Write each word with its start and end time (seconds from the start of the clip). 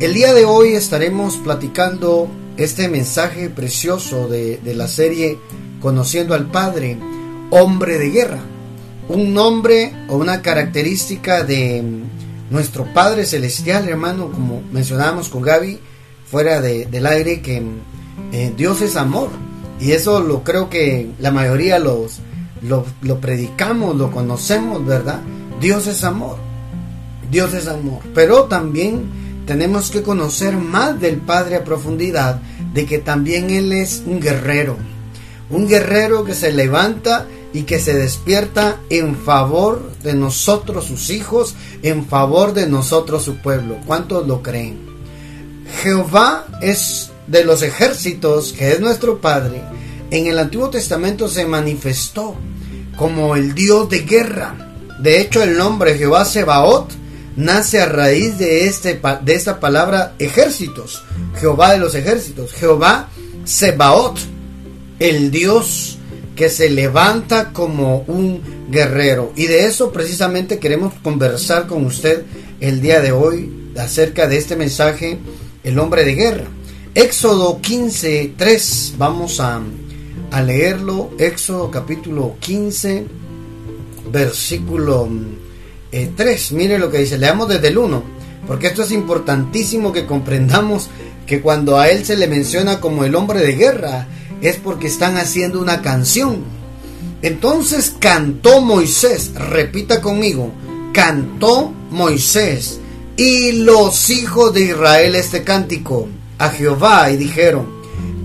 El 0.00 0.14
día 0.14 0.32
de 0.32 0.46
hoy 0.46 0.70
estaremos 0.70 1.36
platicando 1.36 2.26
este 2.56 2.88
mensaje 2.88 3.50
precioso 3.50 4.28
de, 4.28 4.56
de, 4.56 4.74
la 4.74 4.88
serie 4.88 5.38
Conociendo 5.78 6.34
al 6.34 6.50
Padre, 6.50 6.96
hombre 7.50 7.98
de 7.98 8.08
guerra. 8.08 8.38
Un 9.10 9.34
nombre 9.34 9.92
o 10.08 10.16
una 10.16 10.40
característica 10.40 11.44
de 11.44 11.84
nuestro 12.48 12.90
Padre 12.94 13.26
Celestial, 13.26 13.90
hermano, 13.90 14.32
como 14.32 14.62
mencionábamos 14.72 15.28
con 15.28 15.42
Gaby, 15.42 15.78
fuera 16.24 16.62
de, 16.62 16.86
del 16.86 17.04
aire, 17.04 17.42
que 17.42 17.62
eh, 18.32 18.54
Dios 18.56 18.80
es 18.80 18.96
amor. 18.96 19.28
Y 19.80 19.92
eso 19.92 20.20
lo 20.20 20.44
creo 20.44 20.70
que 20.70 21.10
la 21.18 21.30
mayoría 21.30 21.78
los, 21.78 22.20
lo, 22.62 22.86
lo 23.02 23.20
predicamos, 23.20 23.96
lo 23.96 24.10
conocemos, 24.10 24.82
¿verdad? 24.82 25.20
Dios 25.60 25.86
es 25.86 26.04
amor. 26.04 26.38
Dios 27.30 27.52
es 27.52 27.68
amor. 27.68 28.00
Pero 28.14 28.44
también 28.44 29.19
tenemos 29.46 29.90
que 29.90 30.02
conocer 30.02 30.56
más 30.56 31.00
del 31.00 31.16
Padre 31.16 31.56
a 31.56 31.64
profundidad, 31.64 32.40
de 32.72 32.86
que 32.86 32.98
también 32.98 33.50
Él 33.50 33.72
es 33.72 34.02
un 34.06 34.20
guerrero, 34.20 34.76
un 35.50 35.66
guerrero 35.66 36.24
que 36.24 36.34
se 36.34 36.52
levanta 36.52 37.26
y 37.52 37.62
que 37.62 37.80
se 37.80 37.94
despierta 37.94 38.78
en 38.90 39.16
favor 39.16 39.90
de 40.02 40.14
nosotros 40.14 40.84
sus 40.84 41.10
hijos, 41.10 41.54
en 41.82 42.06
favor 42.06 42.54
de 42.54 42.68
nosotros 42.68 43.24
su 43.24 43.36
pueblo. 43.36 43.78
¿Cuántos 43.86 44.26
lo 44.26 44.42
creen? 44.42 44.78
Jehová 45.82 46.46
es 46.60 47.10
de 47.26 47.44
los 47.44 47.62
ejércitos, 47.62 48.52
que 48.52 48.72
es 48.72 48.80
nuestro 48.80 49.20
Padre. 49.20 49.62
En 50.10 50.26
el 50.26 50.38
Antiguo 50.38 50.70
Testamento 50.70 51.28
se 51.28 51.46
manifestó 51.46 52.36
como 52.96 53.36
el 53.36 53.54
Dios 53.54 53.88
de 53.88 54.00
guerra. 54.00 54.54
De 55.00 55.20
hecho, 55.20 55.42
el 55.42 55.56
nombre 55.56 55.96
Jehová 55.96 56.24
Sebaot 56.24 56.99
nace 57.36 57.80
a 57.80 57.86
raíz 57.86 58.38
de, 58.38 58.66
este, 58.66 59.00
de 59.22 59.34
esta 59.34 59.60
palabra 59.60 60.14
ejércitos, 60.18 61.02
Jehová 61.38 61.72
de 61.72 61.78
los 61.78 61.94
ejércitos, 61.94 62.52
Jehová 62.52 63.08
Sebaot, 63.44 64.18
el 64.98 65.30
Dios 65.30 65.98
que 66.36 66.48
se 66.48 66.70
levanta 66.70 67.52
como 67.52 67.98
un 68.06 68.40
guerrero. 68.70 69.32
Y 69.36 69.46
de 69.46 69.66
eso 69.66 69.92
precisamente 69.92 70.58
queremos 70.58 70.94
conversar 71.02 71.66
con 71.66 71.84
usted 71.84 72.24
el 72.60 72.80
día 72.80 73.00
de 73.00 73.12
hoy 73.12 73.70
acerca 73.78 74.26
de 74.26 74.38
este 74.38 74.56
mensaje, 74.56 75.18
el 75.64 75.78
hombre 75.78 76.04
de 76.04 76.14
guerra. 76.14 76.44
Éxodo 76.94 77.60
15, 77.60 78.34
3, 78.36 78.94
vamos 78.98 79.38
a, 79.40 79.60
a 80.30 80.42
leerlo, 80.42 81.10
Éxodo 81.18 81.70
capítulo 81.70 82.36
15, 82.40 83.06
versículo 84.10 85.08
3, 85.90 86.50
eh, 86.50 86.54
mire 86.54 86.78
lo 86.78 86.90
que 86.90 86.98
dice, 86.98 87.18
leamos 87.18 87.48
desde 87.48 87.68
el 87.68 87.78
1, 87.78 88.02
porque 88.46 88.68
esto 88.68 88.82
es 88.82 88.92
importantísimo 88.92 89.92
que 89.92 90.06
comprendamos 90.06 90.88
que 91.26 91.40
cuando 91.40 91.78
a 91.78 91.88
él 91.88 92.04
se 92.04 92.16
le 92.16 92.28
menciona 92.28 92.80
como 92.80 93.04
el 93.04 93.14
hombre 93.14 93.40
de 93.40 93.52
guerra, 93.52 94.06
es 94.40 94.56
porque 94.56 94.86
están 94.86 95.16
haciendo 95.16 95.60
una 95.60 95.82
canción. 95.82 96.38
Entonces 97.22 97.94
cantó 97.98 98.60
Moisés, 98.60 99.32
repita 99.34 100.00
conmigo, 100.00 100.52
cantó 100.92 101.72
Moisés 101.90 102.80
y 103.16 103.52
los 103.52 104.08
hijos 104.08 104.54
de 104.54 104.62
Israel 104.62 105.14
este 105.14 105.44
cántico 105.44 106.08
a 106.38 106.48
Jehová 106.48 107.10
y 107.10 107.16
dijeron, 107.16 107.68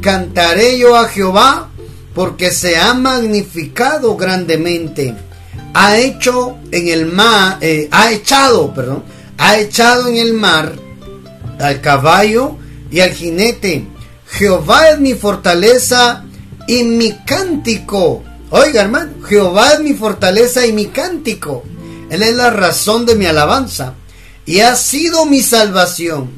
cantaré 0.02 0.78
yo 0.80 0.96
a 0.96 1.10
Jehová 1.10 1.70
porque 2.14 2.52
se 2.52 2.78
ha 2.78 2.94
magnificado 2.94 4.16
grandemente 4.16 5.14
ha 5.78 5.98
hecho 5.98 6.58
en 6.72 6.88
el 6.88 7.06
mar, 7.08 7.58
eh, 7.60 7.90
ha 7.92 8.10
echado, 8.10 8.74
perdón, 8.74 9.04
ha 9.38 9.58
echado 9.58 10.08
en 10.08 10.16
el 10.16 10.34
mar 10.34 10.74
al 11.60 11.82
caballo 11.82 12.56
y 12.90 13.02
al 13.02 13.12
jinete. 13.12 13.86
Jehová 14.26 14.92
es 14.92 15.00
mi 15.00 15.16
fortaleza 15.16 16.24
y 16.66 16.86
mi 16.86 17.12
cántico. 17.26 18.24
Oiga, 18.52 18.84
hermano, 18.84 19.22
Jehová 19.28 19.74
es 19.74 19.82
mi 19.82 19.94
fortaleza 19.94 20.66
y 20.66 20.72
mi 20.72 20.86
cántico. 20.86 21.64
Él 22.10 22.24
es 22.24 22.34
la 22.36 22.52
razón 22.52 23.06
de 23.06 23.16
mi 23.16 23.26
alabanza 23.26 23.96
y 24.46 24.62
ha 24.62 24.78
sido 24.78 25.26
mi 25.26 25.42
salvación. 25.42 26.32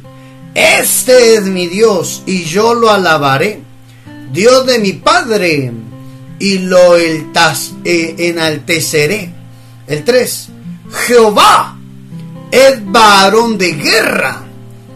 Este 0.55 1.35
es 1.35 1.43
mi 1.43 1.67
Dios 1.67 2.23
y 2.25 2.43
yo 2.43 2.73
lo 2.73 2.89
alabaré. 2.89 3.61
Dios 4.31 4.65
de 4.65 4.79
mi 4.79 4.93
Padre 4.93 5.71
y 6.39 6.59
lo 6.59 6.97
eh, 6.97 7.25
enalteceré. 7.83 9.33
El 9.87 10.03
3. 10.03 10.49
Jehová 11.05 11.77
es 12.51 12.91
varón 12.91 13.57
de 13.57 13.73
guerra. 13.73 14.43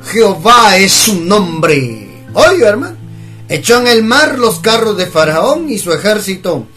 Jehová 0.06 0.78
es 0.78 0.92
su 0.92 1.22
nombre. 1.22 2.26
Oiga, 2.34 2.70
hermano. 2.70 2.98
Echó 3.48 3.80
en 3.80 3.88
el 3.88 4.04
mar 4.04 4.40
los 4.40 4.60
carros 4.60 4.98
de 4.98 5.08
Faraón 5.08 5.70
y 5.70 5.78
su 5.78 5.92
ejército. 5.92 6.68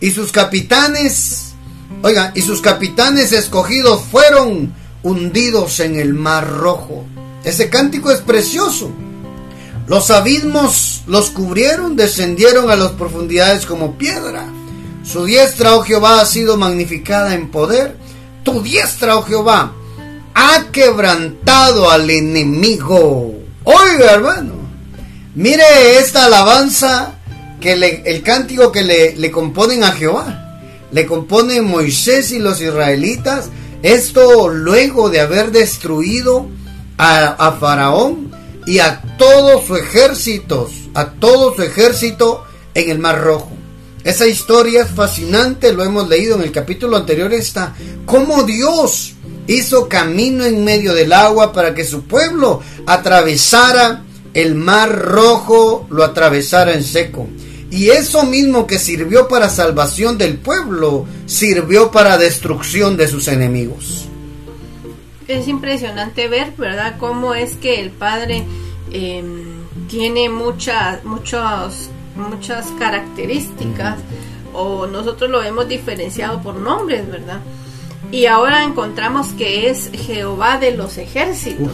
Y 0.00 0.10
sus 0.10 0.32
capitanes, 0.32 1.54
oiga, 2.02 2.32
y 2.34 2.42
sus 2.42 2.60
capitanes 2.60 3.32
escogidos 3.32 4.02
fueron 4.10 4.74
hundidos 5.02 5.80
en 5.80 5.96
el 5.96 6.14
mar 6.14 6.48
rojo. 6.48 7.04
Ese 7.44 7.70
cántico 7.70 8.10
es 8.10 8.20
precioso. 8.20 8.90
Los 9.86 10.10
abismos 10.10 10.93
los 11.06 11.30
cubrieron, 11.30 11.96
descendieron 11.96 12.70
a 12.70 12.76
las 12.76 12.92
profundidades 12.92 13.66
como 13.66 13.96
piedra. 13.98 14.46
Su 15.04 15.24
diestra, 15.24 15.74
oh 15.74 15.82
Jehová, 15.82 16.20
ha 16.20 16.26
sido 16.26 16.56
magnificada 16.56 17.34
en 17.34 17.50
poder. 17.50 17.96
Tu 18.42 18.62
diestra, 18.62 19.16
oh 19.16 19.22
Jehová, 19.22 19.72
ha 20.34 20.66
quebrantado 20.72 21.90
al 21.90 22.08
enemigo. 22.08 23.34
Oiga, 23.64 24.12
hermano, 24.12 24.54
mire 25.34 25.98
esta 25.98 26.24
alabanza, 26.24 27.14
que 27.60 27.72
el 28.04 28.22
cántico 28.22 28.72
que 28.72 28.82
le, 28.82 29.16
le 29.16 29.30
componen 29.30 29.84
a 29.84 29.92
Jehová. 29.92 30.40
Le 30.90 31.06
componen 31.06 31.64
Moisés 31.64 32.30
y 32.32 32.38
los 32.38 32.60
israelitas. 32.60 33.48
Esto 33.82 34.48
luego 34.48 35.10
de 35.10 35.20
haber 35.20 35.50
destruido 35.50 36.46
a, 36.96 37.26
a 37.26 37.52
Faraón 37.52 38.30
y 38.66 38.78
a 38.78 39.02
todos 39.18 39.66
sus 39.66 39.78
ejércitos, 39.78 40.72
a 40.94 41.10
todo 41.12 41.54
su 41.54 41.62
ejército 41.62 42.44
en 42.74 42.90
el 42.90 42.98
Mar 42.98 43.20
Rojo. 43.22 43.50
Esa 44.04 44.26
historia 44.26 44.82
es 44.82 44.90
fascinante, 44.90 45.72
lo 45.72 45.82
hemos 45.82 46.08
leído 46.08 46.36
en 46.36 46.42
el 46.42 46.52
capítulo 46.52 46.96
anterior, 46.96 47.32
está 47.32 47.74
cómo 48.04 48.42
Dios 48.42 49.14
hizo 49.46 49.88
camino 49.88 50.44
en 50.44 50.64
medio 50.64 50.94
del 50.94 51.12
agua 51.12 51.52
para 51.52 51.74
que 51.74 51.84
su 51.84 52.04
pueblo 52.04 52.62
atravesara 52.86 54.04
el 54.34 54.54
mar 54.54 54.90
rojo, 54.90 55.86
lo 55.90 56.04
atravesara 56.04 56.74
en 56.74 56.82
seco. 56.82 57.28
Y 57.70 57.90
eso 57.90 58.24
mismo 58.24 58.66
que 58.66 58.78
sirvió 58.78 59.26
para 59.26 59.48
salvación 59.48 60.18
del 60.18 60.38
pueblo, 60.38 61.06
sirvió 61.26 61.90
para 61.90 62.18
destrucción 62.18 62.96
de 62.96 63.08
sus 63.08 63.28
enemigos 63.28 64.04
es 65.28 65.48
impresionante 65.48 66.28
ver, 66.28 66.52
¿verdad?, 66.56 66.96
cómo 66.98 67.34
es 67.34 67.56
que 67.56 67.80
el 67.80 67.90
Padre 67.90 68.44
em, 68.92 69.53
tiene 69.88 70.28
muchas, 70.28 71.04
muchas, 71.04 71.90
muchas 72.16 72.66
características, 72.78 73.98
o 74.52 74.86
nosotros 74.86 75.30
lo 75.30 75.42
hemos 75.42 75.68
diferenciado 75.68 76.40
por 76.42 76.56
nombres, 76.56 77.08
¿verdad? 77.10 77.40
Y 78.10 78.26
ahora 78.26 78.64
encontramos 78.64 79.28
que 79.32 79.68
es 79.70 79.90
Jehová 79.92 80.58
de 80.58 80.76
los 80.76 80.98
ejércitos. 80.98 81.72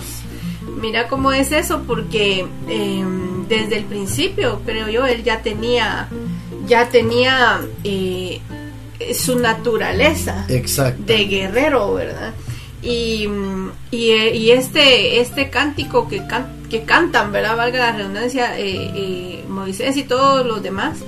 Mira 0.81 1.09
cómo 1.09 1.33
es 1.33 1.53
eso, 1.53 1.83
porque 1.87 2.47
em, 2.69 3.47
desde 3.49 3.77
el 3.77 3.85
principio, 3.85 4.63
creo 4.65 4.89
yo, 4.89 5.05
él 5.05 5.23
ya 5.23 5.43
tenía, 5.43 6.09
ya 6.67 6.89
tenía 6.89 7.61
eh, 7.85 8.41
su 9.15 9.39
naturaleza 9.39 10.47
de 10.47 11.25
guerrero, 11.27 11.95
¿verdad? 11.95 12.33
Y, 12.83 13.29
y, 13.91 14.51
este, 14.53 15.21
este 15.21 15.51
cántico 15.51 16.09
que, 16.09 16.23
que 16.71 16.85
cantan, 16.85 17.33
¿verdad? 17.33 17.57
Valga 17.57 17.79
la 17.79 17.93
redundancia, 17.93 18.59
eh, 18.59 18.91
eh, 18.95 19.45
Moisés 19.49 19.97
y 19.97 20.05
todos 20.05 20.47
los 20.47 20.63
demás, 20.63 20.99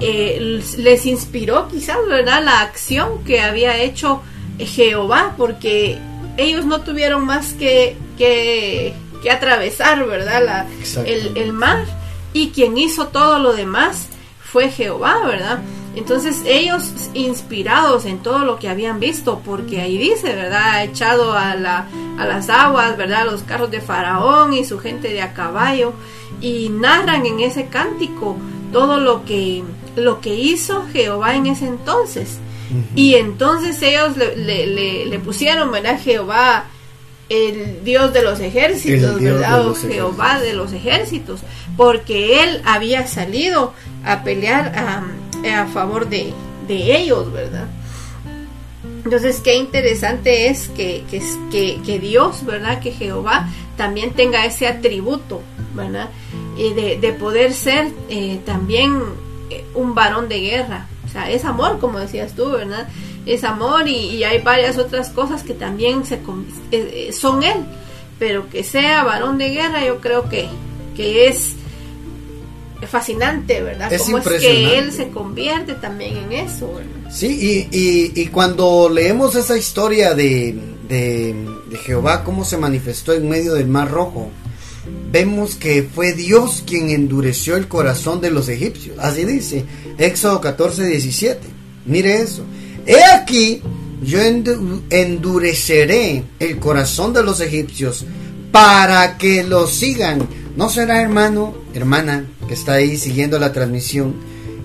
eh, 0.00 0.62
les 0.78 1.06
inspiró 1.06 1.68
quizás, 1.68 1.98
¿verdad? 2.08 2.42
La 2.42 2.60
acción 2.62 3.22
que 3.24 3.40
había 3.40 3.76
hecho 3.82 4.22
Jehová, 4.58 5.34
porque 5.36 5.98
ellos 6.36 6.64
no 6.64 6.80
tuvieron 6.80 7.26
más 7.26 7.52
que, 7.52 7.96
que, 8.16 8.94
atravesar, 9.30 10.06
¿verdad? 10.06 10.44
La, 10.44 10.66
el, 11.04 11.36
el 11.36 11.52
mar, 11.52 11.84
y 12.32 12.50
quien 12.50 12.78
hizo 12.78 13.08
todo 13.08 13.38
lo 13.38 13.52
demás 13.52 14.08
fue 14.42 14.70
Jehová, 14.70 15.26
¿verdad? 15.26 15.60
Entonces 15.94 16.42
ellos 16.46 16.90
inspirados 17.12 18.06
en 18.06 18.18
todo 18.20 18.40
lo 18.40 18.58
que 18.58 18.68
habían 18.68 18.98
visto, 18.98 19.40
porque 19.44 19.80
ahí 19.80 19.98
dice, 19.98 20.34
¿verdad? 20.34 20.70
Ha 20.70 20.84
echado 20.84 21.34
a, 21.34 21.54
la, 21.54 21.86
a 22.18 22.26
las 22.26 22.48
aguas, 22.48 22.96
¿verdad? 22.96 23.26
Los 23.26 23.42
carros 23.42 23.70
de 23.70 23.80
Faraón 23.80 24.54
y 24.54 24.64
su 24.64 24.78
gente 24.78 25.08
de 25.08 25.20
a 25.20 25.34
caballo, 25.34 25.92
y 26.40 26.70
narran 26.70 27.26
en 27.26 27.40
ese 27.40 27.66
cántico 27.66 28.36
todo 28.72 29.00
lo 29.00 29.24
que, 29.24 29.62
lo 29.96 30.20
que 30.20 30.34
hizo 30.34 30.86
Jehová 30.92 31.36
en 31.36 31.46
ese 31.46 31.66
entonces. 31.66 32.38
Y 32.94 33.16
entonces 33.16 33.82
ellos 33.82 34.16
le, 34.16 34.34
le, 34.66 35.04
le, 35.04 35.18
pusieron, 35.18 35.70
¿verdad? 35.70 36.00
Jehová 36.02 36.64
el 37.28 37.84
Dios 37.84 38.12
de 38.14 38.22
los 38.22 38.40
ejércitos, 38.40 39.20
¿verdad? 39.20 39.62
Jehová 39.74 40.40
de 40.40 40.54
los 40.54 40.72
ejércitos, 40.72 41.40
porque 41.76 42.42
él 42.42 42.62
había 42.64 43.06
salido 43.06 43.74
a 44.04 44.22
pelear 44.22 44.72
a, 44.74 45.02
favor 45.72 46.08
de, 46.08 46.32
ellos, 46.68 47.30
¿verdad? 47.32 47.68
Entonces, 49.04 49.40
qué 49.40 49.56
interesante 49.56 50.48
es 50.48 50.68
que, 50.68 51.04
que, 51.10 51.80
que, 51.84 51.98
Dios, 51.98 52.44
¿verdad? 52.46 52.80
Que 52.80 52.92
Jehová 52.92 53.48
también 53.76 54.12
tenga 54.12 54.46
ese 54.46 54.66
atributo, 54.66 55.42
¿verdad? 55.74 56.08
Y 56.56 56.72
de, 56.72 56.98
de 56.98 57.12
poder 57.12 57.52
ser 57.52 57.88
eh, 58.08 58.40
también 58.46 59.02
eh, 59.50 59.64
un 59.74 59.94
varón 59.94 60.28
de 60.28 60.40
guerra. 60.40 60.86
O 61.04 61.08
sea, 61.08 61.30
es 61.30 61.44
amor, 61.44 61.78
como 61.78 61.98
decías 61.98 62.34
tú, 62.34 62.52
¿verdad? 62.52 62.88
es 63.26 63.44
amor 63.44 63.88
y, 63.88 64.24
hay 64.24 64.40
varias 64.40 64.78
otras 64.78 65.10
cosas 65.10 65.42
que 65.42 65.54
también 65.54 66.04
se, 66.04 66.16
eh, 66.16 66.20
eh, 66.72 67.12
son 67.12 67.42
él, 67.42 67.64
pero 68.18 68.48
que 68.48 68.64
sea 68.64 69.04
varón 69.04 69.38
de 69.38 69.50
guerra 69.50 69.84
yo 69.84 70.00
creo 70.00 70.28
que, 70.28 70.48
que 70.96 71.28
es 71.28 71.56
fascinante, 72.86 73.62
¿verdad? 73.62 73.92
Es 73.92 74.02
Como 74.02 74.18
es 74.18 74.24
que 74.24 74.78
él 74.78 74.92
se 74.92 75.08
convierte 75.08 75.74
también 75.74 76.16
en 76.16 76.32
eso. 76.32 76.80
Sí, 77.10 77.68
y, 77.70 78.12
y, 78.20 78.26
cuando 78.26 78.88
leemos 78.88 79.34
esa 79.36 79.56
historia 79.56 80.14
de, 80.14 80.58
de, 80.88 81.34
de, 81.70 81.76
Jehová, 81.78 82.24
cómo 82.24 82.44
se 82.44 82.56
manifestó 82.56 83.12
en 83.12 83.28
medio 83.28 83.54
del 83.54 83.66
Mar 83.66 83.90
Rojo, 83.90 84.30
vemos 85.10 85.54
que 85.54 85.82
fue 85.82 86.12
Dios 86.12 86.62
quien 86.66 86.90
endureció 86.90 87.56
el 87.56 87.68
corazón 87.68 88.20
de 88.20 88.30
los 88.30 88.48
egipcios. 88.48 88.98
Así 88.98 89.24
dice 89.24 89.64
Éxodo 89.98 90.40
14, 90.40 90.86
17. 90.86 91.40
Mire 91.86 92.22
eso. 92.22 92.44
He 92.86 93.02
aquí, 93.04 93.60
yo 94.02 94.20
endureceré 94.90 96.24
el 96.38 96.58
corazón 96.58 97.12
de 97.12 97.22
los 97.22 97.40
egipcios 97.40 98.04
para 98.50 99.16
que 99.18 99.44
lo 99.44 99.66
sigan. 99.66 100.26
¿No 100.56 100.68
será 100.68 101.00
hermano, 101.00 101.54
hermana, 101.74 102.26
que 102.46 102.54
está 102.54 102.74
ahí 102.74 102.96
siguiendo 102.96 103.38
la 103.38 103.52
transmisión, 103.52 104.14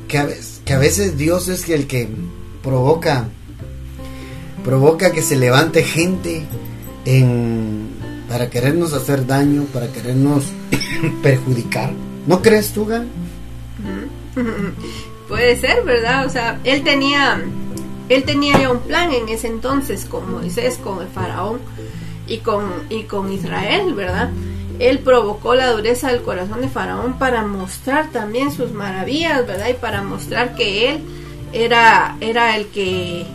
que 0.08 0.18
a 0.18 0.78
veces, 0.78 1.18
Dios 1.18 1.48
es 1.48 1.68
el 1.70 1.88
que 1.88 2.10
provoca, 2.62 3.30
provoca 4.64 5.12
que 5.12 5.22
se 5.22 5.36
levante 5.36 5.84
gente 5.84 6.44
en, 7.06 7.90
para 8.30 8.50
querernos 8.50 8.94
hacer 8.94 9.26
daño, 9.26 9.64
para 9.74 9.88
querernos 9.88 10.46
perjudicar? 11.24 11.92
¿No 12.26 12.42
crees 12.42 12.74
tú, 12.74 12.86
Gan? 12.86 13.08
Puede 15.28 15.60
ser, 15.60 15.84
¿verdad? 15.84 16.26
O 16.26 16.30
sea, 16.30 16.60
él 16.64 16.84
tenía 16.84 17.42
él 18.10 18.24
tenía 18.24 18.58
ya 18.60 18.72
un 18.72 18.80
plan 18.80 19.12
en 19.12 19.28
ese 19.28 19.48
entonces 19.48 20.06
con 20.06 20.32
Moisés, 20.32 20.80
con 20.82 21.02
el 21.02 21.08
faraón 21.08 21.60
y 22.26 22.38
con, 22.38 22.64
y 22.90 23.04
con 23.04 23.32
Israel, 23.32 23.94
¿verdad? 23.94 24.30
Él 24.80 25.00
provocó 25.00 25.56
la 25.56 25.72
dureza 25.72 26.12
del 26.12 26.22
corazón 26.22 26.62
de 26.62 26.70
Faraón 26.70 27.18
para 27.18 27.44
mostrar 27.44 28.12
también 28.12 28.52
sus 28.52 28.72
maravillas, 28.72 29.46
¿verdad? 29.48 29.70
Y 29.70 29.74
para 29.74 30.04
mostrar 30.04 30.56
que 30.56 30.92
él 30.92 31.02
era, 31.54 32.16
era 32.20 32.56
el 32.58 32.68
que 32.68 33.26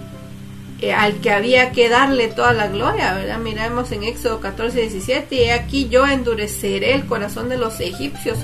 eh, 0.82 0.92
al 0.92 1.20
que 1.20 1.30
había 1.30 1.70
que 1.70 1.88
darle 1.88 2.26
toda 2.26 2.52
la 2.52 2.66
gloria, 2.66 3.14
¿verdad? 3.14 3.38
Miramos 3.38 3.92
en 3.92 4.02
Éxodo 4.02 4.40
14, 4.40 4.80
17, 4.80 5.34
y 5.36 5.50
aquí 5.50 5.88
yo 5.88 6.04
endureceré 6.06 6.94
el 6.94 7.06
corazón 7.06 7.48
de 7.48 7.56
los 7.56 7.78
egipcios 7.78 8.36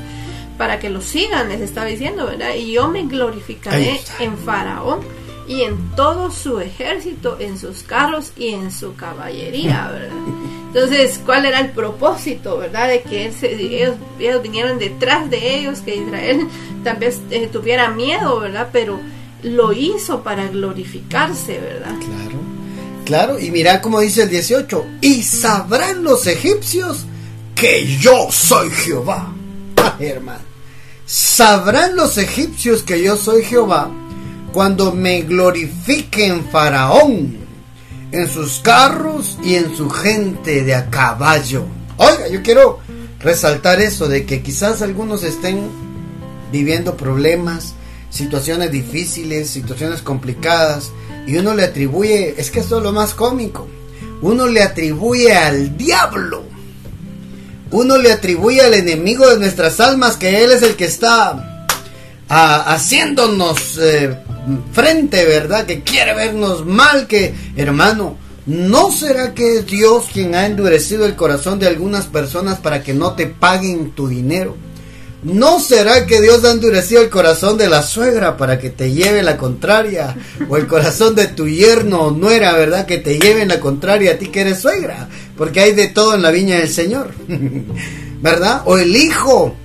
para 0.56 0.79
que 0.79 0.89
lo 0.89 1.00
sigan, 1.00 1.49
les 1.49 1.61
estaba 1.61 1.87
diciendo, 1.87 2.27
¿verdad? 2.27 2.55
Y 2.55 2.73
yo 2.73 2.87
me 2.87 3.03
glorificaré 3.05 4.00
en 4.21 4.39
Faraón 4.39 5.00
y 5.49 5.62
en 5.62 5.91
todo 5.97 6.31
su 6.31 6.61
ejército, 6.61 7.39
en 7.41 7.59
sus 7.59 7.83
carros 7.83 8.33
y 8.37 8.50
en 8.50 8.71
su 8.71 8.95
caballería, 8.95 9.89
¿verdad? 9.93 10.15
Entonces, 10.69 11.19
¿cuál 11.25 11.47
era 11.47 11.61
el 11.61 11.70
propósito, 11.70 12.59
verdad? 12.59 12.88
De 12.88 13.03
que 13.03 13.32
ellos, 13.43 13.97
vinieran 14.43 14.79
detrás 14.79 15.31
de 15.31 15.56
ellos, 15.56 15.81
que 15.81 15.97
Israel 15.97 16.47
también 16.85 17.12
eh, 17.31 17.49
tuviera 17.50 17.91
miedo, 17.91 18.41
¿verdad? 18.41 18.69
Pero 18.73 19.00
lo 19.43 19.73
hizo 19.73 20.23
para 20.23 20.49
glorificarse, 20.49 21.59
¿verdad? 21.59 21.94
Claro, 21.99 22.38
claro, 23.05 23.38
y 23.38 23.50
mira 23.50 23.81
cómo 23.81 24.00
dice 24.00 24.25
el 24.25 24.31
18, 24.31 24.85
y 25.00 25.23
sabrán 25.23 26.05
los 26.05 26.26
egipcios 26.26 27.06
que 27.55 27.87
yo 27.99 28.29
soy 28.31 28.71
Jehová. 28.71 29.32
hermano, 29.99 30.44
sabrán 31.06 31.97
los 31.97 32.19
egipcios 32.19 32.82
que 32.82 33.03
yo 33.03 33.17
soy 33.17 33.43
Jehová 33.43 33.91
cuando 34.53 34.93
me 34.93 35.23
glorifique 35.23 36.26
en 36.26 36.44
Faraón, 36.50 37.48
en 38.13 38.29
sus 38.29 38.61
carros 38.61 39.39
y 39.43 39.57
en 39.57 39.77
su 39.77 39.91
gente 39.91 40.65
de 40.65 40.75
a 40.75 40.91
caballo. 40.91 41.65
Oiga, 41.97 42.29
yo 42.29 42.43
quiero 42.43 42.81
resaltar 43.21 43.81
eso 43.81 44.09
de 44.09 44.25
que 44.25 44.43
quizás 44.43 44.83
algunos 44.83 45.25
estén 45.25 45.69
viviendo 46.53 46.97
problemas, 46.97 47.75
situaciones 48.11 48.71
difíciles, 48.71 49.51
situaciones 49.51 50.03
complicadas, 50.03 50.91
y 51.27 51.37
uno 51.37 51.55
le 51.55 51.65
atribuye, 51.65 52.35
es 52.39 52.51
que 52.51 52.61
esto 52.61 52.79
es 52.79 52.83
lo 52.83 52.93
más 52.93 53.13
cómico, 53.15 53.69
uno 54.23 54.47
le 54.47 54.63
atribuye 54.63 55.35
al 55.35 55.77
diablo, 55.77 56.45
uno 57.71 57.99
le 57.99 58.13
atribuye 58.13 58.63
al 58.63 58.75
enemigo 58.75 59.29
de 59.29 59.39
nuestras 59.39 59.79
almas 59.81 60.17
que 60.17 60.43
él 60.43 60.53
es 60.53 60.63
el 60.63 60.75
que 60.75 60.87
está 60.87 61.67
ah, 62.31 62.65
haciéndonos 62.73 63.79
eh, 63.79 64.17
frente, 64.73 65.25
¿verdad? 65.25 65.67
Que 65.67 65.83
quiere 65.83 66.15
vernos 66.15 66.65
mal, 66.65 67.06
que 67.06 67.35
hermano, 67.56 68.17
¿no 68.47 68.91
será 68.91 69.35
que 69.35 69.59
es 69.59 69.67
Dios 69.67 70.06
quien 70.12 70.35
ha 70.35 70.47
endurecido 70.47 71.06
el 71.06 71.17
corazón 71.17 71.59
de 71.59 71.67
algunas 71.67 72.06
personas 72.06 72.59
para 72.59 72.83
que 72.83 72.95
no 72.95 73.15
te 73.15 73.27
paguen 73.27 73.93
tu 73.93 74.09
dinero? 74.09 74.56
¿No 75.23 75.59
será 75.59 76.06
que 76.06 76.21
Dios 76.21 76.45
ha 76.45 76.53
endurecido 76.53 77.03
el 77.03 77.11
corazón 77.11 77.59
de 77.59 77.69
la 77.69 77.83
suegra 77.83 78.37
para 78.37 78.61
que 78.61 78.71
te 78.71 78.93
lleve 78.93 79.25
la 79.25 79.37
contraria? 79.37 80.17
O 80.49 80.56
el 80.56 80.69
corazón 80.69 81.17
de 81.17 81.27
tu 81.27 81.49
yerno 81.49 82.03
o 82.03 82.11
nuera, 82.12 82.53
¿verdad? 82.53 82.87
Que 82.87 82.99
te 82.99 83.19
lleve 83.19 83.45
la 83.45 83.59
contraria 83.59 84.12
a 84.12 84.15
ti 84.15 84.29
que 84.29 84.43
eres 84.43 84.61
suegra. 84.61 85.09
Porque 85.37 85.59
hay 85.59 85.73
de 85.73 85.89
todo 85.89 86.15
en 86.15 86.23
la 86.23 86.31
viña 86.31 86.59
del 86.59 86.69
Señor. 86.69 87.11
¿Verdad? 88.23 88.62
O 88.67 88.79
el 88.79 88.95
hijo. 88.95 89.56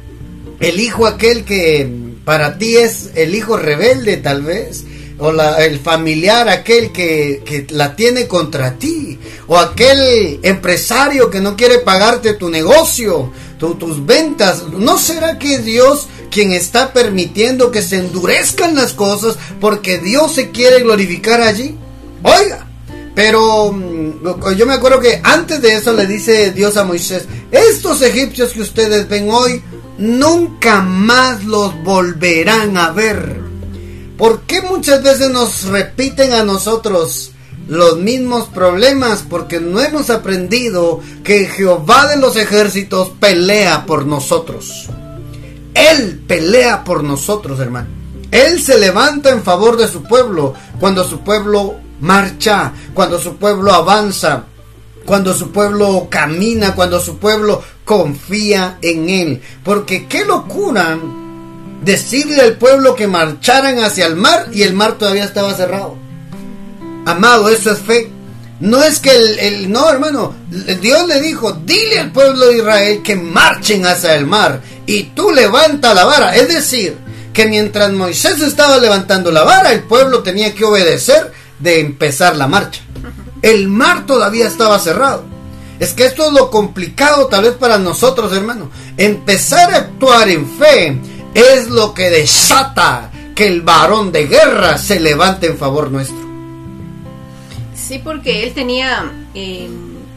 El 0.59 0.79
hijo 0.79 1.05
aquel 1.05 1.43
que 1.43 2.02
para 2.25 2.57
ti 2.57 2.77
es 2.77 3.11
el 3.15 3.35
hijo 3.35 3.57
rebelde 3.57 4.17
tal 4.17 4.43
vez, 4.43 4.83
o 5.19 5.31
el 5.31 5.79
familiar 5.79 6.49
aquel 6.49 6.91
que, 6.91 7.43
que, 7.45 7.67
la 7.69 7.95
tiene 7.95 8.27
contra 8.27 8.77
ti, 8.77 9.19
o 9.47 9.57
aquel 9.57 10.39
empresario 10.43 11.29
que 11.29 11.39
no 11.39 11.55
quiere 11.55 11.79
pagarte 11.79 12.33
tu 12.33 12.49
negocio, 12.49 13.31
tus 13.71 14.05
ventas. 14.05 14.63
¿No 14.67 14.97
será 14.97 15.39
que 15.39 15.59
Dios 15.59 16.07
quien 16.29 16.51
está 16.51 16.91
permitiendo 16.91 17.71
que 17.71 17.81
se 17.81 17.97
endurezcan 17.97 18.75
las 18.75 18.93
cosas 18.93 19.37
porque 19.61 19.99
Dios 19.99 20.35
se 20.35 20.51
quiere 20.51 20.81
glorificar 20.81 21.41
allí? 21.41 21.77
Oiga, 22.23 22.67
pero 23.15 23.71
mm, 23.71 24.55
yo 24.57 24.65
me 24.65 24.73
acuerdo 24.73 24.99
que 24.99 25.21
antes 25.23 25.61
de 25.61 25.75
eso 25.75 25.93
le 25.93 26.05
dice 26.05 26.51
Dios 26.51 26.75
a 26.77 26.83
Moisés, 26.83 27.25
estos 27.51 28.01
egipcios 28.01 28.51
que 28.51 28.61
ustedes 28.61 29.07
ven 29.07 29.29
hoy, 29.29 29.61
nunca 29.97 30.81
más 30.81 31.43
los 31.43 31.81
volverán 31.83 32.77
a 32.77 32.91
ver. 32.91 33.41
¿Por 34.17 34.41
qué 34.41 34.61
muchas 34.61 35.03
veces 35.03 35.29
nos 35.29 35.65
repiten 35.65 36.33
a 36.33 36.43
nosotros 36.43 37.31
los 37.67 37.97
mismos 37.97 38.47
problemas? 38.47 39.23
Porque 39.27 39.59
no 39.59 39.81
hemos 39.81 40.09
aprendido 40.09 40.99
que 41.23 41.45
Jehová 41.45 42.07
de 42.07 42.17
los 42.17 42.35
ejércitos 42.35 43.09
pelea 43.19 43.85
por 43.85 44.05
nosotros. 44.05 44.89
Él 45.73 46.21
pelea 46.27 46.83
por 46.83 47.03
nosotros, 47.03 47.59
hermano. 47.59 47.87
Él 48.31 48.61
se 48.61 48.79
levanta 48.79 49.29
en 49.29 49.43
favor 49.43 49.77
de 49.77 49.87
su 49.87 50.03
pueblo 50.03 50.53
cuando 50.79 51.03
su 51.03 51.19
pueblo 51.19 51.75
marcha, 51.99 52.73
cuando 52.93 53.19
su 53.19 53.37
pueblo 53.37 53.73
avanza, 53.73 54.45
cuando 55.05 55.33
su 55.33 55.51
pueblo 55.51 56.07
camina, 56.09 56.75
cuando 56.75 56.99
su 56.99 57.17
pueblo 57.17 57.63
confía 57.85 58.77
en 58.81 59.09
Él. 59.09 59.41
Porque 59.63 60.07
qué 60.07 60.25
locura 60.25 60.97
decirle 61.83 62.41
al 62.41 62.53
pueblo 62.57 62.95
que 62.95 63.07
marcharan 63.07 63.79
hacia 63.79 64.05
el 64.07 64.15
mar 64.15 64.47
y 64.53 64.63
el 64.63 64.73
mar 64.73 64.93
todavía 64.93 65.25
estaba 65.25 65.53
cerrado. 65.53 65.95
Amado, 67.05 67.49
eso 67.49 67.71
es 67.71 67.79
fe. 67.79 68.09
No 68.59 68.81
es 68.81 68.99
que 68.99 69.11
el, 69.11 69.69
no, 69.71 69.89
hermano, 69.89 70.35
Dios 70.49 71.07
le 71.07 71.19
dijo, 71.19 71.51
dile 71.65 71.99
al 71.99 72.11
pueblo 72.11 72.47
de 72.47 72.57
Israel 72.57 73.01
que 73.03 73.15
marchen 73.15 73.85
hacia 73.85 74.15
el 74.15 74.25
mar 74.25 74.61
y 74.85 75.03
tú 75.15 75.31
levanta 75.31 75.93
la 75.93 76.05
vara. 76.05 76.35
Es 76.35 76.47
decir, 76.47 76.95
que 77.33 77.45
mientras 77.45 77.91
Moisés 77.91 78.41
estaba 78.41 78.77
levantando 78.77 79.31
la 79.31 79.43
vara, 79.43 79.73
el 79.73 79.83
pueblo 79.83 80.23
tenía 80.23 80.53
que 80.53 80.63
obedecer 80.63 81.33
de 81.59 81.81
empezar 81.81 82.37
la 82.37 82.47
marcha. 82.47 82.81
El 83.43 83.67
mar 83.67 84.07
todavía 84.07 84.47
estaba 84.47 84.79
cerrado. 84.79 85.25
Es 85.79 85.93
que 85.93 86.05
esto 86.05 86.27
es 86.27 86.33
lo 86.33 86.49
complicado 86.49 87.27
tal 87.27 87.43
vez 87.43 87.53
para 87.53 87.77
nosotros, 87.77 88.31
hermano. 88.33 88.71
Empezar 88.97 89.71
a 89.73 89.77
actuar 89.77 90.29
en 90.29 90.47
fe 90.47 90.97
es 91.33 91.69
lo 91.69 91.93
que 91.93 92.09
desata 92.09 93.11
que 93.35 93.47
el 93.47 93.61
varón 93.61 94.11
de 94.11 94.27
guerra 94.27 94.77
se 94.77 94.99
levante 94.99 95.47
en 95.47 95.57
favor 95.57 95.91
nuestro. 95.91 96.23
Sí, 97.75 97.99
porque 98.01 98.43
él 98.43 98.53
tenía, 98.53 99.11
eh, 99.33 99.69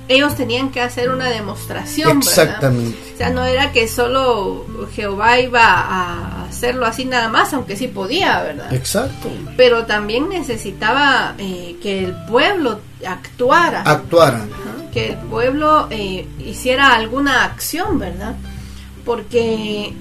ellos 0.08 0.36
tenían 0.36 0.70
que 0.70 0.80
hacer 0.80 1.10
una 1.10 1.28
demostración, 1.28 2.18
Exactamente. 2.18 2.96
O 3.14 3.16
sea, 3.16 3.30
no 3.30 3.44
era 3.44 3.72
que 3.72 3.88
solo 3.88 4.64
Jehová 4.94 5.40
iba 5.40 5.64
a 5.64 6.44
hacerlo 6.44 6.86
así 6.86 7.04
nada 7.04 7.28
más, 7.28 7.52
aunque 7.52 7.76
sí 7.76 7.88
podía, 7.88 8.42
¿verdad? 8.42 8.72
Exacto. 8.72 9.28
Pero 9.56 9.84
también 9.86 10.28
necesitaba 10.28 11.34
eh, 11.38 11.76
que 11.82 12.04
el 12.04 12.14
pueblo 12.26 12.80
actuara. 13.06 13.82
Actuara. 13.82 14.46
que 14.92 15.10
el 15.10 15.16
pueblo 15.16 15.88
eh, 15.90 16.26
hiciera 16.38 16.94
alguna 16.94 17.44
acción, 17.44 17.98
¿verdad? 17.98 18.36
Porque 19.04 19.92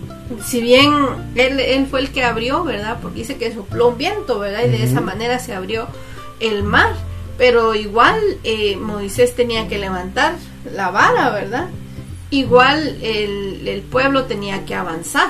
si 0.43 0.61
bien 0.61 0.93
él, 1.35 1.59
él 1.59 1.87
fue 1.87 2.01
el 2.01 2.11
que 2.11 2.23
abrió, 2.23 2.63
¿verdad? 2.63 2.99
Porque 3.01 3.19
dice 3.19 3.37
que 3.37 3.53
sopló 3.53 3.89
un 3.89 3.97
viento, 3.97 4.39
¿verdad? 4.39 4.65
Y 4.65 4.69
de 4.69 4.83
esa 4.83 5.01
manera 5.01 5.39
se 5.39 5.53
abrió 5.53 5.87
el 6.39 6.63
mar 6.63 6.93
pero 7.37 7.75
igual 7.75 8.19
eh, 8.43 8.75
Moisés 8.77 9.35
tenía 9.35 9.67
que 9.67 9.77
levantar 9.77 10.35
la 10.73 10.91
vara, 10.91 11.29
¿verdad? 11.31 11.69
Igual 12.31 12.97
el, 13.01 13.67
el 13.67 13.81
pueblo 13.81 14.25
tenía 14.25 14.65
que 14.65 14.75
avanzar. 14.75 15.29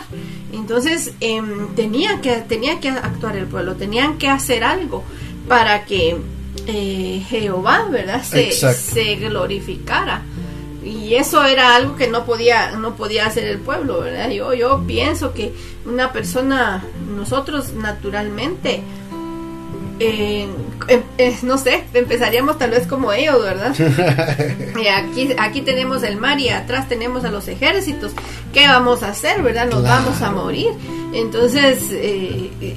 Entonces 0.54 1.14
em, 1.20 1.76
tenía, 1.76 2.22
que, 2.22 2.38
tenía 2.38 2.80
que 2.80 2.90
actuar 2.90 3.36
el 3.36 3.46
pueblo, 3.46 3.76
tenían 3.76 4.18
que 4.18 4.30
hacer 4.30 4.64
algo 4.64 5.04
para 5.48 5.86
que 5.86 6.18
eh, 6.68 7.24
Jehová, 7.28 7.88
¿verdad? 7.92 8.24
Se, 8.24 8.52
se, 8.52 9.16
glorificara. 9.16 10.24
Y 10.84 11.16
eso 11.16 11.44
era 11.44 11.76
algo 11.76 11.96
que 11.96 12.08
no 12.08 12.26
podía, 12.26 12.72
no 12.72 12.96
podía 12.96 13.26
hacer 13.26 13.46
el 13.46 13.58
pueblo, 13.58 14.02
¿verdad? 14.02 14.30
Yo, 14.30 14.54
yo 14.54 14.84
pienso 14.86 15.34
que 15.34 15.52
una 15.86 16.14
persona, 16.14 16.84
nosotros 17.16 17.74
naturalmente, 17.74 18.82
eh, 20.00 20.48
no 21.44 21.58
sé, 21.58 21.84
empezaríamos 21.94 22.58
tal 22.58 22.72
vez 22.72 22.88
como 22.88 23.14
ellos, 23.14 23.42
¿verdad? 23.42 23.74
aquí, 24.96 25.30
aquí 25.38 25.62
tenemos 25.62 26.04
el 26.04 26.18
mar 26.18 26.40
y 26.40 26.50
atrás 26.50 26.90
tenemos 26.90 27.24
a 27.24 27.32
los 27.32 27.48
ejércitos. 27.48 28.12
¿Qué 28.54 28.68
vamos 28.68 29.04
a 29.04 29.10
hacer, 29.10 29.42
verdad? 29.42 29.68
Nos 29.70 29.84
vamos 29.84 30.22
a 30.22 30.32
morir. 30.32 30.72
Entonces, 31.14 31.80
eh, 31.92 32.76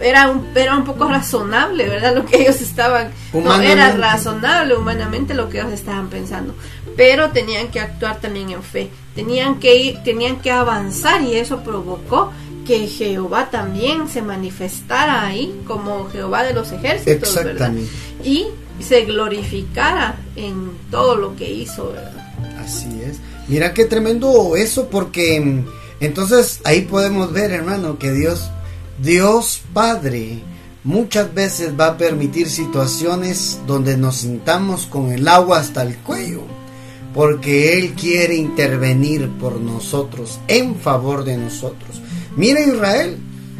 era, 0.00 0.30
un, 0.30 0.48
era 0.54 0.76
un 0.76 0.84
poco 0.84 1.08
razonable, 1.08 1.88
¿verdad? 1.88 2.14
Lo 2.14 2.24
que 2.24 2.42
ellos 2.42 2.60
estaban... 2.60 3.10
No, 3.32 3.60
era 3.60 3.92
razonable 3.92 4.76
humanamente 4.76 5.34
lo 5.34 5.48
que 5.48 5.60
ellos 5.60 5.72
estaban 5.72 6.08
pensando. 6.08 6.54
Pero 6.96 7.30
tenían 7.30 7.68
que 7.68 7.80
actuar 7.80 8.20
también 8.20 8.50
en 8.50 8.62
fe. 8.62 8.90
Tenían 9.14 9.60
que 9.60 9.76
ir, 9.76 10.02
tenían 10.02 10.40
que 10.40 10.50
avanzar 10.50 11.22
y 11.22 11.36
eso 11.36 11.62
provocó 11.62 12.32
que 12.68 12.86
Jehová 12.86 13.48
también 13.50 14.10
se 14.10 14.20
manifestara 14.20 15.26
ahí 15.26 15.58
como 15.66 16.10
Jehová 16.10 16.44
de 16.44 16.52
los 16.52 16.70
ejércitos, 16.70 17.34
¿verdad? 17.34 17.72
Y 18.22 18.48
se 18.78 19.06
glorificara 19.06 20.18
en 20.36 20.72
todo 20.90 21.16
lo 21.16 21.34
que 21.34 21.50
hizo, 21.50 21.92
¿verdad? 21.92 22.34
Así 22.62 23.00
es. 23.02 23.20
Mira 23.48 23.72
qué 23.72 23.86
tremendo 23.86 24.54
eso, 24.54 24.90
porque 24.90 25.40
mm, 25.40 25.64
entonces 26.00 26.60
ahí 26.64 26.82
podemos 26.82 27.32
ver, 27.32 27.52
hermano, 27.52 27.98
que 27.98 28.12
Dios, 28.12 28.50
Dios 29.02 29.62
Padre, 29.72 30.42
muchas 30.84 31.32
veces 31.32 31.72
va 31.80 31.86
a 31.86 31.96
permitir 31.96 32.50
situaciones 32.50 33.60
donde 33.66 33.96
nos 33.96 34.16
sintamos 34.16 34.84
con 34.84 35.10
el 35.10 35.26
agua 35.26 35.60
hasta 35.60 35.84
el 35.84 35.96
cuello, 35.96 36.42
porque 37.14 37.78
Él 37.78 37.94
quiere 37.94 38.36
intervenir 38.36 39.26
por 39.40 39.58
nosotros, 39.58 40.38
en 40.48 40.76
favor 40.76 41.24
de 41.24 41.38
nosotros. 41.38 42.02
Mira 42.38 42.60
Israel, 42.60 43.18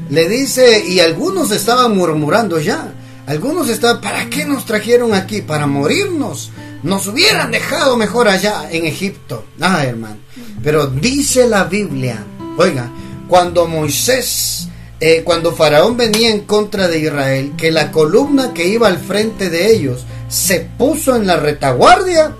le 0.08 0.28
dice, 0.28 0.85
y 0.88 1.00
algunos 1.00 1.50
estaban 1.50 1.97
murmurando 1.97 2.61
ya, 2.61 2.94
algunos 3.26 3.68
estaban, 3.68 4.00
¿para 4.00 4.30
qué 4.30 4.44
nos 4.44 4.64
trajeron 4.66 5.14
aquí? 5.14 5.42
Para 5.42 5.66
morirnos. 5.66 6.52
Nos 6.85 7.08
hubieran 7.08 7.50
dejado 7.50 7.97
mejor 7.97 8.28
allá 8.28 8.70
en 8.70 8.87
Egipto. 8.87 9.44
Ah, 9.61 9.85
hermano. 9.85 10.18
Pero 10.62 10.87
dice 10.87 11.49
la 11.49 11.64
Biblia, 11.64 12.25
oiga, 12.56 12.88
cuando 13.26 13.66
Moisés, 13.66 14.68
eh, 15.00 15.23
cuando 15.25 15.52
Faraón 15.52 15.97
venía 15.97 16.30
en 16.30 16.42
contra 16.42 16.87
de 16.87 17.00
Israel, 17.00 17.54
que 17.56 17.73
la 17.73 17.90
columna 17.90 18.54
que 18.54 18.68
iba 18.68 18.87
al 18.87 18.99
frente 18.99 19.50
de 19.50 19.73
ellos 19.73 20.06
se 20.28 20.61
puso 20.61 21.16
en 21.16 21.26
la 21.26 21.37
retaguardia 21.37 22.32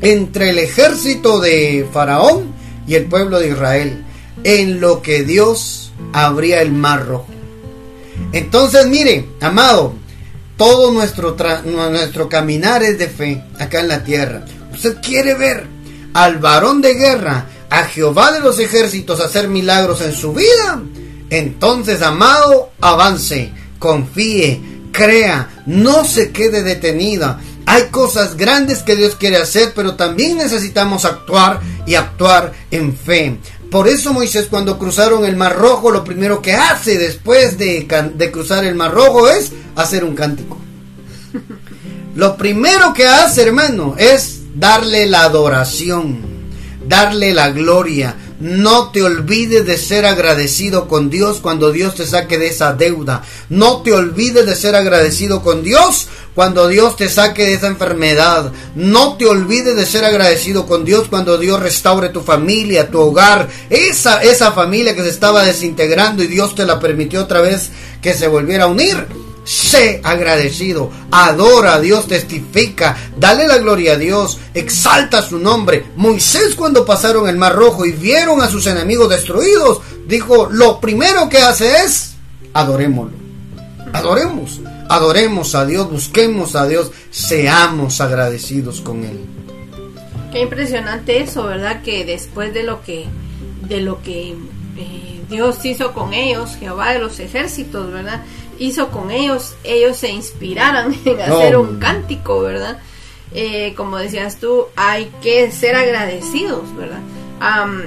entre 0.00 0.48
el 0.48 0.58
ejército 0.58 1.40
de 1.40 1.86
Faraón 1.92 2.54
y 2.88 2.94
el 2.94 3.04
pueblo 3.04 3.38
de 3.38 3.50
Israel 3.50 4.04
en 4.44 4.80
lo 4.80 5.02
que 5.02 5.24
Dios 5.24 5.92
abría 6.12 6.62
el 6.62 6.72
mar 6.72 7.06
rojo. 7.06 7.26
Entonces, 8.32 8.86
mire, 8.86 9.28
amado, 9.40 9.94
todo 10.56 10.92
nuestro, 10.92 11.36
nuestro 11.64 12.28
caminar 12.28 12.82
es 12.82 12.98
de 12.98 13.08
fe 13.08 13.42
acá 13.58 13.80
en 13.80 13.88
la 13.88 14.04
tierra. 14.04 14.44
Usted 14.72 14.98
quiere 15.02 15.34
ver 15.34 15.66
al 16.14 16.38
varón 16.38 16.80
de 16.80 16.94
guerra, 16.94 17.46
a 17.70 17.84
Jehová 17.84 18.32
de 18.32 18.40
los 18.40 18.58
ejércitos 18.58 19.20
hacer 19.20 19.48
milagros 19.48 20.00
en 20.02 20.12
su 20.12 20.32
vida. 20.32 20.82
Entonces, 21.30 22.02
amado, 22.02 22.70
avance, 22.80 23.52
confíe, 23.78 24.60
crea, 24.92 25.62
no 25.66 26.04
se 26.04 26.30
quede 26.32 26.62
detenida. 26.62 27.40
Hay 27.64 27.84
cosas 27.84 28.36
grandes 28.36 28.82
que 28.82 28.96
Dios 28.96 29.16
quiere 29.16 29.38
hacer, 29.38 29.72
pero 29.74 29.94
también 29.94 30.36
necesitamos 30.36 31.04
actuar 31.04 31.60
y 31.86 31.94
actuar 31.94 32.52
en 32.70 32.94
fe. 32.94 33.38
Por 33.72 33.88
eso 33.88 34.12
Moisés 34.12 34.48
cuando 34.50 34.78
cruzaron 34.78 35.24
el 35.24 35.34
Mar 35.34 35.56
Rojo, 35.56 35.90
lo 35.90 36.04
primero 36.04 36.42
que 36.42 36.52
hace 36.52 36.98
después 36.98 37.56
de, 37.56 37.86
cruzar 38.30 38.66
el 38.66 38.74
Mar 38.74 38.92
Rojo 38.92 39.30
es 39.30 39.50
hacer 39.74 40.04
un 40.04 40.14
cántico. 40.14 40.58
Lo 42.14 42.36
primero 42.36 42.92
que 42.92 43.06
hace, 43.06 43.40
hermano, 43.40 43.94
es 43.96 44.40
darle 44.54 45.06
la 45.06 45.22
adoración, 45.22 46.20
darle 46.86 47.32
la 47.32 47.48
gloria, 47.48 48.14
no 48.42 48.90
te 48.90 49.02
olvides 49.02 49.64
de 49.64 49.78
ser 49.78 50.04
agradecido 50.04 50.88
con 50.88 51.08
Dios 51.08 51.38
cuando 51.40 51.72
Dios 51.72 51.94
te 51.94 52.06
saque 52.06 52.36
de 52.36 52.48
esa 52.48 52.74
deuda. 52.74 53.22
No 53.48 53.80
te 53.80 53.94
olvides 53.94 54.44
de 54.44 54.56
ser 54.56 54.74
agradecido 54.74 55.42
con 55.42 55.62
Dios 55.62 56.08
cuando 56.34 56.68
Dios 56.68 56.96
te 56.96 57.08
saque 57.08 57.44
de 57.44 57.54
esa 57.54 57.66
enfermedad. 57.66 58.52
No 58.74 59.16
te 59.16 59.26
olvides 59.26 59.76
de 59.76 59.86
ser 59.86 60.04
agradecido 60.04 60.66
con 60.66 60.84
Dios 60.84 61.08
cuando 61.08 61.38
Dios 61.38 61.60
restaure 61.60 62.08
tu 62.08 62.22
familia, 62.22 62.90
tu 62.90 63.00
hogar, 63.00 63.48
esa, 63.70 64.22
esa 64.22 64.52
familia 64.52 64.94
que 64.94 65.02
se 65.02 65.10
estaba 65.10 65.44
desintegrando 65.44 66.22
y 66.22 66.28
Dios 66.28 66.54
te 66.54 66.66
la 66.66 66.80
permitió 66.80 67.22
otra 67.22 67.40
vez 67.40 67.70
que 68.00 68.14
se 68.14 68.28
volviera 68.28 68.64
a 68.64 68.68
unir. 68.68 69.06
Sé 69.44 70.00
agradecido, 70.04 70.92
adora 71.10 71.74
a 71.74 71.80
Dios, 71.80 72.06
testifica, 72.06 72.96
dale 73.16 73.48
la 73.48 73.58
gloria 73.58 73.94
a 73.94 73.96
Dios, 73.96 74.38
exalta 74.54 75.20
su 75.20 75.38
nombre. 75.38 75.86
Moisés 75.96 76.54
cuando 76.54 76.86
pasaron 76.86 77.28
el 77.28 77.36
Mar 77.36 77.56
Rojo 77.56 77.84
y 77.84 77.90
vieron 77.90 78.40
a 78.40 78.48
sus 78.48 78.68
enemigos 78.68 79.08
destruidos, 79.08 79.80
dijo, 80.06 80.46
lo 80.48 80.80
primero 80.80 81.28
que 81.28 81.38
hace 81.38 81.82
es, 81.84 82.12
adorémoslo. 82.52 83.22
Adoremos, 83.92 84.61
adoremos 84.92 85.54
a 85.54 85.66
Dios, 85.66 85.90
busquemos 85.90 86.54
a 86.54 86.66
Dios, 86.66 86.92
seamos 87.10 88.00
agradecidos 88.00 88.80
con 88.80 89.04
Él. 89.04 89.20
Qué 90.32 90.40
impresionante 90.40 91.20
eso, 91.20 91.44
¿verdad? 91.44 91.82
Que 91.82 92.04
después 92.04 92.54
de 92.54 92.62
lo 92.62 92.82
que, 92.82 93.06
de 93.68 93.80
lo 93.80 94.02
que 94.02 94.30
eh, 94.76 95.20
Dios 95.28 95.64
hizo 95.64 95.92
con 95.92 96.14
ellos, 96.14 96.56
Jehová 96.58 96.92
de 96.92 96.98
los 96.98 97.20
ejércitos, 97.20 97.92
¿verdad? 97.92 98.22
hizo 98.58 98.88
con 98.88 99.10
ellos, 99.10 99.54
ellos 99.64 99.96
se 99.96 100.10
inspiraran 100.10 100.94
en 101.04 101.20
hacer 101.20 101.56
un 101.56 101.78
cántico, 101.78 102.40
¿verdad? 102.40 102.78
Eh, 103.34 103.74
como 103.76 103.96
decías 103.96 104.36
tú, 104.36 104.66
hay 104.76 105.10
que 105.22 105.50
ser 105.50 105.74
agradecidos, 105.74 106.74
¿verdad? 106.76 107.00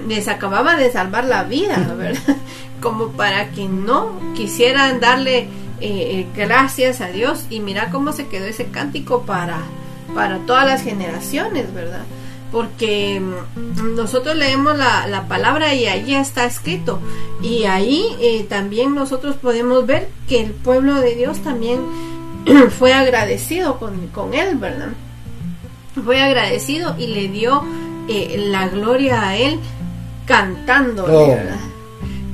les 0.09 0.27
acababa 0.27 0.75
de 0.75 0.91
salvar 0.91 1.23
la 1.23 1.45
vida, 1.45 1.77
¿verdad? 1.97 2.35
Como 2.81 3.09
para 3.13 3.51
que 3.51 3.69
no 3.69 4.19
quisieran 4.35 4.99
darle 4.99 5.47
eh, 5.81 6.19
eh, 6.19 6.27
gracias 6.35 7.01
a 7.01 7.07
Dios 7.07 7.45
y 7.49 7.59
mira 7.59 7.89
cómo 7.91 8.11
se 8.13 8.27
quedó 8.27 8.45
ese 8.45 8.65
cántico 8.65 9.23
para, 9.23 9.59
para 10.13 10.39
todas 10.39 10.65
las 10.65 10.83
generaciones, 10.83 11.73
¿verdad? 11.73 12.03
porque 12.55 13.19
mm, 13.19 13.95
nosotros 13.95 14.33
leemos 14.37 14.77
la, 14.77 15.25
palabra 15.27 15.73
y 15.73 15.87
ahí 15.87 16.15
está 16.15 16.45
escrito. 16.45 16.99
Y 17.41 17.65
ahí 17.65 18.15
eh, 18.21 18.45
también 18.47 18.95
nosotros 18.95 19.35
podemos 19.35 19.85
ver 19.85 20.07
que 20.29 20.41
el 20.41 20.51
pueblo 20.51 20.95
de 21.01 21.15
Dios 21.15 21.39
también 21.39 21.81
fue 22.79 22.93
agradecido 22.93 23.77
con, 23.77 24.33
él, 24.33 24.55
¿verdad? 24.55 24.93
Fue 26.05 26.21
agradecido 26.21 26.95
y 26.97 27.07
le 27.07 27.27
dio 27.27 27.61
eh, 28.07 28.45
la 28.47 28.69
gloria 28.69 29.27
a 29.27 29.35
él 29.35 29.59
cantándole, 30.25 31.13
oh. 31.13 31.27
¿verdad? 31.27 31.59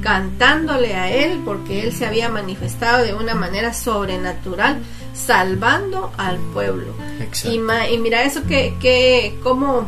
Cantándole 0.02 0.96
a 0.96 1.12
él 1.12 1.42
porque 1.46 1.84
él 1.84 1.94
se 1.94 2.06
había 2.06 2.30
manifestado 2.30 3.06
de 3.06 3.14
una 3.14 3.36
manera 3.36 3.74
sobrenatural 3.74 4.80
salvando 5.14 6.12
al 6.18 6.38
pueblo. 6.54 6.94
Y, 7.46 7.56
y, 7.56 7.98
mira 7.98 8.24
eso 8.24 8.44
que, 8.44 8.74
que 8.82 9.38
como 9.44 9.88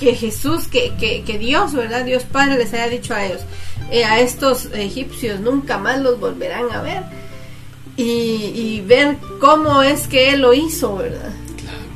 que 0.00 0.14
Jesús, 0.14 0.66
que, 0.66 0.94
que, 1.26 1.38
Dios, 1.38 1.74
¿verdad? 1.74 2.04
Dios 2.04 2.24
Padre 2.24 2.56
les 2.56 2.72
haya 2.72 2.88
dicho 2.88 3.14
a 3.14 3.24
ellos, 3.24 3.42
eh, 3.90 4.04
a 4.04 4.20
estos 4.20 4.70
egipcios 4.72 5.40
nunca 5.40 5.76
más 5.76 6.00
los 6.00 6.18
volverán 6.18 6.72
a 6.72 6.80
ver. 6.80 7.02
Y, 7.96 8.82
ver 8.86 9.18
cómo 9.40 9.82
es 9.82 10.06
que 10.06 10.32
Él 10.32 10.40
lo 10.40 10.54
hizo, 10.54 10.96
¿verdad? 10.96 11.32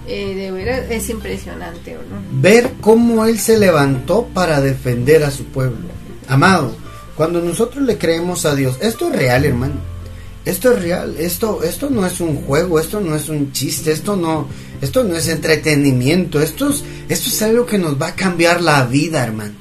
Eh, 0.07 0.35
de 0.35 0.97
es 0.97 1.09
impresionante, 1.09 1.95
¿no? 1.95 2.43
Ver 2.43 2.73
cómo 2.83 3.25
Él 3.25 3.39
se 3.39 3.59
levantó 3.59 4.27
para 4.35 4.61
defender 4.61 5.25
a 5.25 5.31
su 5.31 5.45
pueblo. 5.45 5.89
Amado, 6.29 6.77
cuando 7.17 7.41
nosotros 7.41 7.85
le 7.85 7.99
creemos 7.99 8.45
a 8.45 8.55
Dios, 8.55 8.77
esto 8.81 9.09
es 9.09 9.17
real, 9.17 9.45
hermano. 9.45 9.95
Esto 10.45 10.73
es 10.73 10.83
real, 10.83 11.15
esto, 11.19 11.63
esto 11.63 11.89
no 11.89 12.05
es 12.05 12.21
un 12.21 12.37
juego, 12.37 12.79
esto 12.79 13.01
no 13.01 13.17
es 13.17 13.31
un 13.31 13.53
chiste, 13.53 13.93
esto 13.93 14.15
no, 14.15 14.47
esto 14.83 15.03
no 15.03 15.17
es 15.17 15.29
entretenimiento, 15.29 16.39
esto 16.43 16.69
es, 16.69 16.85
esto 17.09 17.31
es 17.31 17.43
algo 17.43 17.65
que 17.65 17.79
nos 17.79 18.01
va 18.01 18.09
a 18.09 18.15
cambiar 18.15 18.61
la 18.61 18.85
vida, 18.85 19.25
hermano. 19.25 19.55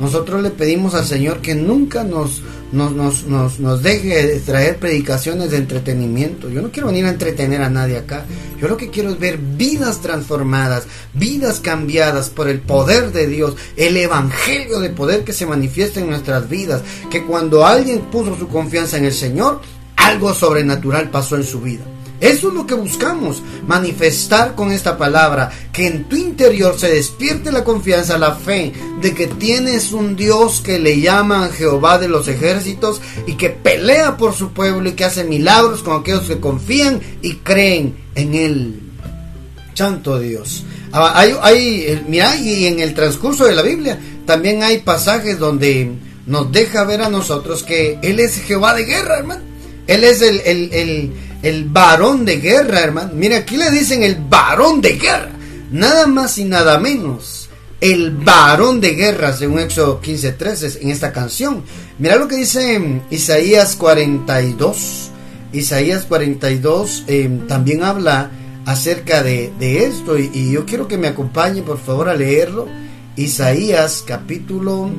Nosotros 0.00 0.42
le 0.42 0.50
pedimos 0.50 0.94
al 0.94 1.04
Señor 1.04 1.40
que 1.40 1.54
nunca 1.54 2.04
nos, 2.04 2.40
nos, 2.72 2.92
nos, 2.92 3.24
nos, 3.24 3.60
nos 3.60 3.82
deje 3.82 4.40
traer 4.40 4.78
predicaciones 4.78 5.50
de 5.50 5.58
entretenimiento. 5.58 6.48
Yo 6.48 6.62
no 6.62 6.70
quiero 6.70 6.88
venir 6.88 7.04
a 7.04 7.10
entretener 7.10 7.60
a 7.60 7.68
nadie 7.68 7.98
acá. 7.98 8.24
Yo 8.58 8.68
lo 8.68 8.78
que 8.78 8.88
quiero 8.88 9.10
es 9.10 9.18
ver 9.18 9.36
vidas 9.36 10.00
transformadas, 10.00 10.86
vidas 11.12 11.60
cambiadas 11.60 12.30
por 12.30 12.48
el 12.48 12.60
poder 12.60 13.12
de 13.12 13.26
Dios, 13.26 13.56
el 13.76 13.96
evangelio 13.98 14.80
de 14.80 14.88
poder 14.88 15.22
que 15.22 15.34
se 15.34 15.44
manifiesta 15.44 16.00
en 16.00 16.08
nuestras 16.08 16.48
vidas. 16.48 16.80
Que 17.10 17.24
cuando 17.24 17.66
alguien 17.66 18.00
puso 18.10 18.36
su 18.38 18.48
confianza 18.48 18.96
en 18.96 19.04
el 19.04 19.12
Señor, 19.12 19.60
algo 19.96 20.32
sobrenatural 20.32 21.10
pasó 21.10 21.36
en 21.36 21.44
su 21.44 21.60
vida. 21.60 21.84
Eso 22.20 22.48
es 22.48 22.54
lo 22.54 22.66
que 22.66 22.74
buscamos, 22.74 23.42
manifestar 23.66 24.54
con 24.54 24.72
esta 24.72 24.98
palabra, 24.98 25.50
que 25.72 25.86
en 25.86 26.04
tu 26.04 26.16
interior 26.16 26.78
se 26.78 26.90
despierte 26.90 27.50
la 27.50 27.64
confianza, 27.64 28.18
la 28.18 28.34
fe 28.34 28.74
de 29.00 29.14
que 29.14 29.26
tienes 29.26 29.92
un 29.92 30.16
Dios 30.16 30.60
que 30.60 30.78
le 30.78 31.00
llaman 31.00 31.50
Jehová 31.50 31.98
de 31.98 32.08
los 32.08 32.28
ejércitos 32.28 33.00
y 33.26 33.34
que 33.34 33.48
pelea 33.48 34.18
por 34.18 34.34
su 34.34 34.52
pueblo 34.52 34.90
y 34.90 34.92
que 34.92 35.06
hace 35.06 35.24
milagros 35.24 35.82
con 35.82 35.98
aquellos 35.98 36.26
que 36.26 36.40
confían 36.40 37.00
y 37.22 37.36
creen 37.36 37.96
en 38.14 38.34
Él. 38.34 38.80
Santo 39.72 40.20
Dios. 40.20 40.64
Ah, 40.92 41.12
hay, 41.14 41.34
hay, 41.40 42.04
mira, 42.06 42.36
y 42.36 42.66
en 42.66 42.80
el 42.80 42.92
transcurso 42.92 43.46
de 43.46 43.54
la 43.54 43.62
Biblia 43.62 43.98
también 44.26 44.62
hay 44.62 44.78
pasajes 44.78 45.38
donde 45.38 45.90
nos 46.26 46.52
deja 46.52 46.84
ver 46.84 47.00
a 47.00 47.08
nosotros 47.08 47.62
que 47.62 47.98
Él 48.02 48.20
es 48.20 48.42
Jehová 48.42 48.74
de 48.74 48.84
guerra, 48.84 49.18
hermano. 49.20 49.42
Él 49.86 50.04
es 50.04 50.20
el 50.20 51.12
el 51.42 51.64
varón 51.64 52.24
de 52.24 52.36
guerra, 52.36 52.80
hermano. 52.80 53.12
Mira, 53.14 53.38
aquí 53.38 53.56
le 53.56 53.70
dicen 53.70 54.02
el 54.02 54.16
varón 54.16 54.80
de 54.80 54.92
guerra. 54.92 55.30
Nada 55.70 56.06
más 56.06 56.36
y 56.38 56.44
nada 56.44 56.78
menos. 56.78 57.48
El 57.80 58.10
varón 58.10 58.80
de 58.80 58.94
guerra, 58.94 59.32
según 59.32 59.60
Éxodo 59.60 60.00
15:13, 60.02 60.80
en 60.82 60.90
esta 60.90 61.12
canción. 61.12 61.62
Mira 61.98 62.16
lo 62.16 62.28
que 62.28 62.36
dice 62.36 63.00
Isaías 63.10 63.76
42. 63.76 65.10
Isaías 65.52 66.04
42 66.04 67.04
em, 67.06 67.46
también 67.46 67.82
habla 67.82 68.30
acerca 68.66 69.22
de, 69.22 69.50
esto 69.60 70.18
y, 70.18 70.30
y, 70.32 70.52
yo 70.52 70.64
quiero 70.66 70.86
que 70.86 70.98
me 70.98 71.08
acompañe 71.08 71.62
por 71.62 71.78
favor 71.78 72.08
a 72.08 72.14
leerlo. 72.14 72.68
Isaías 73.16 74.04
capítulo 74.06 74.90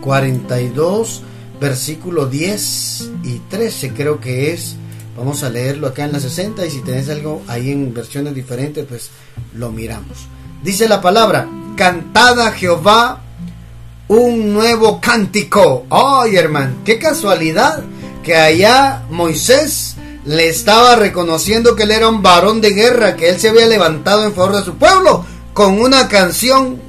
42, 0.00 1.22
versículo 1.60 2.26
10 2.26 3.10
y 3.24 3.38
13 3.48 3.90
creo 3.90 4.20
que 4.20 4.52
es. 4.52 4.76
Vamos 5.20 5.42
a 5.42 5.50
leerlo 5.50 5.88
acá 5.88 6.06
en 6.06 6.12
la 6.12 6.18
60 6.18 6.64
y 6.64 6.70
si 6.70 6.80
tenés 6.80 7.10
algo 7.10 7.42
ahí 7.46 7.70
en 7.70 7.92
versiones 7.92 8.34
diferentes, 8.34 8.86
pues 8.88 9.10
lo 9.54 9.70
miramos. 9.70 10.16
Dice 10.62 10.88
la 10.88 11.02
palabra, 11.02 11.46
cantada 11.76 12.52
Jehová 12.52 13.20
un 14.08 14.54
nuevo 14.54 14.98
cántico. 14.98 15.84
Ay, 15.90 16.36
hermano, 16.36 16.76
qué 16.86 16.98
casualidad 16.98 17.82
que 18.22 18.34
allá 18.34 19.02
Moisés 19.10 19.96
le 20.24 20.48
estaba 20.48 20.96
reconociendo 20.96 21.76
que 21.76 21.82
él 21.82 21.90
era 21.90 22.08
un 22.08 22.22
varón 22.22 22.62
de 22.62 22.70
guerra, 22.70 23.14
que 23.14 23.28
él 23.28 23.38
se 23.38 23.50
había 23.50 23.66
levantado 23.66 24.24
en 24.24 24.32
favor 24.32 24.56
de 24.56 24.64
su 24.64 24.76
pueblo 24.76 25.26
con 25.52 25.82
una 25.82 26.08
canción. 26.08 26.80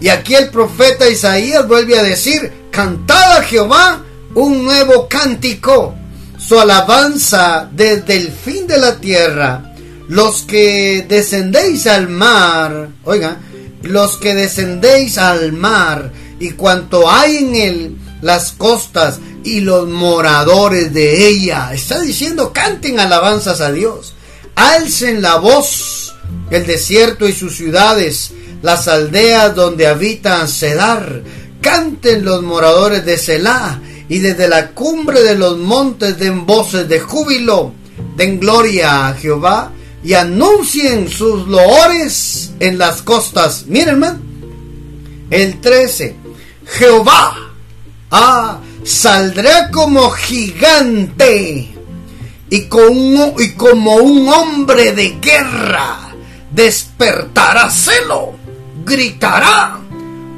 Y 0.00 0.08
aquí 0.08 0.36
el 0.36 0.50
profeta 0.50 1.10
Isaías 1.10 1.66
vuelve 1.66 1.98
a 1.98 2.04
decir, 2.04 2.68
cantada 2.70 3.42
Jehová 3.42 4.04
un 4.36 4.64
nuevo 4.64 5.08
cántico 5.08 5.96
su 6.46 6.58
alabanza 6.58 7.68
desde 7.72 8.16
el 8.16 8.32
fin 8.32 8.66
de 8.66 8.78
la 8.78 8.96
tierra. 8.96 9.74
Los 10.08 10.42
que 10.42 11.06
descendéis 11.08 11.86
al 11.86 12.08
mar, 12.08 12.88
oiga, 13.04 13.38
los 13.82 14.16
que 14.16 14.34
descendéis 14.34 15.18
al 15.18 15.52
mar 15.52 16.12
y 16.40 16.50
cuanto 16.50 17.10
hay 17.10 17.36
en 17.36 17.56
él, 17.56 17.96
las 18.20 18.52
costas 18.52 19.20
y 19.44 19.60
los 19.60 19.88
moradores 19.88 20.92
de 20.92 21.28
ella. 21.28 21.72
Está 21.72 22.00
diciendo, 22.00 22.52
canten 22.52 22.98
alabanzas 22.98 23.60
a 23.60 23.72
Dios. 23.72 24.14
Alcen 24.54 25.22
la 25.22 25.36
voz, 25.36 26.14
el 26.50 26.66
desierto 26.66 27.26
y 27.26 27.32
sus 27.32 27.56
ciudades, 27.56 28.32
las 28.60 28.88
aldeas 28.88 29.54
donde 29.54 29.86
habitan 29.86 30.48
Sedar. 30.48 31.22
Canten 31.60 32.24
los 32.24 32.42
moradores 32.42 33.04
de 33.06 33.16
Selah 33.16 33.80
y 34.12 34.18
desde 34.18 34.46
la 34.46 34.72
cumbre 34.72 35.22
de 35.22 35.34
los 35.34 35.56
montes 35.56 36.18
den 36.18 36.44
voces 36.44 36.86
de 36.86 37.00
júbilo, 37.00 37.72
den 38.14 38.38
gloria 38.38 39.08
a 39.08 39.14
Jehová 39.14 39.72
y 40.04 40.12
anuncien 40.12 41.08
sus 41.08 41.48
loores 41.48 42.52
en 42.60 42.76
las 42.76 43.00
costas. 43.00 43.64
Miren, 43.68 44.04
el 45.30 45.58
13, 45.62 46.14
Jehová 46.66 47.54
ah, 48.10 48.58
saldrá 48.84 49.70
como 49.70 50.10
gigante 50.10 51.70
y, 52.50 52.56
y 52.58 52.68
como 52.68 53.94
un 53.96 54.28
hombre 54.28 54.92
de 54.92 55.16
guerra 55.22 56.12
despertará 56.50 57.70
celo, 57.70 58.34
gritará, 58.84 59.80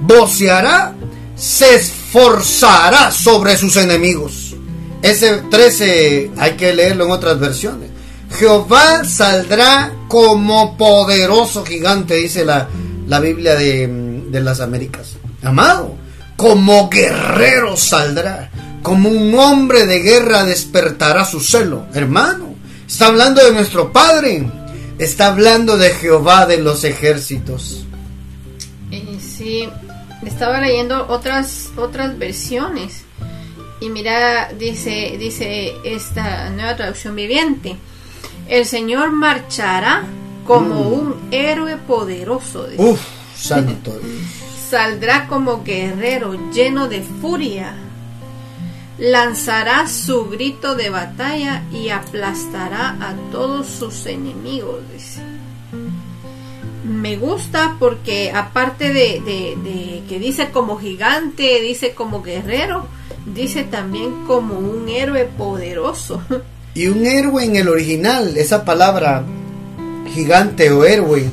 voceará, 0.01 0.95
se 1.35 2.04
forzará 2.15 3.11
sobre 3.11 3.57
sus 3.57 3.77
enemigos. 3.77 4.55
Ese 5.03 5.39
13 5.51 6.31
hay 6.37 6.53
que 6.53 6.73
leerlo 6.73 7.07
en 7.07 7.11
otras 7.11 7.41
versiones. 7.41 7.91
Jehová 8.39 9.05
saldrá 9.05 9.93
como 10.07 10.77
poderoso 10.77 11.65
gigante, 11.65 12.15
dice 12.15 12.45
la, 12.45 12.69
la 13.09 13.19
Biblia 13.19 13.57
de, 13.57 13.89
de 14.31 14.41
las 14.41 14.61
Américas. 14.61 15.17
Amado, 15.43 15.97
como 16.37 16.89
guerrero 16.89 17.77
saldrá, 17.77 18.49
como 18.85 19.09
un 19.09 19.37
hombre 19.37 19.85
de 19.85 19.99
guerra 19.99 20.45
despertará 20.45 21.25
su 21.25 21.41
celo. 21.41 21.87
Hermano, 21.95 22.55
está 22.87 23.09
hablando 23.09 23.45
de 23.45 23.51
nuestro 23.51 23.93
Padre, 23.93 24.49
está 24.99 25.27
hablando 25.27 25.77
de 25.77 25.91
Jehová 25.91 26.47
de 26.47 26.59
los 26.59 26.85
ejércitos. 26.85 27.85
Sí, 29.37 29.69
estaba 30.29 30.61
leyendo 30.61 31.07
otras 31.09 31.71
otras 31.77 32.19
versiones. 32.19 33.05
Y 33.81 33.91
mira 33.91 34.51
dice 34.59 35.17
dice 35.19 35.75
esta 35.85 36.51
nueva 36.51 36.77
traducción 36.77 37.17
viviente. 37.17 37.77
El 38.49 38.67
Señor 38.67 39.11
marchará 39.11 40.05
como 40.47 40.75
mm. 40.75 40.93
un 40.93 41.29
héroe 41.31 41.77
poderoso 41.79 42.69
Uf, 42.77 43.01
santo 43.35 43.99
saldrá 44.71 45.27
como 45.27 45.63
guerrero 45.63 46.53
lleno 46.53 46.89
de 46.89 47.03
furia. 47.03 47.75
Lanzará 48.99 49.89
su 49.89 50.27
grito 50.29 50.77
de 50.77 50.89
batalla 50.89 51.65
y 51.73 51.89
aplastará 51.89 52.97
a 53.01 53.15
todos 53.33 53.67
sus 53.67 54.07
enemigos 54.07 54.81
dice 54.93 55.34
me 57.05 57.19
gusta 57.19 57.77
porque 57.79 58.33
aparte 58.33 58.95
de, 58.95 60.03
que 60.09 60.19
dice 60.19 60.49
como 60.51 60.79
gigante, 60.79 61.61
dice 61.61 61.93
como 61.93 62.23
guerrero, 62.23 62.87
dice 63.27 63.63
también 63.65 64.25
como 64.27 64.59
un 64.59 64.89
héroe 64.89 65.27
poderoso. 65.27 66.23
Y 66.77 66.89
un 66.89 67.07
héroe 67.07 67.45
en 67.45 67.55
el 67.55 67.69
original, 67.69 68.37
esa 68.37 68.65
palabra 68.65 69.23
gigante 70.13 70.73
o 70.73 70.85
héroe, 70.85 71.31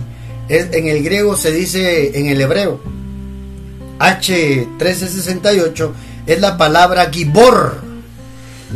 es, 0.49 0.71
en 0.73 0.88
el 0.88 1.01
griego 1.01 1.36
se 1.36 1.51
dice 1.51 2.19
en 2.19 2.27
el 2.27 2.39
hebreo. 2.41 2.79
H1368 3.97 5.91
es 6.27 6.39
la 6.41 6.57
palabra 6.57 7.10
gibor. 7.10 7.81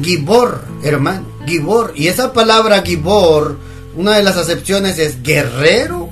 Gibor, 0.01 0.63
hermano, 0.81 1.27
gibor. 1.45 1.93
Y 1.95 2.07
esa 2.07 2.33
palabra 2.33 2.81
gibor, 2.81 3.59
una 3.95 4.15
de 4.15 4.23
las 4.23 4.37
acepciones 4.37 4.97
es 4.97 5.21
guerrero 5.21 6.04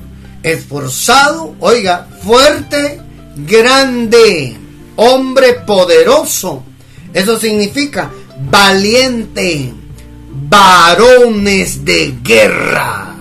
esforzado, 0.44 1.56
oiga, 1.60 2.08
fuerte, 2.22 3.02
grande, 3.36 4.56
hombre 4.96 5.54
poderoso. 5.66 6.64
Eso 7.14 7.40
significa 7.40 8.12
valiente, 8.50 9.74
varones 10.50 11.86
de 11.86 12.16
guerra. 12.22 13.16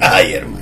Ay, 0.00 0.34
hermano. 0.34 0.58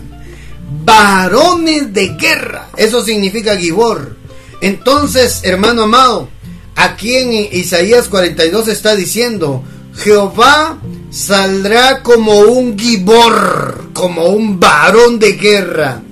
Varones 0.84 1.92
de 1.92 2.08
guerra. 2.08 2.68
Eso 2.76 3.02
significa 3.02 3.56
Gibor. 3.56 4.16
Entonces, 4.60 5.40
hermano 5.42 5.82
amado, 5.82 6.28
aquí 6.74 7.16
en 7.16 7.32
Isaías 7.32 8.08
42 8.08 8.68
está 8.68 8.94
diciendo, 8.94 9.62
Jehová 9.94 10.78
saldrá 11.16 12.02
como 12.02 12.40
un 12.40 12.78
gibor, 12.78 13.88
como 13.94 14.26
un 14.26 14.60
varón 14.60 15.18
de 15.18 15.32
guerra. 15.32 16.02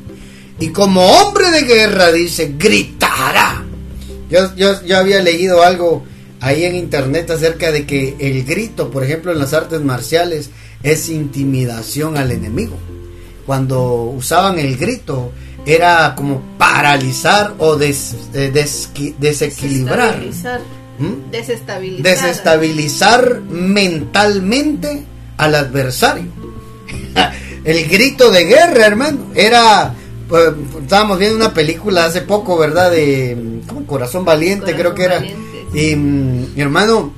Y 0.59 0.69
como 0.69 1.05
hombre 1.05 1.51
de 1.51 1.63
guerra, 1.63 2.11
dice, 2.11 2.55
gritará. 2.57 3.63
Yo, 4.31 4.55
yo, 4.57 4.97
había 4.97 5.21
leído 5.21 5.63
algo 5.63 6.05
ahí 6.41 6.65
en 6.65 6.75
internet 6.75 7.31
acerca 7.31 7.71
de 7.71 7.85
que 7.85 8.17
el 8.19 8.45
grito, 8.45 8.91
por 8.91 9.05
ejemplo, 9.05 9.31
en 9.31 9.39
las 9.39 9.53
artes 9.53 9.83
marciales, 9.83 10.49
es 10.83 11.11
intimidación 11.11 12.17
al 12.17 12.33
enemigo. 12.33 12.77
Cuando 13.45 14.05
usaban 14.05 14.59
el 14.59 14.79
grito, 14.79 15.33
era 15.67 16.15
como 16.17 16.41
paralizar 16.57 17.55
o 17.59 17.77
des, 17.77 18.17
eh, 18.33 18.51
desequilibrar. 19.19 20.19
¿Mm? 20.99 21.31
Desestabilizar. 21.31 22.03
Desestabilizar 22.03 23.41
mentalmente 23.43 25.05
al 25.37 25.55
adversario. 25.55 26.27
el 27.65 27.89
grito 27.89 28.31
de 28.31 28.45
guerra, 28.45 28.87
hermano, 28.87 29.33
era 29.35 29.95
pues, 30.29 30.53
estábamos 30.83 31.19
viendo 31.19 31.37
una 31.37 31.53
película 31.53 32.07
hace 32.07 32.23
poco, 32.23 32.57
¿verdad? 32.57 32.91
De 32.91 33.61
Corazón 33.87 34.25
Valiente, 34.25 34.75
creo 34.75 34.95
que 34.95 35.05
era. 35.05 35.23
Y 35.73 35.97
mi 35.97 36.61
hermano, 36.61 37.13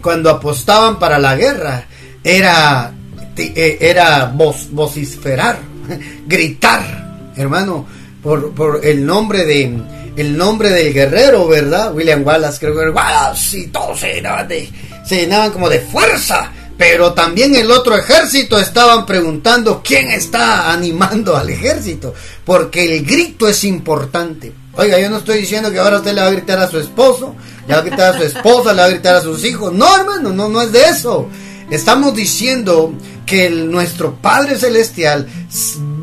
cuando 0.00 0.30
apostaban 0.30 0.98
para 0.98 1.18
la 1.18 1.34
guerra, 1.34 1.86
era 2.22 2.92
eh, 3.36 3.78
era 3.80 4.32
voz, 4.34 4.68
vociferar, 4.70 5.58
gritar, 6.26 7.32
hermano, 7.36 7.86
por, 8.22 8.52
por 8.52 8.84
el 8.84 9.04
nombre 9.04 9.44
de 9.44 9.78
el 10.16 10.36
nombre 10.36 10.70
del 10.70 10.92
guerrero, 10.92 11.46
¿verdad? 11.46 11.94
William 11.94 12.24
Wallace, 12.24 12.58
creo 12.58 12.74
que 12.74 12.82
era 12.82 12.90
Wallace, 12.90 13.58
y 13.58 13.66
todos 13.66 14.00
se 14.00 14.14
llenaban, 14.14 14.48
de, 14.48 14.70
se 15.04 15.16
llenaban 15.16 15.50
como 15.50 15.68
de 15.68 15.80
fuerza. 15.80 16.50
Pero 16.78 17.14
también 17.14 17.54
el 17.54 17.70
otro 17.70 17.96
ejército 17.96 18.58
estaban 18.58 19.06
preguntando 19.06 19.80
quién 19.82 20.10
está 20.10 20.70
animando 20.70 21.36
al 21.36 21.48
ejército, 21.48 22.14
porque 22.44 22.84
el 22.84 23.04
grito 23.04 23.48
es 23.48 23.64
importante. 23.64 24.52
Oiga, 24.74 24.98
yo 24.98 25.08
no 25.08 25.18
estoy 25.18 25.38
diciendo 25.38 25.70
que 25.70 25.78
ahora 25.78 25.98
usted 25.98 26.12
le 26.12 26.20
va 26.20 26.26
a 26.26 26.32
gritar 26.32 26.58
a 26.58 26.68
su 26.68 26.78
esposo, 26.78 27.34
le 27.66 27.74
va 27.74 27.80
a 27.80 27.82
gritar 27.82 28.14
a 28.14 28.18
su 28.18 28.24
esposa, 28.24 28.74
le 28.74 28.82
va 28.82 28.88
a 28.88 28.90
gritar 28.90 29.16
a 29.16 29.22
sus 29.22 29.42
hijos. 29.44 29.72
No, 29.72 29.96
hermano, 29.96 30.32
no, 30.34 30.50
no 30.50 30.60
es 30.60 30.72
de 30.72 30.84
eso. 30.84 31.28
Estamos 31.70 32.14
diciendo 32.14 32.92
que 33.24 33.48
nuestro 33.48 34.14
Padre 34.16 34.58
Celestial 34.58 35.26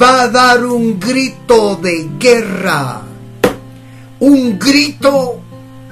va 0.02 0.23
a 0.23 0.28
dar 0.28 0.65
un 0.65 0.99
grito 0.99 1.76
de 1.76 2.10
guerra 2.17 3.04
un 4.23 4.57
grito 4.57 5.41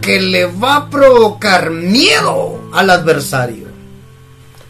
que 0.01 0.21
le 0.21 0.45
va 0.45 0.77
a 0.77 0.89
provocar 0.89 1.69
miedo 1.69 2.61
al 2.71 2.89
adversario. 2.89 3.67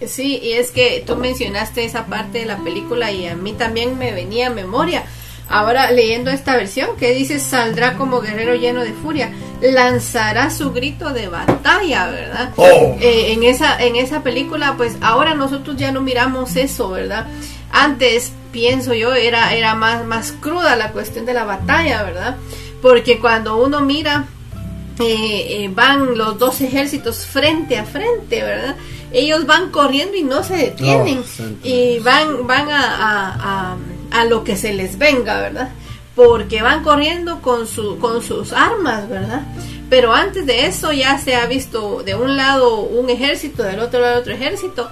Sí, 0.07 0.39
y 0.41 0.53
es 0.53 0.71
que 0.71 1.03
tú 1.05 1.15
mencionaste 1.15 1.85
esa 1.85 2.07
parte 2.07 2.39
de 2.39 2.45
la 2.45 2.57
película 2.57 3.11
y 3.11 3.27
a 3.27 3.35
mí 3.35 3.53
también 3.53 3.99
me 3.99 4.13
venía 4.13 4.47
a 4.47 4.49
memoria. 4.49 5.03
Ahora 5.47 5.91
leyendo 5.91 6.31
esta 6.31 6.55
versión 6.55 6.97
que 6.97 7.13
dice 7.13 7.39
saldrá 7.39 7.97
como 7.97 8.19
guerrero 8.19 8.55
lleno 8.55 8.81
de 8.81 8.93
furia, 8.93 9.31
lanzará 9.61 10.49
su 10.49 10.71
grito 10.71 11.13
de 11.13 11.27
batalla, 11.27 12.07
¿verdad? 12.07 12.53
Oh. 12.55 12.97
Eh, 12.99 13.33
en 13.33 13.43
esa 13.43 13.79
en 13.79 13.95
esa 13.95 14.23
película, 14.23 14.73
pues 14.75 14.95
ahora 15.01 15.35
nosotros 15.35 15.77
ya 15.77 15.91
no 15.91 16.01
miramos 16.01 16.55
eso, 16.55 16.89
¿verdad? 16.89 17.27
Antes 17.71 18.31
pienso 18.51 18.95
yo 18.95 19.13
era 19.13 19.53
era 19.53 19.75
más 19.75 20.03
más 20.03 20.31
cruda 20.31 20.75
la 20.75 20.93
cuestión 20.93 21.25
de 21.27 21.33
la 21.33 21.43
batalla, 21.43 22.01
¿verdad? 22.01 22.37
Porque 22.81 23.19
cuando 23.19 23.57
uno 23.57 23.81
mira, 23.81 24.25
eh, 24.99 25.63
eh, 25.63 25.71
van 25.73 26.17
los 26.17 26.37
dos 26.37 26.61
ejércitos 26.61 27.25
frente 27.25 27.77
a 27.77 27.85
frente, 27.85 28.43
¿verdad? 28.43 28.75
Ellos 29.11 29.45
van 29.45 29.71
corriendo 29.71 30.15
y 30.15 30.23
no 30.23 30.43
se 30.43 30.55
detienen 30.55 31.19
oh, 31.19 31.43
y 31.67 31.99
van, 31.99 32.47
van 32.47 32.69
a, 32.69 33.77
a, 34.11 34.25
lo 34.25 34.43
que 34.43 34.55
se 34.55 34.73
les 34.73 34.97
venga, 34.97 35.39
¿verdad? 35.41 35.69
Porque 36.15 36.61
van 36.61 36.83
corriendo 36.83 37.41
con, 37.41 37.67
su, 37.67 37.97
con 37.99 38.21
sus 38.21 38.53
armas, 38.53 39.09
¿verdad? 39.09 39.41
Pero 39.89 40.13
antes 40.13 40.45
de 40.45 40.65
eso 40.67 40.93
ya 40.93 41.17
se 41.17 41.35
ha 41.35 41.45
visto 41.45 42.03
de 42.03 42.15
un 42.15 42.37
lado 42.37 42.79
un 42.79 43.09
ejército, 43.09 43.63
del 43.63 43.79
otro 43.79 43.99
lado 43.99 44.19
otro 44.19 44.33
ejército 44.33 44.89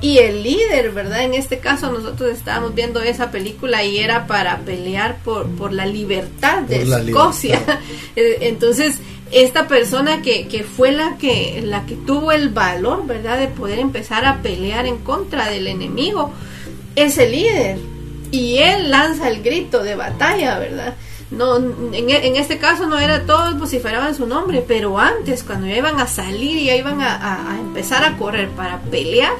y 0.00 0.18
el 0.18 0.44
líder, 0.44 0.92
¿verdad? 0.92 1.22
En 1.22 1.34
este 1.34 1.58
caso 1.58 1.90
nosotros 1.90 2.30
estábamos 2.30 2.74
viendo 2.74 3.00
esa 3.00 3.30
película 3.30 3.82
y 3.82 3.98
era 3.98 4.26
para 4.26 4.58
pelear 4.58 5.18
por, 5.24 5.48
por 5.50 5.72
la 5.72 5.86
libertad 5.86 6.62
de 6.62 6.82
Escocia. 6.82 7.60
Eh, 8.16 8.48
entonces, 8.48 8.98
esta 9.30 9.68
persona 9.68 10.22
que, 10.22 10.48
que 10.48 10.64
fue 10.64 10.90
la 10.90 11.16
que, 11.18 11.62
la 11.64 11.86
que 11.86 11.94
tuvo 11.94 12.32
el 12.32 12.48
valor, 12.48 13.06
¿verdad? 13.06 13.38
De 13.38 13.46
poder 13.46 13.78
empezar 13.78 14.24
a 14.24 14.42
pelear 14.42 14.86
en 14.86 14.98
contra 14.98 15.48
del 15.48 15.68
enemigo, 15.68 16.32
es 16.96 17.18
el 17.18 17.32
líder. 17.32 17.78
Y 18.32 18.58
él 18.58 18.90
lanza 18.90 19.28
el 19.28 19.42
grito 19.42 19.84
de 19.84 19.94
batalla, 19.94 20.58
¿verdad? 20.58 20.94
no 21.30 21.58
en, 21.58 21.92
en, 22.10 22.36
este 22.36 22.56
caso 22.56 22.86
no 22.86 22.98
era 22.98 23.26
todos 23.26 23.58
vociferaban 23.58 24.14
su 24.14 24.26
nombre 24.26 24.64
pero 24.66 24.98
antes 24.98 25.42
cuando 25.42 25.66
ya 25.66 25.76
iban 25.76 26.00
a 26.00 26.06
salir 26.06 26.56
y 26.56 26.64
ya 26.64 26.74
iban 26.74 27.02
a, 27.02 27.52
a 27.52 27.58
empezar 27.58 28.02
a 28.02 28.16
correr 28.16 28.48
para 28.48 28.80
pelear 28.80 29.34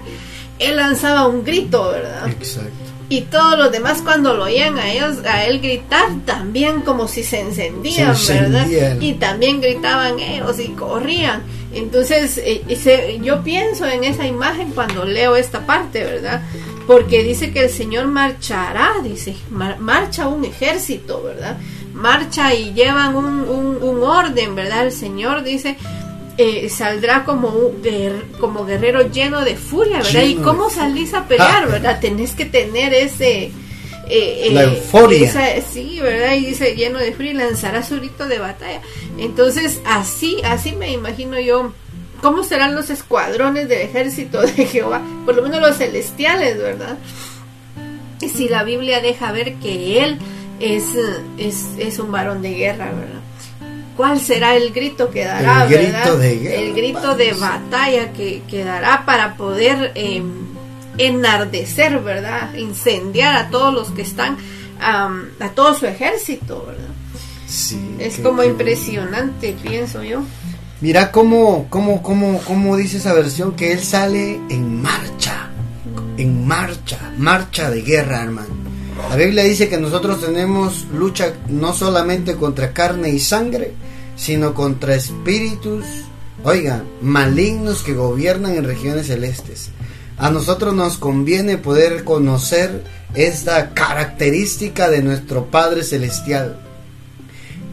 él 0.58 0.76
lanzaba 0.76 1.26
un 1.26 1.44
grito, 1.44 1.90
¿verdad? 1.90 2.28
Exacto. 2.28 2.88
Y 3.10 3.22
todos 3.22 3.58
los 3.58 3.72
demás 3.72 4.02
cuando 4.02 4.34
lo 4.34 4.44
oían 4.44 4.76
a 4.78 4.92
ellos, 4.92 5.24
a 5.24 5.44
él 5.44 5.60
gritar, 5.60 6.08
también 6.26 6.82
como 6.82 7.08
si 7.08 7.22
se 7.22 7.40
encendían, 7.40 8.14
¿verdad? 8.28 9.00
Y 9.00 9.14
también 9.14 9.62
gritaban 9.62 10.18
ellos 10.18 10.58
y 10.60 10.68
corrían. 10.68 11.42
Entonces, 11.72 12.38
eh, 12.38 13.20
yo 13.22 13.42
pienso 13.42 13.86
en 13.86 14.04
esa 14.04 14.26
imagen 14.26 14.72
cuando 14.72 15.06
leo 15.06 15.36
esta 15.36 15.64
parte, 15.64 16.04
¿verdad? 16.04 16.42
Porque 16.86 17.22
dice 17.22 17.50
que 17.50 17.64
el 17.64 17.70
Señor 17.70 18.06
marchará, 18.06 18.92
dice, 19.02 19.36
marcha 19.50 20.28
un 20.28 20.44
ejército, 20.44 21.22
¿verdad? 21.22 21.56
Marcha 21.94 22.54
y 22.54 22.74
llevan 22.74 23.16
un, 23.16 23.40
un, 23.48 23.82
un 23.82 24.02
orden, 24.02 24.54
¿verdad? 24.54 24.86
El 24.86 24.92
Señor 24.92 25.44
dice, 25.44 25.78
eh, 26.38 26.68
saldrá 26.68 27.24
como, 27.24 27.52
como 28.38 28.64
guerrero 28.64 29.10
lleno 29.10 29.44
de 29.44 29.56
furia, 29.56 29.98
¿verdad? 29.98 30.22
¿Y 30.22 30.36
cómo 30.36 30.70
salís 30.70 31.12
a 31.12 31.26
pelear, 31.26 31.64
ah. 31.64 31.66
verdad? 31.66 32.00
Tenés 32.00 32.32
que 32.34 32.44
tener 32.44 32.94
ese... 32.94 33.50
Eh, 34.10 34.48
la 34.52 34.62
eh, 34.62 34.74
euforia. 34.76 35.60
sí, 35.60 35.98
¿verdad? 36.00 36.34
Y 36.34 36.46
dice 36.46 36.76
lleno 36.76 36.98
de 37.00 37.12
furia 37.12 37.32
y 37.32 37.34
lanzará 37.34 37.82
su 37.82 37.96
grito 37.96 38.26
de 38.26 38.38
batalla. 38.38 38.80
Entonces, 39.18 39.80
así, 39.84 40.40
así 40.44 40.72
me 40.72 40.92
imagino 40.92 41.40
yo 41.40 41.72
cómo 42.22 42.44
serán 42.44 42.76
los 42.76 42.88
escuadrones 42.88 43.68
del 43.68 43.82
ejército 43.82 44.40
de 44.40 44.64
Jehová, 44.64 45.02
por 45.26 45.34
lo 45.34 45.42
menos 45.42 45.60
los 45.60 45.76
celestiales, 45.76 46.56
¿verdad? 46.56 46.96
Y 48.20 48.28
si 48.28 48.48
la 48.48 48.62
Biblia 48.62 49.00
deja 49.00 49.32
ver 49.32 49.54
que 49.56 50.04
él 50.04 50.18
es, 50.60 50.84
es, 51.36 51.66
es 51.78 51.98
un 51.98 52.12
varón 52.12 52.42
de 52.42 52.54
guerra, 52.54 52.92
¿verdad? 52.92 53.17
Cuál 53.98 54.20
será 54.20 54.54
el 54.54 54.72
grito 54.72 55.10
que 55.10 55.24
dará, 55.24 55.64
el 55.64 55.70
grito 55.70 56.16
De 56.18 56.68
el 56.68 56.72
grito 56.72 57.16
de 57.16 57.32
batalla 57.32 58.12
que, 58.12 58.42
que 58.48 58.62
dará 58.62 59.04
para 59.04 59.34
poder 59.34 59.90
eh, 59.96 60.22
enardecer, 60.98 61.98
¿verdad? 61.98 62.54
Incendiar 62.54 63.34
a 63.34 63.50
todos 63.50 63.74
los 63.74 63.90
que 63.90 64.02
están, 64.02 64.36
a 64.80 65.48
todo 65.56 65.74
su 65.74 65.86
ejército, 65.86 66.64
¿verdad? 66.64 66.94
Sí, 67.48 67.96
es 67.98 68.20
como 68.20 68.44
impresionante, 68.44 69.56
pienso 69.60 70.04
yo. 70.04 70.22
Mira 70.80 71.10
cómo, 71.10 71.66
cómo, 71.68 72.00
cómo, 72.00 72.40
cómo 72.46 72.76
dice 72.76 72.98
esa 72.98 73.12
versión 73.12 73.56
que 73.56 73.72
él 73.72 73.80
sale 73.80 74.40
en 74.48 74.80
marcha, 74.80 75.50
en 76.16 76.46
marcha, 76.46 76.98
marcha 77.18 77.68
de 77.68 77.82
guerra, 77.82 78.22
hermano. 78.22 78.54
La 79.10 79.16
Biblia 79.16 79.42
dice 79.42 79.68
que 79.68 79.78
nosotros 79.78 80.20
tenemos 80.20 80.86
lucha 80.94 81.32
no 81.48 81.72
solamente 81.72 82.36
contra 82.36 82.72
carne 82.72 83.10
y 83.10 83.18
sangre, 83.18 83.74
sino 84.18 84.52
contra 84.52 84.96
espíritus, 84.96 85.84
oiga, 86.44 86.82
malignos 87.00 87.82
que 87.82 87.94
gobiernan 87.94 88.56
en 88.56 88.64
regiones 88.64 89.06
celestes. 89.06 89.70
A 90.18 90.30
nosotros 90.30 90.74
nos 90.74 90.98
conviene 90.98 91.56
poder 91.56 92.02
conocer 92.02 92.82
esta 93.14 93.72
característica 93.72 94.90
de 94.90 95.02
nuestro 95.02 95.46
Padre 95.46 95.84
Celestial. 95.84 96.60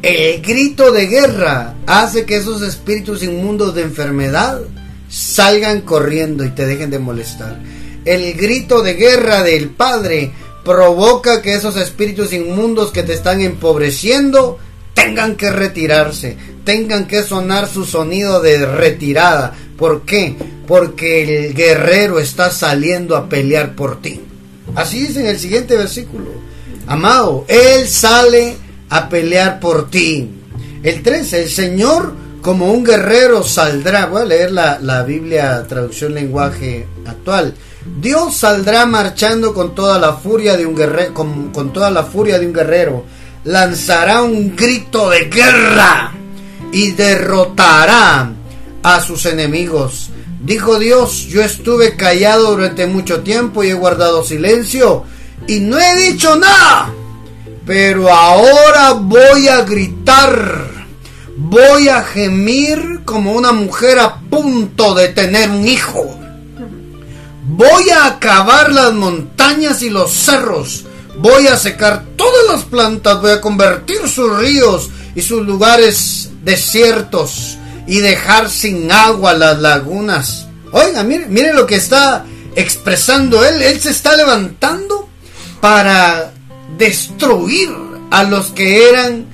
El 0.03 0.41
grito 0.43 0.91
de 0.91 1.07
guerra 1.07 1.73
hace 1.87 2.25
que 2.25 2.37
esos 2.37 2.61
espíritus 2.61 3.23
inmundos 3.23 3.73
de 3.73 3.81
enfermedad 3.81 4.61
salgan 5.09 5.81
corriendo 5.81 6.45
y 6.45 6.49
te 6.49 6.67
dejen 6.67 6.91
de 6.91 6.99
molestar. 6.99 7.59
El 8.05 8.35
grito 8.35 8.83
de 8.83 8.93
guerra 8.93 9.41
del 9.41 9.69
Padre 9.69 10.31
provoca 10.63 11.41
que 11.41 11.55
esos 11.55 11.75
espíritus 11.77 12.33
inmundos 12.33 12.91
que 12.91 13.01
te 13.01 13.13
están 13.13 13.41
empobreciendo 13.41 14.59
tengan 14.95 15.35
que 15.35 15.51
retirarse, 15.51 16.35
tengan 16.63 17.05
que 17.05 17.21
sonar 17.21 17.67
su 17.67 17.85
sonido 17.85 18.41
de 18.41 18.65
retirada. 18.65 19.53
¿Por 19.77 20.01
qué? 20.01 20.35
Porque 20.65 21.47
el 21.47 21.53
guerrero 21.53 22.19
está 22.19 22.49
saliendo 22.49 23.15
a 23.15 23.29
pelear 23.29 23.75
por 23.75 24.01
ti. 24.01 24.21
Así 24.73 25.01
dice 25.01 25.19
en 25.19 25.27
el 25.27 25.37
siguiente 25.37 25.77
versículo. 25.77 26.31
Amado, 26.87 27.45
Él 27.47 27.87
sale 27.87 28.55
a 28.89 29.07
pelear 29.07 29.59
por 29.59 29.91
ti. 29.91 30.29
El 30.81 31.03
13, 31.03 31.43
el 31.43 31.49
Señor 31.49 32.13
como 32.41 32.71
un 32.71 32.83
guerrero 32.83 33.43
saldrá. 33.43 34.07
Voy 34.07 34.21
a 34.21 34.25
leer 34.25 34.51
la, 34.51 34.79
la 34.81 35.03
Biblia 35.03 35.65
traducción 35.67 36.13
lenguaje 36.13 36.87
actual. 37.05 37.53
Dios 37.99 38.37
saldrá 38.37 38.85
marchando 38.85 39.53
con 39.53 39.75
toda 39.75 39.99
la 39.99 40.13
furia 40.13 40.57
de 40.57 40.65
un 40.65 40.75
con, 41.13 41.51
con 41.51 41.71
toda 41.71 41.91
la 41.91 42.03
furia 42.03 42.39
de 42.39 42.47
un 42.47 42.53
guerrero, 42.53 43.05
lanzará 43.45 44.23
un 44.23 44.55
grito 44.55 45.09
de 45.11 45.25
guerra 45.25 46.11
y 46.71 46.91
derrotará 46.91 48.31
a 48.83 49.01
sus 49.01 49.25
enemigos. 49.25 50.09
Dijo 50.41 50.77
Dios, 50.77 51.27
yo 51.27 51.41
estuve 51.41 51.95
callado 51.95 52.51
durante 52.51 52.85
mucho 52.87 53.21
tiempo 53.21 53.63
y 53.63 53.69
he 53.69 53.73
guardado 53.73 54.23
silencio 54.23 55.03
y 55.47 55.59
no 55.59 55.79
he 55.79 56.11
dicho 56.11 56.35
nada. 56.35 56.91
Pero 57.65 58.11
ahora 58.11 58.91
voy 58.93 59.47
a 59.47 59.61
gritar, 59.61 60.69
voy 61.37 61.87
a 61.87 62.03
gemir 62.03 63.01
como 63.05 63.31
una 63.33 63.51
mujer 63.51 63.99
a 63.99 64.19
punto 64.19 64.93
de 64.93 65.09
tener 65.09 65.49
un 65.49 65.67
hijo. 65.67 66.19
Voy 67.47 67.89
a 67.91 68.07
acabar 68.07 68.71
las 68.71 68.93
montañas 68.93 69.81
y 69.81 69.89
los 69.89 70.11
cerros. 70.11 70.85
Voy 71.17 71.47
a 71.47 71.57
secar 71.57 72.03
todas 72.15 72.47
las 72.49 72.63
plantas, 72.63 73.21
voy 73.21 73.31
a 73.31 73.41
convertir 73.41 74.07
sus 74.07 74.37
ríos 74.37 74.89
y 75.15 75.21
sus 75.21 75.45
lugares 75.45 76.29
desiertos 76.43 77.57
y 77.87 77.99
dejar 77.99 78.49
sin 78.49 78.91
agua 78.91 79.33
las 79.33 79.59
lagunas. 79.59 80.47
Oiga, 80.71 81.03
mire, 81.03 81.53
lo 81.53 81.65
que 81.65 81.75
está 81.75 82.25
expresando 82.55 83.45
él. 83.45 83.61
Él 83.61 83.79
se 83.79 83.91
está 83.91 84.15
levantando 84.15 85.07
para 85.61 86.31
destruir 86.77 87.69
a 88.11 88.23
los 88.23 88.47
que 88.47 88.89
eran, 88.89 89.25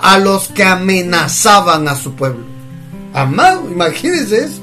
a 0.00 0.18
los 0.18 0.48
que 0.48 0.64
amenazaban 0.64 1.88
a 1.88 1.96
su 1.96 2.14
pueblo. 2.14 2.44
Amado, 3.14 3.68
imagínense 3.70 4.44
eso. 4.44 4.60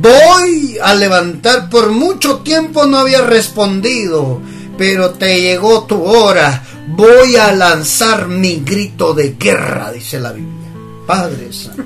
Voy 0.00 0.78
a 0.82 0.94
levantar, 0.94 1.70
por 1.70 1.90
mucho 1.90 2.38
tiempo 2.38 2.84
no 2.86 2.98
había 2.98 3.22
respondido, 3.22 4.40
pero 4.76 5.10
te 5.10 5.40
llegó 5.40 5.84
tu 5.84 6.02
hora. 6.04 6.62
Voy 6.88 7.36
a 7.36 7.52
lanzar 7.52 8.28
mi 8.28 8.56
grito 8.56 9.14
de 9.14 9.36
guerra, 9.38 9.92
dice 9.92 10.20
la 10.20 10.32
Biblia. 10.32 10.70
Padre 11.06 11.52
Santo. 11.52 11.82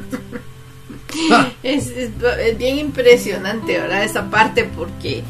Es, 1.62 1.92
bien 2.58 2.78
impresionante, 2.78 3.78
¿verdad? 3.78 4.04
Esa 4.04 4.30
parte 4.30 4.64
porque 4.64 5.22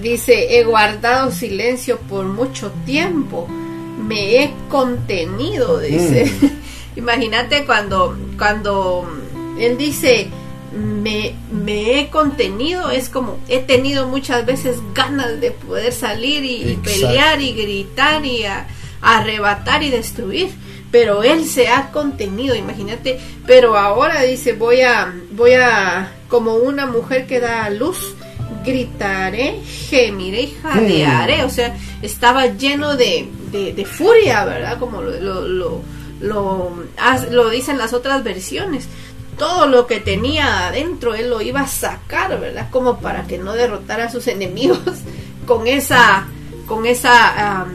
dice, 0.00 0.58
he 0.58 0.64
guardado 0.64 1.32
silencio 1.32 1.98
por 1.98 2.24
mucho 2.26 2.70
tiempo, 2.86 3.48
me 3.48 4.42
he 4.42 4.54
contenido, 4.68 5.80
dice. 5.80 6.24
Mm. 6.40 6.46
Imagínate 6.98 7.64
cuando, 7.64 8.16
cuando 8.36 9.08
él 9.58 9.76
dice, 9.76 10.28
me, 10.78 11.34
me, 11.50 12.00
he 12.00 12.08
contenido, 12.08 12.90
es 12.90 13.08
como 13.08 13.38
he 13.48 13.58
tenido 13.58 14.06
muchas 14.06 14.46
veces 14.46 14.78
ganas 14.94 15.40
de 15.40 15.50
poder 15.50 15.92
salir 15.92 16.44
y, 16.44 16.76
pelear 16.76 17.40
y 17.40 17.52
gritar 17.52 18.24
y 18.24 18.44
arrebatar 19.00 19.82
y 19.82 19.90
destruir 19.90 20.48
pero 20.90 21.22
él 21.22 21.44
se 21.44 21.68
ha 21.68 21.90
contenido, 21.90 22.54
imagínate, 22.54 23.20
pero 23.46 23.76
ahora 23.76 24.22
dice, 24.22 24.54
voy 24.54 24.80
a, 24.80 25.14
voy 25.32 25.52
a, 25.52 26.12
como 26.28 26.54
una 26.54 26.86
mujer 26.86 27.26
que 27.26 27.40
da 27.40 27.64
a 27.64 27.70
luz, 27.70 28.14
gritaré, 28.64 29.60
gemiré 29.64 30.42
y 30.42 30.56
jadearé, 30.62 31.44
o 31.44 31.50
sea, 31.50 31.76
estaba 32.00 32.46
lleno 32.46 32.96
de, 32.96 33.28
de, 33.52 33.84
furia, 33.84 34.44
¿verdad? 34.44 34.78
Como 34.78 35.02
lo, 35.02 35.10
lo, 35.20 35.42
lo, 35.46 35.82
lo, 36.20 36.84
lo 37.30 37.50
dicen 37.50 37.76
las 37.76 37.92
otras 37.92 38.24
versiones. 38.24 38.88
Todo 39.38 39.66
lo 39.66 39.86
que 39.86 40.00
tenía 40.00 40.68
adentro 40.68 41.14
él 41.14 41.30
lo 41.30 41.40
iba 41.40 41.60
a 41.60 41.66
sacar, 41.66 42.38
¿verdad? 42.40 42.68
Como 42.70 42.98
para 42.98 43.24
que 43.26 43.38
no 43.38 43.52
derrotara 43.52 44.04
a 44.04 44.10
sus 44.10 44.26
enemigos 44.26 44.80
con 45.46 45.66
esa, 45.66 46.26
con 46.66 46.86
esa 46.86 47.66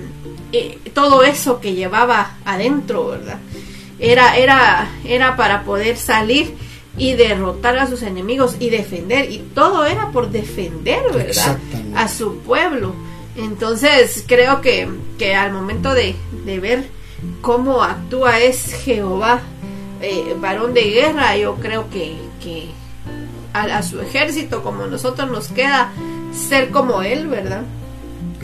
eh, 0.51 0.77
todo 0.93 1.23
eso 1.23 1.59
que 1.59 1.73
llevaba 1.73 2.37
adentro, 2.45 3.07
¿verdad? 3.07 3.39
Era, 3.97 4.37
era, 4.37 4.87
era 5.03 5.35
para 5.35 5.63
poder 5.63 5.97
salir 5.97 6.53
y 6.97 7.13
derrotar 7.13 7.77
a 7.79 7.87
sus 7.87 8.03
enemigos 8.03 8.57
y 8.59 8.69
defender, 8.69 9.31
y 9.31 9.39
todo 9.55 9.85
era 9.85 10.11
por 10.11 10.29
defender, 10.29 11.01
¿verdad? 11.11 11.57
A 11.95 12.07
su 12.07 12.37
pueblo. 12.39 12.93
Entonces 13.35 14.23
creo 14.27 14.61
que, 14.61 14.87
que 15.17 15.35
al 15.35 15.51
momento 15.51 15.93
de, 15.93 16.15
ver 16.45 16.87
cómo 17.41 17.81
actúa 17.81 18.39
es 18.39 18.73
Jehová, 18.73 19.41
eh, 20.03 20.35
varón 20.39 20.73
de 20.73 20.83
guerra, 20.83 21.37
yo 21.37 21.55
creo 21.55 21.89
que, 21.89 22.15
que 22.41 22.69
a, 23.53 23.63
a, 23.77 23.83
su 23.83 24.01
ejército 24.01 24.61
como 24.61 24.85
nosotros 24.87 25.31
nos 25.31 25.47
queda 25.47 25.91
ser 26.33 26.69
como 26.69 27.01
él, 27.01 27.27
¿verdad? 27.27 27.63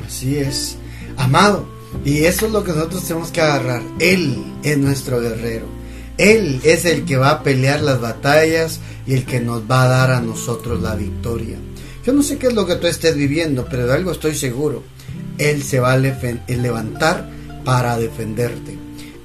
Así 0.05 0.37
es. 0.37 0.77
Amado, 1.17 1.67
y 2.05 2.23
eso 2.23 2.45
es 2.45 2.51
lo 2.51 2.63
que 2.63 2.71
nosotros 2.71 3.03
tenemos 3.05 3.31
que 3.31 3.41
agarrar. 3.41 3.81
Él 3.99 4.41
es 4.63 4.77
nuestro 4.77 5.19
guerrero. 5.19 5.65
Él 6.17 6.61
es 6.63 6.85
el 6.85 7.05
que 7.05 7.17
va 7.17 7.29
a 7.31 7.43
pelear 7.43 7.81
las 7.81 8.01
batallas 8.01 8.79
y 9.05 9.13
el 9.13 9.25
que 9.25 9.39
nos 9.39 9.69
va 9.69 9.83
a 9.83 9.87
dar 9.87 10.11
a 10.11 10.21
nosotros 10.21 10.81
la 10.81 10.95
victoria. 10.95 11.57
Yo 12.05 12.13
no 12.13 12.23
sé 12.23 12.37
qué 12.37 12.47
es 12.47 12.53
lo 12.53 12.65
que 12.65 12.75
tú 12.75 12.87
estés 12.87 13.15
viviendo, 13.15 13.67
pero 13.69 13.85
de 13.85 13.93
algo 13.93 14.11
estoy 14.11 14.35
seguro. 14.35 14.83
Él 15.37 15.63
se 15.63 15.79
va 15.79 15.93
a 15.93 15.97
levantar 15.97 17.29
para 17.63 17.97
defenderte. 17.97 18.78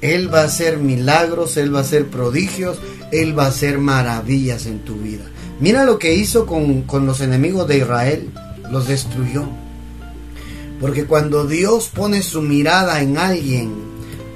Él 0.04 0.32
va 0.32 0.42
a 0.42 0.44
hacer 0.44 0.78
milagros, 0.78 1.56
Él 1.56 1.74
va 1.74 1.78
a 1.78 1.82
hacer 1.82 2.06
prodigios, 2.06 2.78
Él 3.10 3.36
va 3.36 3.46
a 3.46 3.48
hacer 3.48 3.78
maravillas 3.78 4.66
en 4.66 4.80
tu 4.80 4.96
vida. 4.96 5.24
Mira 5.60 5.84
lo 5.84 5.98
que 5.98 6.14
hizo 6.14 6.46
con, 6.46 6.82
con 6.82 7.06
los 7.06 7.20
enemigos 7.20 7.66
de 7.66 7.78
Israel. 7.78 8.30
Los 8.70 8.88
destruyó 8.88 9.48
porque 10.84 11.06
cuando 11.06 11.46
Dios 11.46 11.90
pone 11.94 12.20
su 12.20 12.42
mirada 12.42 13.00
en 13.00 13.16
alguien 13.16 13.72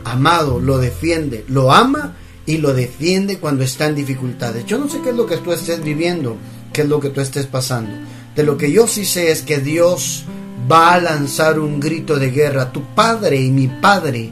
amado, 0.04 0.60
lo 0.60 0.78
defiende, 0.78 1.44
lo 1.48 1.72
ama 1.72 2.14
y 2.46 2.56
lo 2.56 2.72
defiende 2.72 3.38
cuando 3.38 3.64
está 3.64 3.86
en 3.86 3.94
dificultades. 3.94 4.64
Yo 4.64 4.78
no 4.78 4.88
sé 4.88 5.00
qué 5.02 5.10
es 5.10 5.14
lo 5.14 5.26
que 5.26 5.36
tú 5.36 5.52
estés 5.52 5.82
viviendo, 5.84 6.38
qué 6.72 6.82
es 6.82 6.88
lo 6.88 7.00
que 7.00 7.10
tú 7.10 7.20
estés 7.20 7.46
pasando. 7.46 7.90
De 8.34 8.44
lo 8.44 8.56
que 8.56 8.72
yo 8.72 8.86
sí 8.86 9.04
sé 9.04 9.30
es 9.30 9.42
que 9.42 9.58
Dios 9.58 10.24
va 10.70 10.94
a 10.94 11.00
lanzar 11.00 11.58
un 11.58 11.80
grito 11.80 12.16
de 12.16 12.30
guerra. 12.30 12.72
Tu 12.72 12.82
padre 12.94 13.40
y 13.42 13.50
mi 13.50 13.68
padre 13.68 14.30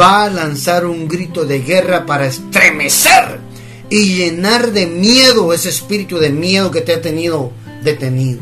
va 0.00 0.24
a 0.24 0.30
lanzar 0.30 0.86
un 0.86 1.08
grito 1.08 1.44
de 1.44 1.60
guerra 1.60 2.06
para 2.06 2.26
estremecer 2.26 3.40
y 3.88 4.16
llenar 4.16 4.72
de 4.72 4.86
miedo 4.86 5.52
ese 5.52 5.68
espíritu 5.68 6.18
de 6.18 6.30
miedo 6.30 6.70
que 6.70 6.80
te 6.80 6.94
ha 6.94 7.00
tenido 7.00 7.52
detenido. 7.82 8.40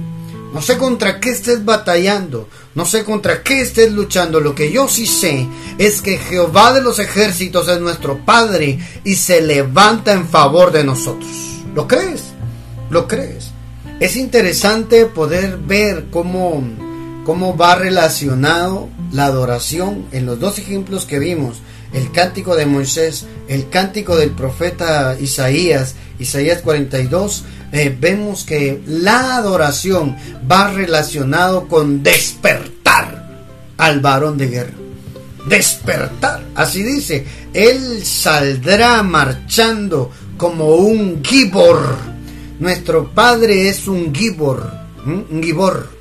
No 0.54 0.62
sé 0.62 0.78
contra 0.78 1.18
qué 1.18 1.30
estés 1.30 1.64
batallando, 1.64 2.48
no 2.76 2.86
sé 2.86 3.02
contra 3.02 3.42
qué 3.42 3.60
estés 3.60 3.90
luchando. 3.90 4.40
Lo 4.40 4.54
que 4.54 4.70
yo 4.70 4.86
sí 4.86 5.04
sé 5.04 5.48
es 5.78 6.00
que 6.00 6.16
Jehová 6.16 6.72
de 6.72 6.80
los 6.80 7.00
ejércitos 7.00 7.68
es 7.68 7.80
nuestro 7.80 8.24
Padre 8.24 8.78
y 9.02 9.16
se 9.16 9.42
levanta 9.42 10.12
en 10.12 10.28
favor 10.28 10.70
de 10.70 10.84
nosotros. 10.84 11.30
¿Lo 11.74 11.88
crees? 11.88 12.22
¿Lo 12.88 13.08
crees? 13.08 13.50
Es 13.98 14.14
interesante 14.14 15.06
poder 15.06 15.58
ver 15.58 16.06
cómo, 16.12 16.62
cómo 17.24 17.56
va 17.56 17.74
relacionado 17.74 18.88
la 19.10 19.26
adoración 19.26 20.06
en 20.12 20.26
los 20.26 20.38
dos 20.38 20.58
ejemplos 20.58 21.06
que 21.06 21.18
vimos. 21.18 21.62
El 21.92 22.10
cántico 22.12 22.56
de 22.56 22.66
Moisés, 22.66 23.26
el 23.48 23.68
cántico 23.68 24.16
del 24.16 24.30
profeta 24.30 25.16
Isaías, 25.18 25.94
Isaías 26.18 26.60
42, 26.62 27.44
eh, 27.72 27.96
vemos 27.98 28.44
que 28.44 28.82
la 28.86 29.36
adoración 29.36 30.16
va 30.50 30.70
relacionado 30.70 31.66
con 31.66 32.02
despertar 32.02 33.46
al 33.76 34.00
varón 34.00 34.36
de 34.36 34.48
guerra. 34.48 34.74
Despertar, 35.48 36.42
así 36.54 36.82
dice, 36.82 37.26
él 37.52 38.04
saldrá 38.04 39.02
marchando 39.02 40.10
como 40.36 40.76
un 40.76 41.22
gibor. 41.22 41.96
Nuestro 42.58 43.10
padre 43.10 43.68
es 43.68 43.86
un 43.86 44.14
gibor, 44.14 44.70
un 45.04 45.42
gibor. 45.42 45.93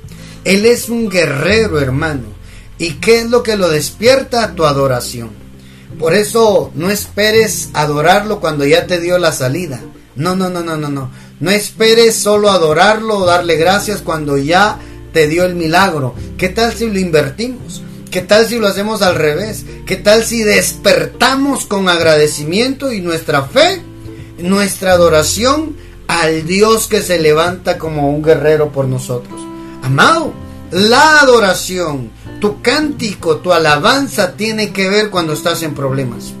Él 0.44 0.66
es 0.66 0.90
un 0.90 1.08
guerrero, 1.08 1.80
hermano. 1.80 2.24
¿Y 2.78 2.94
qué 2.94 3.20
es 3.20 3.30
lo 3.30 3.42
que 3.42 3.56
lo 3.56 3.70
despierta? 3.70 4.54
Tu 4.54 4.64
adoración. 4.64 5.30
Por 5.98 6.14
eso 6.14 6.70
no 6.74 6.90
esperes 6.90 7.70
adorarlo 7.72 8.40
cuando 8.40 8.64
ya 8.66 8.86
te 8.86 9.00
dio 9.00 9.16
la 9.18 9.32
salida. 9.32 9.80
No, 10.16 10.36
no, 10.36 10.50
no, 10.50 10.62
no, 10.62 10.76
no, 10.76 10.90
no. 10.90 11.10
No 11.40 11.50
esperes 11.50 12.16
solo 12.16 12.50
adorarlo 12.50 13.18
o 13.18 13.26
darle 13.26 13.56
gracias 13.56 14.02
cuando 14.02 14.36
ya 14.36 14.78
te 15.12 15.28
dio 15.28 15.44
el 15.44 15.54
milagro. 15.54 16.14
¿Qué 16.36 16.48
tal 16.48 16.74
si 16.74 16.88
lo 16.90 16.98
invertimos? 16.98 17.82
¿Qué 18.10 18.20
tal 18.20 18.46
si 18.46 18.58
lo 18.58 18.68
hacemos 18.68 19.02
al 19.02 19.14
revés? 19.14 19.64
¿Qué 19.86 19.96
tal 19.96 20.24
si 20.24 20.42
despertamos 20.42 21.64
con 21.64 21.88
agradecimiento 21.88 22.92
y 22.92 23.00
nuestra 23.00 23.42
fe, 23.42 23.80
nuestra 24.38 24.92
adoración 24.92 25.76
al 26.06 26.46
Dios 26.46 26.86
que 26.86 27.02
se 27.02 27.18
levanta 27.18 27.78
como 27.78 28.10
un 28.10 28.22
guerrero 28.22 28.70
por 28.70 28.86
nosotros? 28.86 29.53
Amado, 29.84 30.32
la 30.70 31.20
adoración, 31.20 32.10
tu 32.40 32.62
cántico, 32.62 33.36
tu 33.36 33.52
alabanza 33.52 34.32
tiene 34.32 34.72
que 34.72 34.88
ver 34.88 35.10
cuando 35.10 35.34
estás 35.34 35.62
en 35.62 35.74
problemas. 35.74 36.32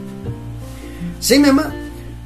Sí, 1.20 1.38
mamá. 1.38 1.70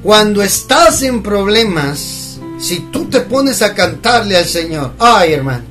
Cuando 0.01 0.45
estás 0.45 1.03
en 1.03 1.25
problemas, 1.25 2.39
si 2.61 2.79
tú 2.93 3.07
te 3.07 3.19
pones 3.19 3.63
a 3.63 3.75
cantarle 3.75 4.37
al 4.37 4.45
Señor, 4.45 4.93
ay 5.01 5.33
hermano, 5.33 5.65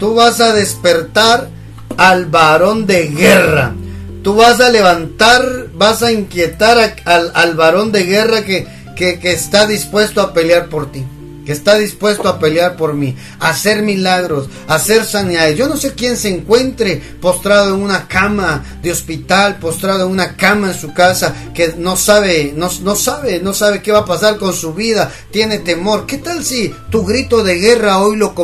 tú 0.00 0.16
vas 0.16 0.40
a 0.40 0.52
despertar 0.52 1.48
al 1.96 2.26
varón 2.26 2.84
de 2.84 3.06
guerra. 3.06 3.76
Tú 4.24 4.34
vas 4.34 4.58
a 4.58 4.68
levantar, 4.68 5.68
vas 5.74 6.02
a 6.02 6.10
inquietar 6.10 6.96
al, 7.04 7.30
al 7.34 7.54
varón 7.54 7.92
de 7.92 8.02
guerra 8.02 8.44
que, 8.44 8.66
que, 8.96 9.20
que 9.20 9.30
está 9.30 9.64
dispuesto 9.64 10.20
a 10.20 10.32
pelear 10.32 10.68
por 10.68 10.90
ti 10.90 11.04
que 11.48 11.54
está 11.54 11.78
dispuesto 11.78 12.28
a 12.28 12.38
pelear 12.38 12.76
por 12.76 12.92
mí, 12.92 13.16
a 13.40 13.48
hacer 13.48 13.80
milagros, 13.80 14.50
a 14.66 14.74
hacer 14.74 15.06
sanidades. 15.06 15.56
Yo 15.56 15.66
no 15.66 15.78
sé 15.78 15.94
quién 15.94 16.18
se 16.18 16.28
encuentre 16.28 17.00
postrado 17.22 17.74
en 17.74 17.80
una 17.80 18.06
cama 18.06 18.62
de 18.82 18.92
hospital, 18.92 19.58
postrado 19.58 20.04
en 20.04 20.12
una 20.12 20.36
cama 20.36 20.72
en 20.72 20.78
su 20.78 20.92
casa, 20.92 21.34
que 21.54 21.72
no 21.78 21.96
sabe, 21.96 22.52
no, 22.54 22.68
sabe, 22.68 23.40
no 23.40 23.54
sabe 23.54 23.80
qué 23.80 23.92
va 23.92 24.00
a 24.00 24.04
pasar 24.04 24.36
con 24.36 24.52
su 24.52 24.74
vida, 24.74 25.10
tiene 25.30 25.58
temor. 25.58 26.04
¿Qué 26.04 26.18
tal 26.18 26.44
si 26.44 26.70
tu 26.90 27.02
grito 27.06 27.42
de 27.42 27.54
guerra 27.54 28.00
hoy 28.00 28.16
lo, 28.16 28.34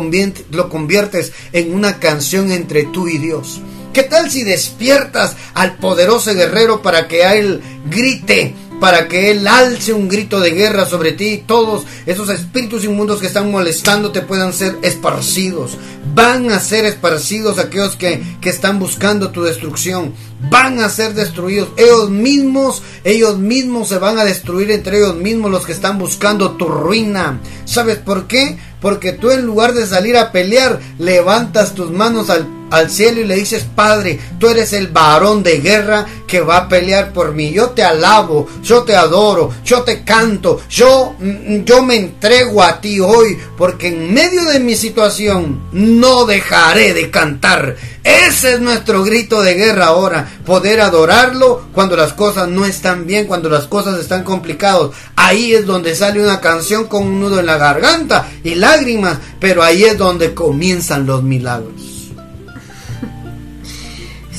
lo 0.51 0.69
conviertes 0.71 1.33
en 1.53 1.75
una 1.75 1.99
canción 1.99 2.53
entre 2.53 2.85
tú 2.85 3.07
y 3.07 3.19
Dios? 3.19 3.61
¿Qué 3.93 4.05
tal 4.05 4.31
si 4.31 4.45
despiertas 4.45 5.37
al 5.53 5.77
poderoso 5.77 6.33
guerrero 6.33 6.81
para 6.81 7.07
que 7.07 7.27
a 7.27 7.35
él 7.35 7.61
grite 7.85 8.55
para 8.85 9.09
que 9.09 9.31
Él 9.31 9.49
alce 9.49 9.95
un 9.95 10.11
grito 10.11 10.41
de 10.41 10.51
guerra 10.51 10.85
sobre 10.85 11.13
ti 11.13 11.43
todos 11.47 11.87
esos 12.05 12.29
espíritus 12.29 12.85
inmundos 12.85 13.19
que 13.19 13.27
están 13.27 13.51
molestándote 13.51 14.21
puedan 14.21 14.53
ser 14.53 14.77
esparcidos. 14.83 15.79
Van 16.15 16.51
a 16.51 16.61
ser 16.61 16.85
esparcidos 16.85 17.59
aquellos 17.59 17.97
que, 17.97 18.23
que 18.43 18.51
están 18.51 18.79
buscando 18.79 19.31
tu 19.31 19.43
destrucción. 19.43 20.13
Van 20.51 20.81
a 20.81 20.91
ser 20.91 21.15
destruidos. 21.15 21.71
Ellos 21.79 22.11
mismos, 22.11 22.83
ellos 23.05 23.39
mismos 23.39 23.89
se 23.89 23.97
van 23.97 24.19
a 24.19 24.25
destruir 24.27 24.71
entre 24.71 24.99
ellos 24.99 25.17
mismos 25.17 25.51
los 25.51 25.65
que 25.65 25.73
están 25.73 25.99
buscando 25.99 26.59
tu 26.59 26.69
ruina. 26.69 27.41
¿Sabes 27.65 27.97
por 27.97 28.27
qué? 28.27 28.59
Porque 28.83 29.13
tú 29.13 29.31
en 29.31 29.47
lugar 29.47 29.73
de 29.73 29.87
salir 29.87 30.19
a 30.19 30.31
pelear, 30.31 30.79
levantas 30.99 31.75
tus 31.75 31.91
manos 31.91 32.29
al 32.29 32.47
al 32.77 32.91
cielo 32.91 33.21
y 33.21 33.25
le 33.25 33.37
dices, 33.37 33.67
Padre, 33.75 34.19
tú 34.39 34.49
eres 34.49 34.73
el 34.73 34.89
varón 34.89 35.43
de 35.43 35.61
guerra 35.61 36.07
que 36.27 36.41
va 36.41 36.57
a 36.59 36.69
pelear 36.69 37.13
por 37.13 37.33
mí. 37.33 37.53
Yo 37.53 37.71
te 37.71 37.83
alabo, 37.83 38.49
yo 38.63 38.83
te 38.83 38.97
adoro, 38.97 39.53
yo 39.65 39.83
te 39.83 40.03
canto, 40.03 40.61
yo, 40.69 41.15
mm, 41.19 41.65
yo 41.65 41.83
me 41.83 41.97
entrego 41.97 42.63
a 42.63 42.81
ti 42.81 43.01
hoy, 43.01 43.39
porque 43.57 43.89
en 43.89 44.13
medio 44.13 44.45
de 44.45 44.61
mi 44.61 44.75
situación 44.75 45.63
no 45.73 46.25
dejaré 46.25 46.95
de 46.95 47.11
cantar. 47.11 47.77
Ese 48.03 48.55
es 48.55 48.61
nuestro 48.61 49.03
grito 49.03 49.43
de 49.43 49.55
guerra 49.55 49.87
ahora, 49.87 50.29
poder 50.45 50.81
adorarlo 50.81 51.67
cuando 51.73 51.97
las 51.97 52.13
cosas 52.13 52.49
no 52.49 52.65
están 52.65 53.07
bien, 53.07 53.27
cuando 53.27 53.49
las 53.49 53.67
cosas 53.67 53.99
están 53.99 54.25
complicadas. 54.25 54.91
Ahí 55.17 55.55
es 55.55 55.65
donde 55.65 55.95
sale 55.95 56.23
una 56.23 56.41
canción 56.41 56.87
con 56.87 57.05
un 57.05 57.21
nudo 57.21 57.41
en 57.41 57.47
la 57.47 57.57
garganta 57.57 58.29
y 58.43 58.57
lágrimas, 58.57 59.19
pero 59.41 59.63
ahí 59.63 59.85
es 59.85 59.97
donde 59.97 60.35
comienzan 60.35 61.07
los 61.07 61.23
milagros. 61.23 61.94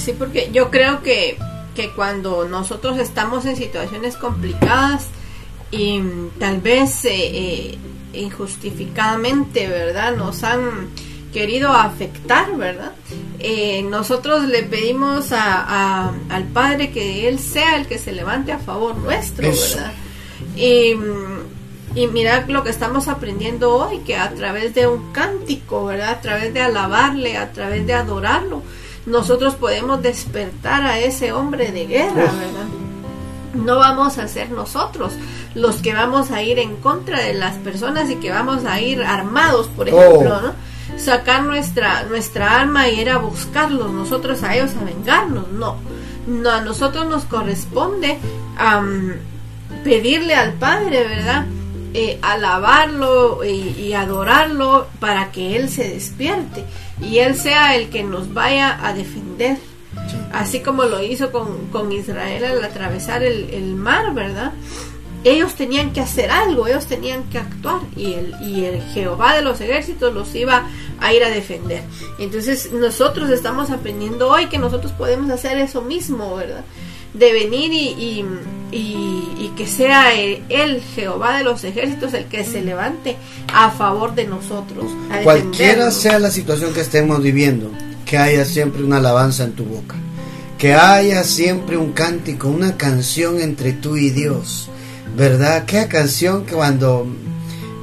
Sí, 0.06 0.14
porque 0.14 0.52
yo 0.54 0.70
creo 0.70 1.02
que, 1.02 1.36
que 1.74 1.90
cuando 1.90 2.48
nosotros 2.48 3.00
estamos 3.00 3.44
en 3.48 3.56
situaciones 3.56 4.16
complicadas 4.16 5.08
y 5.72 6.00
tal 6.38 6.62
vez 6.62 7.06
eh, 7.06 7.12
eh, 7.12 7.78
injustificadamente, 8.14 9.68
¿verdad? 9.68 10.16
Nos 10.16 10.44
han 10.44 10.90
querido 11.34 11.72
afectar, 11.72 12.56
¿verdad? 12.56 12.92
Eh, 13.40 13.82
nosotros 13.82 14.44
le 14.44 14.62
pedimos 14.62 15.32
a, 15.32 16.14
al 16.30 16.44
Padre 16.50 16.92
que 16.92 17.28
Él 17.28 17.40
sea 17.40 17.76
el 17.76 17.88
que 17.88 17.98
se 17.98 18.12
levante 18.12 18.52
a 18.52 18.60
favor 18.60 18.96
nuestro, 18.98 19.48
¿verdad? 19.50 19.92
Y, 20.56 20.94
y 21.96 22.08
mira 22.14 22.46
lo 22.48 22.64
que 22.64 22.70
estamos 22.70 23.08
aprendiendo 23.08 23.74
hoy, 23.74 24.02
que 24.02 24.16
a 24.18 24.30
través 24.36 24.76
de 24.76 24.86
un 24.86 25.12
cántico, 25.14 25.86
¿verdad? 25.86 26.10
A 26.10 26.22
través 26.22 26.54
de 26.54 26.62
alabarle, 26.62 27.38
a 27.38 27.52
través 27.54 27.88
de 27.88 27.96
adorarlo, 27.96 28.62
nosotros 29.06 29.56
podemos 29.56 30.02
despertar 30.02 30.84
a 30.84 31.00
ese 31.00 31.32
hombre 31.32 31.72
de 31.72 31.86
guerra, 31.86 32.14
¿verdad? 32.14 32.68
No 33.54 33.78
vamos 33.78 34.18
a 34.18 34.28
ser 34.28 34.52
nosotros 34.52 35.14
los 35.54 35.78
que 35.78 35.94
vamos 35.94 36.32
a 36.32 36.42
ir 36.42 36.60
en 36.60 36.76
contra 36.76 37.22
de 37.22 37.34
las 37.34 37.56
personas 37.56 38.10
y 38.10 38.18
que 38.18 38.30
vamos 38.30 38.66
a 38.66 38.82
ir 38.82 39.02
armados, 39.02 39.68
por 39.68 39.88
ejemplo, 39.88 40.38
oh. 40.38 40.42
¿no? 40.42 40.54
Sacar 40.98 41.44
nuestra, 41.44 42.04
nuestra 42.04 42.60
arma 42.60 42.90
y 42.90 43.00
ir 43.00 43.10
a 43.10 43.18
buscarlos, 43.18 43.92
nosotros 43.92 44.44
a 44.44 44.56
ellos 44.56 44.72
a 44.80 44.84
vengarnos, 44.84 45.50
no. 45.50 45.78
no 46.28 46.50
a 46.50 46.62
nosotros 46.62 47.08
nos 47.08 47.24
corresponde 47.24 48.18
pedirle 49.84 50.36
al 50.36 50.54
Padre, 50.54 51.08
¿verdad? 51.08 51.46
Eh, 51.94 52.20
alabarlo 52.22 53.40
y, 53.46 53.94
adorarlo 53.94 54.88
para 55.00 55.32
que 55.32 55.56
Él 55.56 55.70
se 55.70 55.90
despierte 55.90 56.66
y 57.02 57.20
Él 57.20 57.36
sea 57.36 57.76
el 57.76 57.90
que 57.90 58.04
nos 58.04 58.34
vaya 58.34 58.86
a 58.86 58.94
defender. 58.94 59.58
Así 60.34 60.60
como 60.60 60.84
lo 60.84 61.02
hizo 61.02 61.32
con, 61.32 61.92
Israel 61.92 62.44
al 62.44 62.64
atravesar 62.64 63.24
el, 63.24 63.76
mar, 63.76 64.14
¿verdad? 64.14 64.54
Ellos 65.24 65.56
tenían 65.56 65.92
que 65.92 66.02
hacer 66.02 66.30
algo, 66.30 66.68
ellos 66.68 66.86
tenían 66.86 67.24
que 67.30 67.40
actuar 67.40 67.80
y 67.96 68.14
el, 68.14 68.36
y 68.42 68.66
el 68.66 68.82
Jehová 68.94 69.36
de 69.36 69.42
los 69.42 69.60
ejércitos 69.62 70.14
los 70.14 70.36
iba 70.36 70.68
a 71.00 71.14
ir 71.14 71.24
a 71.24 71.30
defender. 71.30 71.82
Entonces 72.20 72.72
nosotros 72.72 73.30
estamos 73.30 73.72
aprendiendo 73.72 74.30
hoy 74.30 74.48
que 74.48 74.58
nosotros 74.58 74.92
podemos 74.92 75.32
hacer 75.32 75.58
eso 75.58 75.82
mismo, 75.82 76.36
¿verdad? 76.36 76.64
De 77.14 77.34
venir 77.34 77.72
y 77.72 77.88
y, 77.88 78.26
que 79.56 79.68
sea 79.68 80.14
el, 80.14 80.82
Jehová 80.96 81.38
de 81.38 81.44
los 81.44 81.64
ejércitos 81.64 82.14
el 82.14 82.26
que 82.26 82.44
se 82.44 82.62
levante 82.62 83.16
a 83.54 83.72
favor 83.72 84.16
de 84.16 84.26
nosotros. 84.26 84.86
Cualquiera 85.24 85.92
sea 85.92 86.20
la 86.20 86.32
situación 86.32 86.74
que 86.74 86.82
estemos 86.82 87.22
viviendo, 87.22 87.72
que 88.06 88.18
haya 88.18 88.46
siempre 88.46 88.84
una 88.84 88.98
alabanza 88.98 89.44
en 89.44 89.54
tu 89.54 89.66
boca, 89.66 89.96
que 90.58 90.74
haya 90.74 91.24
siempre 91.24 91.78
un 91.78 91.94
cántico, 91.94 92.50
una 92.50 92.78
canción 92.78 93.40
entre 93.40 93.74
tú 93.74 93.96
y 93.96 94.10
Dios, 94.10 94.70
¿verdad? 95.16 95.66
Qué 95.66 95.88
canción 95.88 96.46
que 96.46 96.56
cuando 96.56 97.08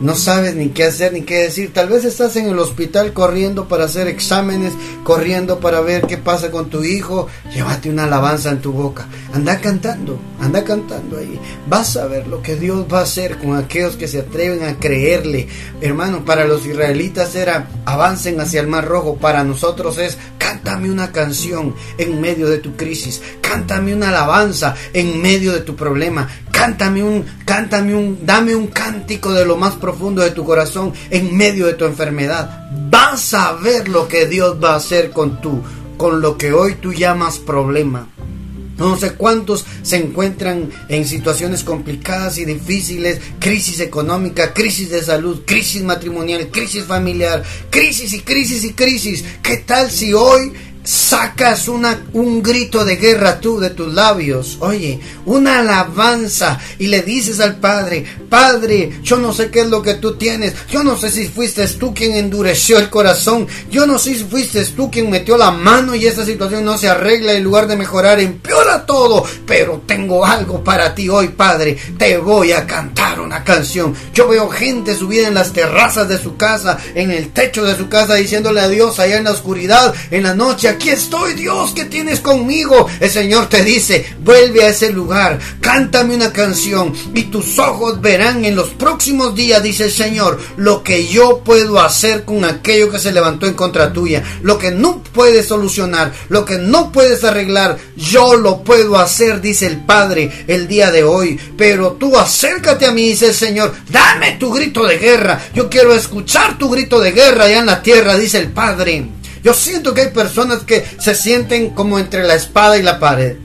no 0.03 0.17
sabes 0.17 0.57
ni 0.57 0.71
qué 0.71 0.85
hacer 0.85 1.13
ni 1.13 1.23
qué 1.23 1.45
decir. 1.45 1.73
Tal 1.73 1.89
vez 1.89 2.05
estás 2.05 2.35
en 2.35 2.47
el 2.47 2.59
hospital 2.59 3.13
corriendo 3.13 3.69
para 3.69 3.85
hacer 3.85 4.09
exámenes, 4.09 4.73
corriendo 5.05 5.61
para 5.61 5.81
ver 5.81 6.03
qué 6.09 6.19
pasa 6.19 6.51
con 6.51 6.71
tu 6.71 6.83
hijo. 6.83 7.29
Llévate 7.55 7.89
una 7.89 8.05
alabanza 8.05 8.51
en 8.51 8.61
tu 8.61 8.73
boca. 8.73 9.07
Anda 9.33 9.61
cantando, 9.61 10.19
anda 10.41 10.65
cantando 10.65 11.19
ahí. 11.19 11.39
Vas 11.69 11.97
a 11.97 12.07
ver 12.07 12.27
lo 12.27 12.43
que 12.43 12.57
Dios 12.57 12.85
va 12.93 12.99
a 12.99 13.03
hacer 13.03 13.39
con 13.39 13.57
aquellos 13.57 13.95
que 13.95 14.09
se 14.09 14.19
atreven 14.19 14.65
a 14.65 14.81
creerle. 14.81 15.47
Hermano, 15.81 16.25
para 16.25 16.47
los 16.47 16.67
israelitas 16.67 17.37
era 17.37 17.69
avancen 17.85 18.41
hacia 18.41 18.61
el 18.61 18.67
mar 18.67 18.85
rojo. 18.85 19.19
Para 19.19 19.45
nosotros 19.45 19.99
es 19.99 20.19
cántame 20.63 20.91
una 20.91 21.11
canción 21.11 21.75
en 21.99 22.21
medio 22.21 22.49
de 22.49 22.59
tu 22.59 22.77
crisis. 22.77 23.21
Cántame 23.41 23.95
una 23.95 24.11
alabanza 24.11 24.77
en 24.93 25.21
medio 25.21 25.53
de 25.53 25.61
tu 25.61 25.75
problema 25.75 26.29
cántame 26.63 27.03
un, 27.03 27.25
cántame 27.45 27.93
un, 27.93 28.25
dame 28.25 28.55
un 28.55 28.69
cántico 28.69 29.33
de 29.33 29.45
lo 29.45 29.57
más 29.57 29.75
profundo 29.75 30.23
de 30.23 30.31
tu 30.31 30.45
corazón 30.45 30.93
en 31.11 31.37
medio 31.37 31.67
de 31.67 31.73
tu 31.75 31.87
enfermedad. 31.87 32.69
Vas 32.89 33.35
a 33.35 33.55
ver 33.55 33.89
lo 33.89 34.07
que 34.07 34.27
Dios 34.27 34.63
va 34.63 34.75
a 34.75 34.77
hacer 34.77 35.11
con 35.11 35.41
tu, 35.41 35.61
con 35.97 36.21
lo 36.21 36.39
que 36.39 36.53
hoy 36.53 36.77
tú 36.77 36.93
llamas 36.93 37.39
problema. 37.39 38.12
No 38.79 38.97
sé 38.99 39.13
cuántos 39.13 39.65
se 39.83 39.97
encuentran 39.97 40.71
en 40.89 41.07
situaciones 41.07 41.63
complicadas 41.63 42.39
y 42.39 42.45
difíciles, 42.45 43.21
crisis 43.39 43.81
económica, 43.81 44.53
crisis 44.55 44.91
de 44.91 45.03
salud, 45.03 45.43
crisis 45.45 45.83
matrimonial, 45.83 46.49
crisis 46.49 46.85
familiar, 46.85 47.43
crisis 47.71 48.13
y 48.13 48.21
crisis 48.21 48.65
y 48.65 48.73
crisis. 48.73 49.25
¿Qué 49.43 49.59
tal 49.59 49.91
si 49.91 50.15
hoy 50.15 50.53
sacas 50.85 51.69
una, 51.69 52.05
un 52.13 52.43
grito 52.43 52.85
de 52.85 52.97
guerra 52.97 53.41
tú 53.41 53.61
de 53.61 53.71
tus 53.71 53.93
labios, 53.93 54.57
oye, 54.61 55.01
una 55.27 55.61
alabanza 55.61 56.59
y 56.79 56.89
le 56.89 57.03
dices 57.03 57.41
al 57.41 57.57
Padre, 57.57 58.05
Padre, 58.29 59.01
yo 59.03 59.17
no 59.19 59.33
sé 59.33 59.51
qué 59.51 59.61
es 59.61 59.69
lo 59.69 59.83
que 59.83 59.95
tú 59.95 60.17
tienes, 60.17 60.55
yo 60.71 60.83
no 60.83 60.97
sé 60.97 61.11
si 61.11 61.29
fuiste 61.29 61.67
tú 61.69 61.95
quien 61.95 62.17
endureció 62.17 62.79
el 62.79 62.91
corazón, 62.91 63.47
yo 63.71 63.87
no 63.87 63.99
sé 63.99 64.15
si 64.15 64.25
fuiste 64.25 64.65
tú 64.67 64.91
quien 64.91 65.11
metió 65.11 65.37
la 65.37 65.51
mano 65.51 65.95
y 65.95 66.07
esta 66.07 66.25
situación 66.25 66.65
no 66.65 66.77
se 66.79 66.89
arregla 66.89 67.33
en 67.33 67.45
lugar 67.45 67.67
de 67.67 67.77
mejorar, 67.77 68.19
empeora 68.21 68.85
todo, 68.87 69.25
pero 69.47 69.83
tengo 69.87 70.25
algo 70.25 70.65
para 70.65 70.95
ti 70.95 71.09
hoy, 71.09 71.29
Padre, 71.29 71.77
te 71.97 72.19
voy 72.19 72.53
a 72.53 72.67
cantar 72.67 73.21
una 73.21 73.45
canción. 73.45 73.95
Yo 74.15 74.29
veo 74.29 74.49
gente 74.49 74.97
subida 74.97 75.29
en 75.29 75.35
las 75.35 75.53
terrazas 75.53 76.09
de 76.09 76.19
su 76.19 76.37
casa, 76.37 76.79
en 76.95 77.11
el 77.11 77.33
techo 77.33 77.65
de 77.65 77.77
su 77.77 77.89
casa, 77.89 78.15
diciéndole 78.15 78.61
a 78.61 78.69
Dios 78.69 78.99
allá 78.99 79.17
en 79.17 79.25
la 79.25 79.33
oscuridad, 79.33 79.95
en 80.11 80.25
la 80.25 80.35
noche, 80.35 80.72
aquí 80.73 80.89
estoy 80.89 81.35
Dios, 81.35 81.73
¿qué 81.75 81.85
tienes 81.85 82.21
conmigo? 82.21 82.87
El 82.99 83.11
Señor 83.11 83.49
te 83.49 83.63
dice, 83.63 84.07
vuelve 84.21 84.65
a 84.65 84.69
ese 84.69 84.91
lugar, 84.91 85.39
cántame 85.61 86.15
una 86.15 86.33
canción 86.33 86.95
y 87.15 87.25
tus 87.25 87.59
ojos 87.59 88.01
verán 88.01 88.45
en 88.45 88.57
los 88.57 88.71
próximos 88.71 89.35
días, 89.35 89.63
dice 89.63 89.85
el 89.85 89.93
Señor, 89.93 90.41
lo 90.57 90.83
que 90.83 91.07
yo 91.07 91.43
puedo 91.45 91.79
hacer 91.79 92.25
con 92.25 92.45
aquello 92.45 92.91
que 92.91 92.99
se 92.99 93.13
levantó 93.13 93.47
en 93.47 93.55
contra 93.55 93.93
tuya, 93.93 94.23
lo 94.43 94.59
que 94.59 94.71
no 94.71 95.03
puedes 95.03 95.49
solucionar, 95.49 96.13
lo 96.31 96.45
que 96.45 96.57
no 96.57 96.91
puedes 96.91 97.23
arreglar, 97.23 97.79
yo 97.97 98.35
lo 98.37 98.65
puedo 98.65 98.99
hacer, 98.99 99.43
dice 99.43 99.67
el 99.67 99.85
Padre, 99.85 100.45
el 100.47 100.69
día 100.69 100.91
de 100.91 101.05
hoy, 101.05 101.39
pero 101.57 101.93
tú 101.93 102.17
acércate 102.17 102.87
a 102.87 102.93
mí, 102.93 103.11
dice 103.11 103.27
el 103.27 103.35
Señor, 103.35 103.75
dame 103.91 104.33
tu 104.33 104.51
grito 104.51 104.87
de 104.87 104.97
guerra, 104.97 105.39
yo 105.55 105.69
quiero 105.69 105.93
escuchar 105.95 106.57
tu 106.57 106.71
grito 106.71 106.99
de 106.99 107.13
guerra 107.13 107.45
allá 107.45 107.59
en 107.59 107.67
la 107.67 107.83
tierra, 107.83 108.17
dice 108.17 108.39
el 108.39 108.49
Padre. 108.49 109.22
Yo 109.43 109.55
siento 109.55 109.93
que 109.93 110.03
hay 110.03 110.11
personas 110.11 110.63
que 110.63 110.85
se 110.99 111.15
sienten 111.15 111.71
como 111.71 111.99
entre 111.99 112.25
la 112.25 112.35
espada 112.35 112.79
y 112.79 112.83
la 112.83 113.01
pared. 113.01 113.37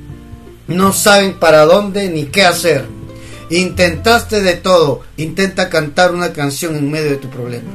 No 0.68 0.94
saben 0.94 1.40
para 1.40 1.66
dónde 1.66 2.10
ni 2.10 2.26
qué 2.26 2.44
hacer. 2.44 2.86
Intentaste 3.50 4.42
de 4.42 4.56
todo. 4.56 5.02
Intenta 5.18 5.70
cantar 5.70 6.14
una 6.14 6.34
canción 6.34 6.76
en 6.76 6.92
medio 6.92 7.12
de 7.12 7.18
tu 7.18 7.30
problema. 7.30 7.70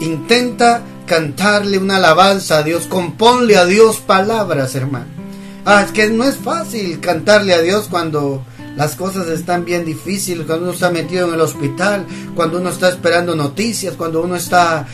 Intenta 0.00 0.82
cantarle 1.06 1.78
una 1.78 1.96
alabanza 1.96 2.58
a 2.58 2.62
Dios. 2.62 2.86
Componle 2.88 3.56
a 3.56 3.64
Dios 3.66 3.98
palabras, 3.98 4.74
hermano. 4.74 5.06
Ah, 5.64 5.82
es 5.86 5.92
que 5.92 6.08
no 6.08 6.24
es 6.24 6.36
fácil 6.36 6.98
cantarle 6.98 7.54
a 7.54 7.62
Dios 7.62 7.86
cuando 7.88 8.44
las 8.76 8.96
cosas 8.96 9.28
están 9.28 9.64
bien 9.64 9.84
difíciles, 9.84 10.46
cuando 10.46 10.64
uno 10.64 10.72
está 10.72 10.90
metido 10.90 11.28
en 11.28 11.34
el 11.34 11.40
hospital, 11.40 12.06
cuando 12.34 12.58
uno 12.58 12.70
está 12.70 12.88
esperando 12.88 13.34
noticias, 13.34 13.94
cuando 13.94 14.22
uno 14.22 14.36
está, 14.36 14.86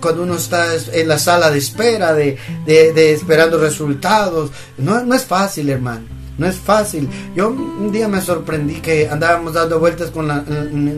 cuando 0.00 0.22
uno 0.22 0.36
está 0.36 0.66
en 0.92 1.08
la 1.08 1.18
sala 1.18 1.50
de 1.50 1.58
espera, 1.58 2.12
de, 2.12 2.38
de, 2.66 3.12
esperando 3.12 3.58
resultados. 3.58 4.50
No, 4.76 5.02
no 5.04 5.14
es 5.14 5.24
fácil, 5.24 5.70
hermano. 5.70 6.02
No 6.36 6.46
es 6.46 6.56
fácil. 6.56 7.08
Yo 7.34 7.48
un 7.50 7.90
día 7.90 8.08
me 8.08 8.20
sorprendí 8.20 8.74
que 8.74 9.08
andábamos 9.08 9.54
dando 9.54 9.80
vueltas 9.80 10.10
con 10.10 10.28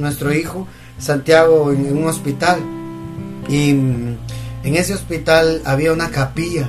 nuestro 0.01 0.33
hijo, 0.35 0.67
Santiago, 0.99 1.71
en, 1.73 1.97
un 1.97 2.07
hospital. 2.07 2.59
Y 3.49 3.71
en 3.71 4.19
ese 4.63 4.95
hospital 4.95 5.63
había 5.65 5.93
una 5.93 6.11
capilla, 6.11 6.69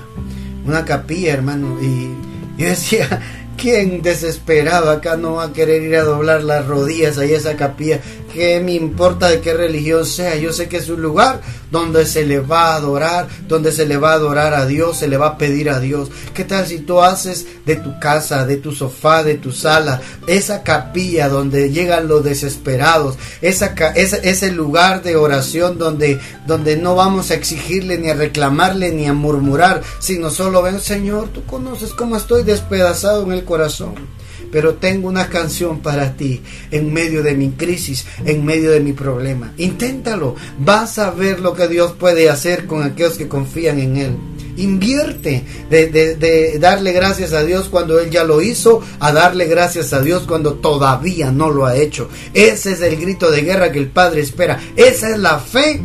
una 0.65 0.85
capilla, 0.85 1.33
hermano. 1.33 1.77
Y 1.81 2.11
yo 2.57 2.67
decía, 2.67 3.21
¿Quién 3.61 4.01
desesperado 4.01 4.89
acá 4.89 5.17
no 5.17 5.33
va 5.33 5.43
a 5.43 5.53
querer 5.53 5.83
ir 5.83 5.95
a 5.95 6.01
doblar 6.03 6.41
las 6.43 6.65
rodillas 6.65 7.19
ahí 7.19 7.35
a 7.35 7.37
esa 7.37 7.55
capilla? 7.55 7.99
¿Qué 8.33 8.61
me 8.61 8.73
importa 8.73 9.29
de 9.29 9.41
qué 9.41 9.53
religión 9.53 10.05
sea? 10.05 10.35
Yo 10.37 10.53
sé 10.53 10.69
que 10.69 10.77
es 10.77 10.89
un 10.89 11.01
lugar 11.01 11.41
donde 11.69 12.05
se 12.05 12.25
le 12.25 12.39
va 12.39 12.69
a 12.69 12.75
adorar, 12.75 13.27
donde 13.47 13.71
se 13.71 13.85
le 13.85 13.97
va 13.97 14.11
a 14.11 14.15
adorar 14.15 14.53
a 14.53 14.65
Dios, 14.65 14.97
se 14.97 15.07
le 15.07 15.17
va 15.17 15.27
a 15.27 15.37
pedir 15.37 15.69
a 15.69 15.79
Dios. 15.79 16.09
¿Qué 16.33 16.45
tal 16.45 16.65
si 16.65 16.79
tú 16.79 17.01
haces 17.01 17.45
de 17.65 17.75
tu 17.75 17.99
casa, 17.99 18.45
de 18.45 18.57
tu 18.57 18.71
sofá, 18.71 19.23
de 19.23 19.35
tu 19.35 19.51
sala, 19.51 20.01
esa 20.27 20.63
capilla 20.63 21.27
donde 21.27 21.71
llegan 21.71 22.07
los 22.07 22.23
desesperados, 22.23 23.17
esa, 23.41 23.73
ese, 23.95 24.21
ese 24.29 24.51
lugar 24.51 25.03
de 25.03 25.17
oración 25.17 25.77
donde, 25.77 26.19
donde 26.47 26.77
no 26.77 26.95
vamos 26.95 27.31
a 27.31 27.35
exigirle 27.35 27.97
ni 27.97 28.09
a 28.09 28.13
reclamarle 28.13 28.91
ni 28.91 29.07
a 29.07 29.13
murmurar, 29.13 29.81
sino 29.99 30.29
solo 30.29 30.61
ven, 30.61 30.79
Señor, 30.79 31.29
tú 31.29 31.43
conoces 31.45 31.91
cómo 31.91 32.15
estoy 32.15 32.43
despedazado 32.43 33.23
en 33.23 33.33
el 33.33 33.43
corazón 33.43 34.20
pero 34.51 34.75
tengo 34.75 35.07
una 35.07 35.27
canción 35.27 35.79
para 35.79 36.15
ti 36.15 36.41
en 36.71 36.93
medio 36.93 37.23
de 37.23 37.35
mi 37.35 37.51
crisis, 37.51 38.05
en 38.25 38.45
medio 38.45 38.71
de 38.71 38.79
mi 38.79 38.93
problema. 38.93 39.53
Inténtalo, 39.57 40.35
vas 40.59 40.99
a 40.99 41.11
ver 41.11 41.39
lo 41.39 41.53
que 41.53 41.67
Dios 41.67 41.93
puede 41.93 42.29
hacer 42.29 42.65
con 42.67 42.83
aquellos 42.83 43.17
que 43.17 43.27
confían 43.27 43.79
en 43.79 43.97
Él. 43.97 44.17
Invierte 44.57 45.43
de, 45.69 46.57
darle 46.59 46.91
gracias 46.91 47.33
a 47.33 47.43
Dios 47.43 47.69
cuando 47.69 47.99
Él 47.99 48.09
ya 48.09 48.23
lo 48.23 48.41
hizo, 48.41 48.81
a 48.99 49.11
darle 49.11 49.45
gracias 49.45 49.93
a 49.93 50.01
Dios 50.01 50.23
cuando 50.27 50.55
todavía 50.55 51.31
no 51.31 51.49
lo 51.49 51.65
ha 51.65 51.75
hecho. 51.75 52.09
Ese 52.33 52.73
es 52.73 52.81
el 52.81 52.97
grito 52.97 53.31
de 53.31 53.41
guerra 53.41 53.71
que 53.71 53.79
el 53.79 53.87
Padre 53.87 54.21
espera. 54.21 54.59
Esa 54.75 55.09
es 55.09 55.17
la 55.17 55.39
fe 55.39 55.81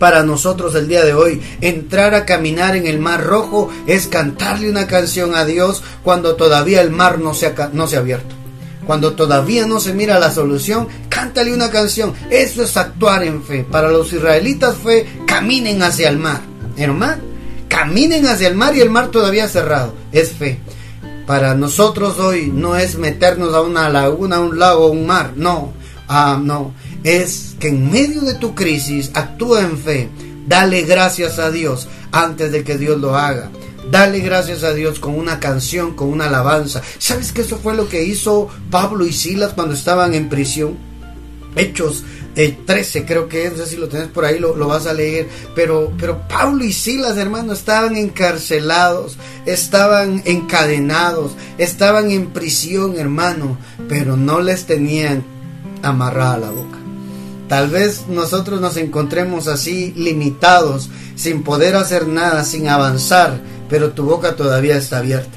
para 0.00 0.22
nosotros 0.22 0.74
el 0.74 0.88
día 0.88 1.04
de 1.04 1.12
hoy. 1.12 1.42
Entrar 1.60 2.14
a 2.14 2.24
caminar 2.24 2.74
en 2.74 2.86
el 2.86 2.98
mar 2.98 3.22
rojo 3.22 3.70
es 3.86 4.08
cantarle 4.08 4.70
una 4.70 4.86
canción 4.86 5.34
a 5.36 5.44
Dios 5.44 5.84
cuando 6.02 6.34
todavía 6.36 6.80
el 6.80 6.90
mar 6.90 7.20
no 7.20 7.34
se 7.34 7.46
ha, 7.46 7.70
no 7.74 7.86
se 7.86 7.96
ha 7.96 8.00
abierto. 8.00 8.34
Cuando 8.86 9.12
todavía 9.12 9.66
no 9.66 9.78
se 9.78 9.92
mira 9.92 10.18
la 10.18 10.32
solución, 10.32 10.88
cántale 11.10 11.52
una 11.52 11.70
canción. 11.70 12.14
Eso 12.30 12.62
es 12.62 12.76
actuar 12.78 13.22
en 13.22 13.44
fe. 13.44 13.62
Para 13.70 13.90
los 13.90 14.10
israelitas 14.12 14.74
fue 14.74 15.06
caminen 15.26 15.82
hacia 15.82 16.08
el 16.08 16.16
mar. 16.16 16.40
Hermano, 16.78 17.22
caminen 17.68 18.26
hacia 18.26 18.48
el 18.48 18.54
mar 18.54 18.74
y 18.74 18.80
el 18.80 18.88
mar 18.88 19.08
todavía 19.08 19.48
cerrado. 19.48 19.94
Es 20.12 20.32
fe. 20.32 20.60
Para 21.26 21.54
nosotros 21.54 22.18
hoy 22.18 22.50
no 22.52 22.74
es 22.74 22.96
meternos 22.96 23.54
a 23.54 23.60
una 23.60 23.90
laguna, 23.90 24.36
a 24.36 24.40
un 24.40 24.58
lago, 24.58 24.86
a 24.86 24.90
un 24.90 25.06
mar. 25.06 25.34
No, 25.36 25.74
ah, 26.08 26.40
no 26.42 26.72
es 27.04 27.54
que 27.58 27.68
en 27.68 27.90
medio 27.90 28.22
de 28.22 28.34
tu 28.34 28.54
crisis 28.54 29.10
actúa 29.14 29.62
en 29.62 29.78
fe. 29.78 30.08
Dale 30.46 30.82
gracias 30.82 31.38
a 31.38 31.50
Dios 31.50 31.88
antes 32.12 32.50
de 32.52 32.64
que 32.64 32.78
Dios 32.78 33.00
lo 33.00 33.16
haga. 33.16 33.50
Dale 33.90 34.20
gracias 34.20 34.62
a 34.62 34.72
Dios 34.72 35.00
con 35.00 35.14
una 35.14 35.40
canción, 35.40 35.94
con 35.94 36.08
una 36.08 36.26
alabanza. 36.26 36.82
¿Sabes 36.98 37.32
que 37.32 37.42
eso 37.42 37.58
fue 37.58 37.74
lo 37.74 37.88
que 37.88 38.04
hizo 38.04 38.48
Pablo 38.70 39.06
y 39.06 39.12
Silas 39.12 39.52
cuando 39.54 39.74
estaban 39.74 40.14
en 40.14 40.28
prisión? 40.28 40.76
Hechos 41.56 42.04
13 42.34 42.98
eh, 42.98 43.04
creo 43.06 43.28
que 43.28 43.46
es, 43.46 43.52
no 43.52 43.64
sé 43.64 43.70
si 43.70 43.76
lo 43.76 43.88
tenés 43.88 44.08
por 44.08 44.24
ahí, 44.24 44.38
lo, 44.38 44.54
lo, 44.54 44.68
vas 44.68 44.86
a 44.86 44.92
leer, 44.92 45.28
pero, 45.54 45.92
pero 45.98 46.28
Pablo 46.28 46.64
y 46.64 46.72
Silas, 46.72 47.16
hermano, 47.16 47.52
estaban 47.52 47.96
encarcelados, 47.96 49.18
estaban 49.46 50.22
encadenados, 50.24 51.32
estaban 51.58 52.10
en 52.10 52.28
prisión, 52.28 52.98
hermano, 52.98 53.58
pero 53.88 54.16
no 54.16 54.40
les 54.40 54.66
tenían 54.66 55.24
amarrada 55.82 56.38
la 56.38 56.50
boca. 56.50 56.78
Tal 57.50 57.68
vez 57.68 58.06
nosotros 58.06 58.60
nos 58.60 58.76
encontremos 58.76 59.48
así 59.48 59.92
limitados, 59.96 60.88
sin 61.16 61.42
poder 61.42 61.74
hacer 61.74 62.06
nada, 62.06 62.44
sin 62.44 62.68
avanzar, 62.68 63.40
pero 63.68 63.90
tu 63.90 64.04
boca 64.04 64.36
todavía 64.36 64.76
está 64.76 64.98
abierta. 64.98 65.36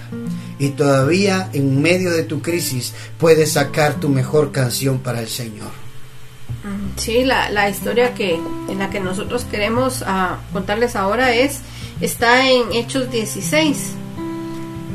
Y 0.59 0.69
todavía 0.69 1.49
en 1.53 1.81
medio 1.81 2.11
de 2.11 2.21
tu 2.21 2.43
crisis 2.43 2.93
puedes 3.17 3.53
sacar 3.53 3.95
tu 3.95 4.09
mejor 4.09 4.51
canción 4.51 4.99
para 4.99 5.21
el 5.21 5.27
Señor. 5.27 5.71
Sí, 6.97 7.23
la, 7.23 7.67
historia 7.67 8.13
que 8.13 8.35
en 8.69 8.77
la 8.77 8.91
que 8.91 8.99
nosotros 8.99 9.43
queremos 9.45 10.03
ah, 10.05 10.37
contarles 10.53 10.95
ahora 10.95 11.33
es 11.33 11.61
está 11.99 12.47
en 12.47 12.73
Hechos 12.73 13.09
16. 13.09 13.93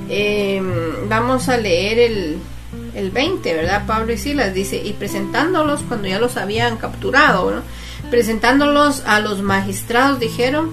Em, 0.09 1.09
vamos 1.09 1.49
a 1.49 1.57
leer 1.57 1.99
el, 1.99 2.39
el 2.99 3.11
20, 3.11 3.55
¿verdad? 3.55 3.87
Pablo 3.87 4.13
y 4.13 4.19
Silas 4.19 4.53
dice, 4.53 4.83
y 4.85 4.93
presentándolos 4.93 5.83
cuando 5.83 6.09
ya 6.09 6.19
los 6.19 6.37
habían 6.37 6.77
capturado, 6.77 7.63
presentándolos 8.11 9.03
a 9.07 9.21
los 9.21 9.41
magistrados, 9.43 10.19
dijeron, 10.19 10.73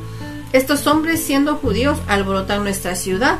estos 0.51 0.87
hombres 0.87 1.23
siendo 1.23 1.55
judíos 1.55 1.97
alborotan 2.07 2.63
nuestra 2.63 2.95
ciudad 2.95 3.39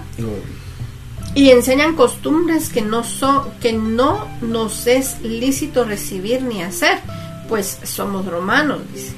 y 1.33 1.49
enseñan 1.49 1.95
costumbres 1.95 2.69
que 2.69 2.81
no, 2.81 3.03
que 3.59 3.73
no 3.73 4.27
nos 4.41 4.87
es 4.87 5.21
lícito 5.21 5.83
recibir 5.83 6.43
ni 6.43 6.61
hacer, 6.61 6.99
pues 7.49 7.79
somos 7.83 8.25
romanos, 8.25 8.81
dice. 8.93 9.13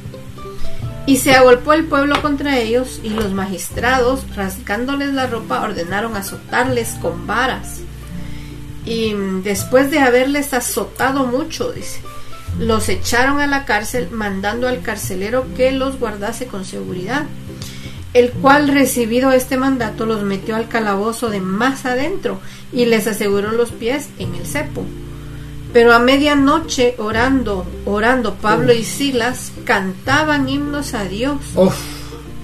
Y 1.05 1.17
se 1.17 1.35
agolpó 1.35 1.71
el 1.71 1.85
pueblo 1.85 2.21
contra 2.21 2.57
ellos 2.57 2.99
y 3.01 3.09
los 3.09 3.31
magistrados, 3.31 4.23
rasgándoles 4.35 5.13
la 5.13 5.27
ropa, 5.27 5.61
ordenaron 5.61 6.17
azotarles 6.17 6.89
con 7.01 7.25
varas 7.25 7.81
y 8.87 9.13
después 9.43 9.91
de 9.91 9.99
haberles 9.99 10.53
azotado 10.53 11.25
mucho, 11.25 11.73
dice, 11.73 11.99
los 12.57 12.87
echaron 12.87 13.41
a 13.41 13.47
la 13.47 13.65
cárcel 13.65 14.09
mandando 14.11 14.67
al 14.67 14.81
carcelero 14.81 15.45
que 15.57 15.73
los 15.73 15.99
guardase 15.99 16.47
con 16.47 16.63
seguridad, 16.63 17.25
el 18.13 18.31
cual 18.31 18.69
recibido 18.69 19.33
este 19.33 19.57
mandato 19.57 20.05
los 20.05 20.23
metió 20.23 20.55
al 20.55 20.69
calabozo 20.69 21.29
de 21.29 21.41
más 21.41 21.85
adentro 21.85 22.39
y 22.71 22.85
les 22.85 23.07
aseguró 23.07 23.51
los 23.51 23.71
pies 23.71 24.07
en 24.19 24.33
el 24.35 24.47
cepo. 24.47 24.85
Pero 25.73 25.91
a 25.91 25.99
medianoche 25.99 26.95
orando, 26.97 27.65
orando 27.83 28.35
Pablo 28.35 28.73
y 28.73 28.85
Silas 28.85 29.51
cantaban 29.65 30.47
himnos 30.47 30.93
a 30.93 31.03
Dios 31.03 31.39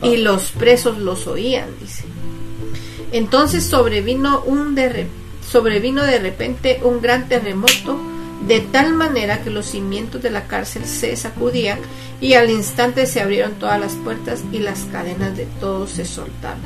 y 0.02 0.18
los 0.18 0.52
presos 0.52 0.98
los 0.98 1.26
oían, 1.26 1.70
dice. 1.80 2.04
Entonces 3.14 3.66
sobrevino 3.66 4.44
un 4.46 4.76
de 4.76 4.90
sobrevino 5.54 6.04
de 6.04 6.18
repente 6.18 6.80
un 6.84 7.00
gran 7.00 7.30
terremoto, 7.30 8.02
de 8.48 8.60
tal 8.60 8.94
manera 8.94 9.44
que 9.44 9.52
los 9.52 9.68
cimientos 9.68 10.24
de 10.24 10.32
la 10.32 10.48
cárcel 10.48 10.84
se 10.86 11.16
sacudían 11.16 11.78
y 12.20 12.34
al 12.34 12.50
instante 12.50 13.06
se 13.06 13.22
abrieron 13.22 13.54
todas 13.54 13.80
las 13.80 13.94
puertas 13.94 14.42
y 14.52 14.58
las 14.58 14.80
cadenas 14.92 15.38
de 15.38 15.46
todos 15.60 15.92
se 15.92 16.06
soltaron. 16.06 16.60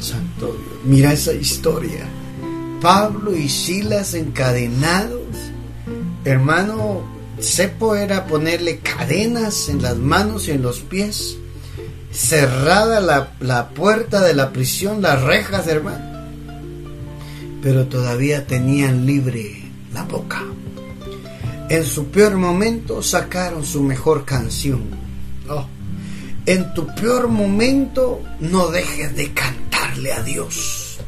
Santo 0.00 0.46
Dios, 0.46 0.80
mira 0.82 1.12
esa 1.12 1.32
historia. 1.32 2.06
Pablo 2.82 3.36
y 3.36 3.48
Silas 3.48 4.14
encadenados. 4.14 5.20
Hermano, 6.24 7.04
Cepo 7.40 7.94
era 7.94 8.26
ponerle 8.26 8.80
cadenas 8.80 9.68
en 9.68 9.80
las 9.80 9.96
manos 9.96 10.48
y 10.48 10.50
en 10.50 10.62
los 10.62 10.80
pies. 10.80 11.36
Cerrada 12.10 13.00
la, 13.00 13.32
la 13.38 13.68
puerta 13.68 14.20
de 14.22 14.34
la 14.34 14.50
prisión, 14.50 15.02
las 15.02 15.22
rejas, 15.22 15.68
hermano 15.68 16.13
pero 17.64 17.86
todavía 17.86 18.46
tenían 18.46 19.06
libre 19.06 19.62
la 19.94 20.02
boca. 20.02 20.42
En 21.70 21.82
su 21.82 22.08
peor 22.10 22.36
momento 22.36 23.02
sacaron 23.02 23.64
su 23.64 23.82
mejor 23.82 24.26
canción. 24.26 24.82
Oh, 25.48 25.66
en 26.44 26.74
tu 26.74 26.94
peor 26.94 27.28
momento 27.28 28.20
no 28.38 28.68
dejes 28.68 29.16
de 29.16 29.32
cantarle 29.32 30.12
a 30.12 30.22
Dios. 30.22 30.98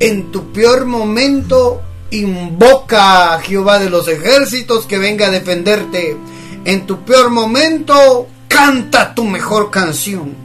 En 0.00 0.32
tu 0.32 0.52
peor 0.52 0.84
momento 0.84 1.80
invoca 2.10 3.34
a 3.34 3.40
Jehová 3.40 3.78
de 3.78 3.88
los 3.88 4.08
ejércitos 4.08 4.86
que 4.86 4.98
venga 4.98 5.28
a 5.28 5.30
defenderte. 5.30 6.16
En 6.64 6.86
tu 6.86 7.04
peor 7.04 7.30
momento 7.30 8.26
canta 8.48 9.14
tu 9.14 9.22
mejor 9.22 9.70
canción 9.70 10.44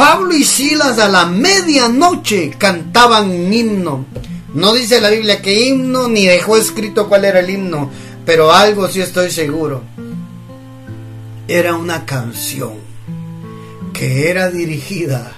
Pablo 0.00 0.34
y 0.34 0.44
Silas 0.44 0.98
a 0.98 1.10
la 1.10 1.26
medianoche 1.26 2.54
cantaban 2.56 3.30
un 3.30 3.52
himno. 3.52 4.06
No 4.54 4.74
dice 4.74 5.00
la 5.00 5.10
Biblia 5.10 5.40
que 5.40 5.68
himno 5.68 6.08
ni 6.08 6.26
dejó 6.26 6.56
escrito 6.56 7.08
cuál 7.08 7.24
era 7.24 7.40
el 7.40 7.50
himno, 7.50 7.90
pero 8.26 8.52
algo 8.52 8.88
sí 8.88 9.00
estoy 9.00 9.30
seguro. 9.30 9.82
Era 11.46 11.74
una 11.74 12.04
canción 12.04 12.74
que 13.92 14.28
era 14.30 14.50
dirigida 14.50 15.32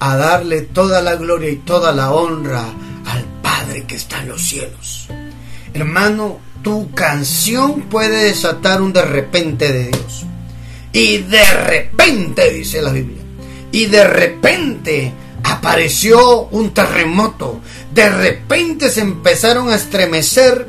a 0.00 0.16
darle 0.16 0.62
toda 0.62 1.02
la 1.02 1.16
gloria 1.16 1.50
y 1.50 1.56
toda 1.56 1.92
la 1.92 2.12
honra 2.12 2.64
al 3.06 3.24
Padre 3.42 3.84
que 3.86 3.96
está 3.96 4.22
en 4.22 4.28
los 4.28 4.42
cielos. 4.42 5.08
Hermano, 5.72 6.40
tu 6.62 6.90
canción 6.92 7.82
puede 7.82 8.24
desatar 8.24 8.82
un 8.82 8.92
de 8.92 9.02
repente 9.02 9.72
de 9.72 9.88
Dios. 9.88 10.24
Y 10.92 11.18
de 11.18 11.44
repente, 11.52 12.50
dice 12.50 12.82
la 12.82 12.90
Biblia, 12.90 13.22
y 13.70 13.86
de 13.86 14.04
repente 14.04 15.12
apareció 15.42 16.42
un 16.48 16.72
terremoto. 16.72 17.60
De 17.92 18.08
repente 18.08 18.90
se 18.90 19.00
empezaron 19.00 19.68
a 19.70 19.76
estremecer 19.76 20.66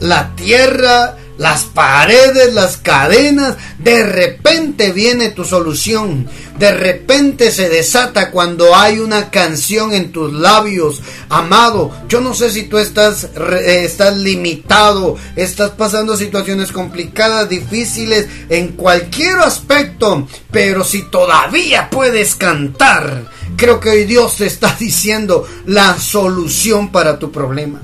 la 0.00 0.34
tierra, 0.34 1.16
las 1.38 1.64
paredes, 1.64 2.52
las 2.54 2.76
cadenas. 2.76 3.56
De 3.78 4.04
repente 4.04 4.92
viene 4.92 5.30
tu 5.30 5.44
solución. 5.44 6.28
De 6.58 6.72
repente 6.72 7.50
se 7.50 7.68
desata 7.68 8.30
cuando 8.30 8.76
hay 8.76 8.98
una 8.98 9.30
canción 9.30 9.92
en 9.92 10.12
tus 10.12 10.32
labios. 10.32 11.00
Amado, 11.28 11.90
yo 12.08 12.20
no 12.20 12.34
sé 12.34 12.50
si 12.50 12.64
tú 12.64 12.78
estás, 12.78 13.24
eh, 13.24 13.82
estás 13.84 14.16
limitado, 14.16 15.16
estás 15.34 15.70
pasando 15.70 16.16
situaciones 16.16 16.70
complicadas, 16.70 17.48
difíciles, 17.48 18.26
en 18.48 18.68
cualquier 18.68 19.38
aspecto. 19.38 20.28
Pero 20.50 20.84
si 20.84 21.02
todavía 21.10 21.88
puedes 21.90 22.34
cantar, 22.34 23.30
creo 23.56 23.80
que 23.80 23.90
hoy 23.90 24.04
Dios 24.04 24.36
te 24.36 24.46
está 24.46 24.76
diciendo 24.80 25.46
la 25.66 25.98
solución 25.98 26.90
para 26.92 27.18
tu 27.18 27.30
problema. 27.30 27.82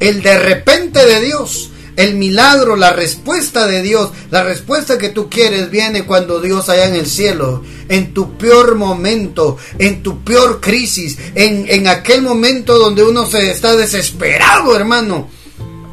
El 0.00 0.22
de 0.22 0.38
repente 0.38 1.04
de 1.04 1.20
Dios 1.20 1.70
el 1.98 2.14
milagro, 2.14 2.76
la 2.76 2.92
respuesta 2.92 3.66
de 3.66 3.82
Dios, 3.82 4.10
la 4.30 4.44
respuesta 4.44 4.98
que 4.98 5.08
tú 5.08 5.28
quieres 5.28 5.68
viene 5.68 6.04
cuando 6.04 6.40
Dios 6.40 6.68
allá 6.68 6.86
en 6.86 6.94
el 6.94 7.06
cielo, 7.06 7.64
en 7.88 8.14
tu 8.14 8.38
peor 8.38 8.76
momento, 8.76 9.58
en 9.80 10.00
tu 10.00 10.22
peor 10.22 10.60
crisis, 10.60 11.18
en, 11.34 11.66
en 11.68 11.88
aquel 11.88 12.22
momento 12.22 12.78
donde 12.78 13.02
uno 13.02 13.26
se 13.26 13.50
está 13.50 13.74
desesperado, 13.74 14.76
hermano. 14.76 15.28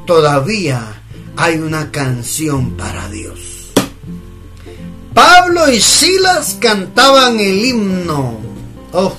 Todavía 0.06 1.02
hay 1.38 1.56
una 1.56 1.90
canción 1.90 2.78
para 2.78 3.10
Dios. 3.10 3.74
Pablo 5.16 5.72
y 5.72 5.82
Silas 5.82 6.58
cantaban 6.60 7.40
el 7.40 7.66
himno. 7.66 8.45
Oh, 8.98 9.14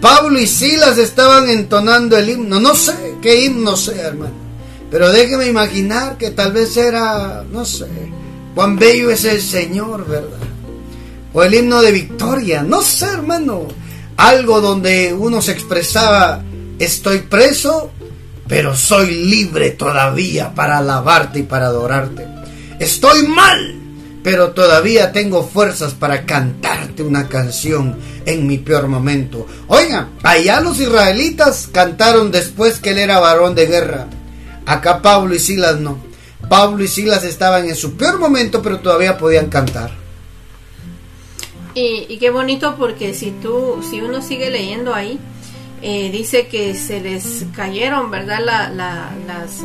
Pablo 0.00 0.40
y 0.40 0.46
Silas 0.46 0.96
estaban 0.96 1.50
entonando 1.50 2.16
el 2.16 2.30
himno. 2.30 2.58
No 2.58 2.74
sé 2.74 3.16
qué 3.20 3.44
himno 3.44 3.76
sea, 3.76 4.08
hermano. 4.08 4.32
Pero 4.90 5.10
déjeme 5.12 5.46
imaginar 5.46 6.16
que 6.16 6.30
tal 6.30 6.52
vez 6.52 6.74
era, 6.78 7.44
no 7.52 7.66
sé, 7.66 7.86
cuán 8.54 8.76
bello 8.76 9.10
es 9.10 9.26
el 9.26 9.42
Señor, 9.42 10.06
¿verdad? 10.06 10.38
O 11.34 11.42
el 11.42 11.52
himno 11.52 11.82
de 11.82 11.92
victoria, 11.92 12.62
no 12.62 12.80
sé, 12.80 13.06
hermano. 13.06 13.68
Algo 14.16 14.62
donde 14.62 15.12
uno 15.12 15.42
se 15.42 15.52
expresaba, 15.52 16.42
estoy 16.78 17.18
preso, 17.18 17.90
pero 18.48 18.74
soy 18.74 19.26
libre 19.26 19.72
todavía 19.72 20.54
para 20.54 20.78
alabarte 20.78 21.40
y 21.40 21.42
para 21.42 21.66
adorarte. 21.66 22.26
Estoy 22.80 23.28
mal, 23.28 23.77
pero 24.22 24.50
todavía 24.50 25.12
tengo 25.12 25.42
fuerzas 25.42 25.94
para 25.94 26.26
cantarte 26.26 27.02
una 27.02 27.28
canción 27.28 27.96
en 28.26 28.46
mi 28.46 28.58
peor 28.58 28.88
momento. 28.88 29.46
Oiga, 29.68 30.10
allá 30.22 30.60
los 30.60 30.80
israelitas 30.80 31.68
cantaron 31.72 32.30
después 32.30 32.80
que 32.80 32.90
él 32.90 32.98
era 32.98 33.20
varón 33.20 33.54
de 33.54 33.66
guerra. 33.66 34.06
Acá 34.66 35.00
Pablo 35.00 35.34
y 35.34 35.38
Silas 35.38 35.80
no. 35.80 35.98
Pablo 36.48 36.84
y 36.84 36.88
Silas 36.88 37.24
estaban 37.24 37.68
en 37.68 37.76
su 37.76 37.96
peor 37.96 38.18
momento, 38.18 38.62
pero 38.62 38.80
todavía 38.80 39.18
podían 39.18 39.48
cantar. 39.48 39.90
Y, 41.74 42.18
qué 42.18 42.30
bonito 42.30 42.74
porque 42.76 43.14
si 43.14 43.30
tú, 43.30 43.80
si 43.88 44.00
uno 44.00 44.20
sigue 44.20 44.50
leyendo 44.50 44.94
ahí, 44.94 45.20
eh, 45.80 46.10
dice 46.10 46.48
que 46.48 46.74
se 46.74 47.00
les 47.00 47.46
cayeron, 47.54 48.10
¿verdad? 48.10 48.40
La, 48.44 48.70
las, 48.70 49.62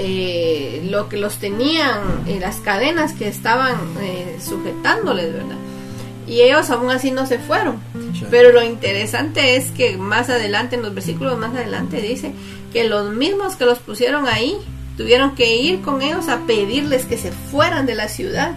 eh, 0.00 0.86
lo 0.88 1.08
que 1.08 1.16
los 1.16 1.38
tenían, 1.38 2.24
eh, 2.28 2.38
las 2.40 2.56
cadenas 2.56 3.14
que 3.14 3.26
estaban 3.26 3.76
sujetándoles, 4.40 5.32
¿verdad? 5.32 5.56
Y 6.28 6.42
ellos 6.42 6.70
aún 6.70 6.90
así 6.90 7.10
no 7.10 7.26
se 7.26 7.38
fueron. 7.38 7.80
Pero 8.30 8.52
lo 8.52 8.62
interesante 8.62 9.56
es 9.56 9.70
que 9.70 9.96
más 9.96 10.30
adelante, 10.30 10.76
en 10.76 10.82
los 10.82 10.94
versículos 10.94 11.36
más 11.38 11.54
adelante, 11.54 12.00
dice 12.00 12.32
que 12.72 12.84
los 12.84 13.10
mismos 13.10 13.56
que 13.56 13.64
los 13.64 13.78
pusieron 13.78 14.28
ahí 14.28 14.56
tuvieron 14.96 15.34
que 15.34 15.56
ir 15.56 15.80
con 15.80 16.02
ellos 16.02 16.28
a 16.28 16.40
pedirles 16.46 17.06
que 17.06 17.16
se 17.16 17.32
fueran 17.32 17.86
de 17.86 17.94
la 17.94 18.08
ciudad. 18.08 18.52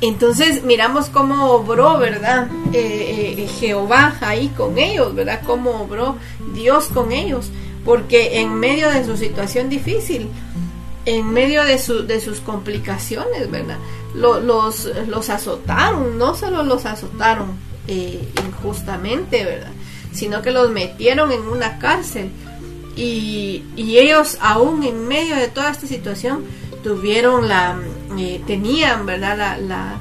Entonces 0.00 0.62
miramos 0.62 1.08
cómo 1.08 1.46
obró, 1.50 1.98
¿verdad? 1.98 2.48
Eh, 2.72 3.34
eh, 3.36 3.48
Jehová 3.58 4.14
ahí 4.20 4.48
con 4.56 4.78
ellos, 4.78 5.14
¿verdad? 5.14 5.40
Cómo 5.44 5.82
obró 5.82 6.16
Dios 6.54 6.86
con 6.86 7.10
ellos. 7.10 7.50
Porque 7.88 8.40
en 8.40 8.52
medio 8.52 8.90
de 8.90 9.02
su 9.02 9.16
situación 9.16 9.70
difícil, 9.70 10.28
en 11.06 11.32
medio 11.32 11.64
de, 11.64 11.80
de 12.06 12.20
sus 12.20 12.40
complicaciones, 12.40 13.50
¿verdad? 13.50 13.78
los, 14.14 14.84
los 15.06 15.30
azotaron, 15.30 16.18
no 16.18 16.34
solo 16.34 16.64
los 16.64 16.84
azotaron 16.84 17.52
eh, 17.86 18.28
injustamente, 18.46 19.42
¿verdad? 19.42 19.72
Sino 20.12 20.42
que 20.42 20.50
los 20.50 20.70
metieron 20.70 21.32
en 21.32 21.40
una 21.40 21.78
cárcel 21.78 22.30
y, 22.94 23.64
ellos 23.78 24.36
aún 24.42 24.82
en 24.82 25.08
medio 25.08 25.36
de 25.36 25.48
toda 25.48 25.70
esta 25.70 25.86
situación 25.86 26.44
tuvieron 26.84 27.48
la, 27.48 27.78
eh, 28.18 28.42
tenían, 28.46 29.06
¿verdad? 29.06 29.58
La, 29.62 30.00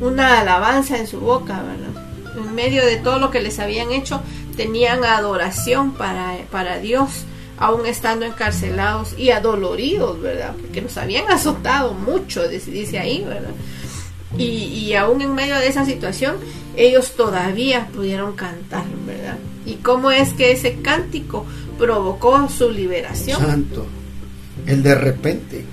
una 0.00 0.40
alabanza 0.40 0.96
en 0.96 1.06
su 1.06 1.20
boca, 1.20 1.62
¿verdad? 1.62 2.08
En 2.38 2.54
medio 2.54 2.86
de 2.86 2.96
todo 2.96 3.18
lo 3.18 3.30
que 3.30 3.42
les 3.42 3.58
habían 3.58 3.90
hecho, 3.92 4.22
tenían 4.58 5.04
adoración 5.04 5.92
para, 5.92 6.36
para 6.50 6.80
Dios, 6.80 7.24
aún 7.58 7.86
estando 7.86 8.26
encarcelados 8.26 9.16
y 9.16 9.30
adoloridos, 9.30 10.20
¿verdad? 10.20 10.54
Porque 10.60 10.82
los 10.82 10.96
habían 10.98 11.30
azotado 11.30 11.94
mucho, 11.94 12.48
dice 12.48 12.98
ahí, 12.98 13.24
¿verdad? 13.24 13.52
Y, 14.36 14.44
y 14.44 14.94
aún 14.94 15.22
en 15.22 15.32
medio 15.34 15.54
de 15.54 15.68
esa 15.68 15.84
situación, 15.86 16.36
ellos 16.76 17.12
todavía 17.12 17.86
pudieron 17.94 18.34
cantar, 18.34 18.84
¿verdad? 19.06 19.38
Y 19.64 19.74
cómo 19.74 20.10
es 20.10 20.32
que 20.32 20.50
ese 20.50 20.80
cántico 20.82 21.46
provocó 21.78 22.48
su 22.48 22.68
liberación. 22.68 23.40
Santo, 23.40 23.86
el 24.66 24.82
de 24.82 24.96
repente, 24.96 25.64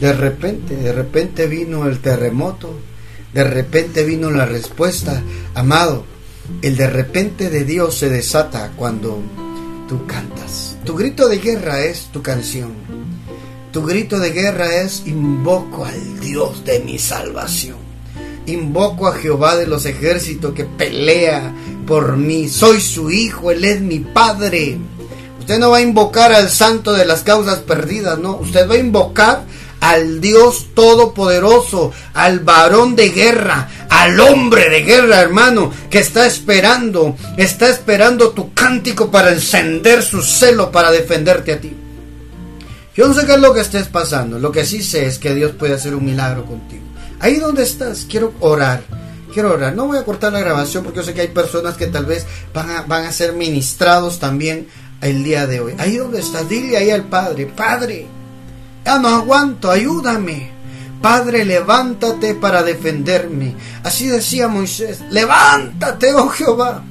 de 0.00 0.12
repente, 0.14 0.74
de 0.74 0.92
repente 0.92 1.46
vino 1.46 1.86
el 1.86 1.98
terremoto, 1.98 2.72
de 3.34 3.44
repente 3.44 4.04
vino 4.04 4.30
la 4.30 4.46
respuesta, 4.46 5.22
amado, 5.54 6.06
el 6.62 6.76
de 6.76 6.88
repente 6.88 7.50
de 7.50 7.64
Dios 7.64 7.96
se 7.96 8.08
desata 8.08 8.72
cuando 8.76 9.20
tú 9.88 10.06
cantas. 10.06 10.76
Tu 10.84 10.94
grito 10.94 11.28
de 11.28 11.38
guerra 11.38 11.84
es 11.84 12.08
tu 12.12 12.22
canción. 12.22 12.72
Tu 13.72 13.84
grito 13.84 14.18
de 14.18 14.30
guerra 14.30 14.76
es 14.76 15.02
invoco 15.06 15.84
al 15.84 16.20
Dios 16.20 16.64
de 16.64 16.80
mi 16.80 16.98
salvación. 16.98 17.76
Invoco 18.46 19.06
a 19.06 19.14
Jehová 19.14 19.56
de 19.56 19.66
los 19.66 19.84
ejércitos 19.84 20.54
que 20.54 20.64
pelea 20.64 21.52
por 21.86 22.16
mí. 22.16 22.48
Soy 22.48 22.80
su 22.80 23.10
hijo, 23.10 23.50
Él 23.50 23.64
es 23.64 23.80
mi 23.80 24.00
padre. 24.00 24.78
Usted 25.38 25.58
no 25.58 25.70
va 25.70 25.78
a 25.78 25.82
invocar 25.82 26.32
al 26.32 26.50
santo 26.50 26.92
de 26.92 27.04
las 27.04 27.22
causas 27.22 27.58
perdidas, 27.58 28.18
no. 28.18 28.36
Usted 28.36 28.68
va 28.68 28.74
a 28.74 28.78
invocar 28.78 29.44
al 29.80 30.20
Dios 30.20 30.68
todopoderoso, 30.74 31.92
al 32.14 32.40
varón 32.40 32.96
de 32.96 33.10
guerra, 33.10 33.68
al 33.88 34.18
hombre 34.20 34.68
de 34.68 34.82
guerra, 34.82 35.20
hermano, 35.20 35.72
que 35.90 35.98
está 35.98 36.26
esperando, 36.26 37.16
está 37.36 37.68
esperando 37.68 38.30
tu 38.30 38.52
cántico 38.52 39.10
para 39.10 39.32
encender 39.32 40.02
su 40.02 40.22
celo, 40.22 40.70
para 40.70 40.90
defenderte 40.90 41.52
a 41.52 41.60
ti. 41.60 41.72
Yo 42.96 43.06
no 43.06 43.14
sé 43.14 43.26
qué 43.26 43.34
es 43.34 43.40
lo 43.40 43.54
que 43.54 43.60
estés 43.60 43.86
pasando, 43.86 44.38
lo 44.38 44.50
que 44.50 44.66
sí 44.66 44.82
sé 44.82 45.06
es 45.06 45.18
que 45.18 45.34
Dios 45.34 45.52
puede 45.52 45.74
hacer 45.74 45.94
un 45.94 46.04
milagro 46.04 46.44
contigo. 46.44 46.82
Ahí 47.20 47.36
donde 47.36 47.62
estás, 47.62 48.06
quiero 48.08 48.34
orar 48.40 48.82
quiero 49.32 49.54
orar. 49.54 49.74
No 49.74 49.86
voy 49.86 49.98
a 49.98 50.04
cortar 50.04 50.32
la 50.32 50.40
grabación 50.40 50.82
porque 50.82 50.98
yo 50.98 51.04
sé 51.04 51.14
que 51.14 51.20
hay 51.20 51.28
personas 51.28 51.76
que 51.76 51.86
tal 51.86 52.06
vez 52.06 52.26
van 52.52 52.70
a, 52.70 52.82
van 52.82 53.04
a 53.04 53.12
ser 53.12 53.34
ministrados 53.34 54.18
también 54.18 54.66
el 55.00 55.22
día 55.22 55.46
de 55.46 55.60
hoy. 55.60 55.74
Ahí 55.78 55.96
donde 55.96 56.20
estás, 56.20 56.48
dile 56.48 56.76
ahí 56.76 56.90
al 56.90 57.04
Padre, 57.04 57.46
Padre, 57.46 58.06
ya 58.88 58.98
no 58.98 59.08
aguanto, 59.08 59.70
ayúdame. 59.70 60.50
Padre, 61.02 61.44
levántate 61.44 62.34
para 62.34 62.62
defenderme. 62.62 63.54
Así 63.84 64.06
decía 64.06 64.48
Moisés, 64.48 65.02
levántate, 65.10 66.14
oh 66.14 66.30
Jehová, 66.30 66.84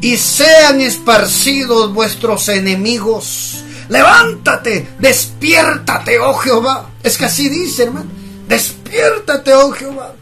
y 0.00 0.16
sean 0.16 0.80
esparcidos 0.80 1.94
vuestros 1.94 2.48
enemigos. 2.48 3.62
Levántate, 3.88 4.88
despiértate, 4.98 6.18
oh 6.18 6.34
Jehová. 6.34 6.90
Es 7.04 7.16
que 7.16 7.26
así 7.26 7.48
dice, 7.48 7.84
hermano. 7.84 8.10
Despiértate, 8.48 9.54
oh 9.54 9.70
Jehová 9.70 10.12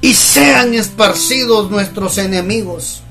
y 0.00 0.14
sean 0.14 0.74
esparcidos 0.74 1.72
nuestros 1.72 2.18
enemigos. 2.18 3.02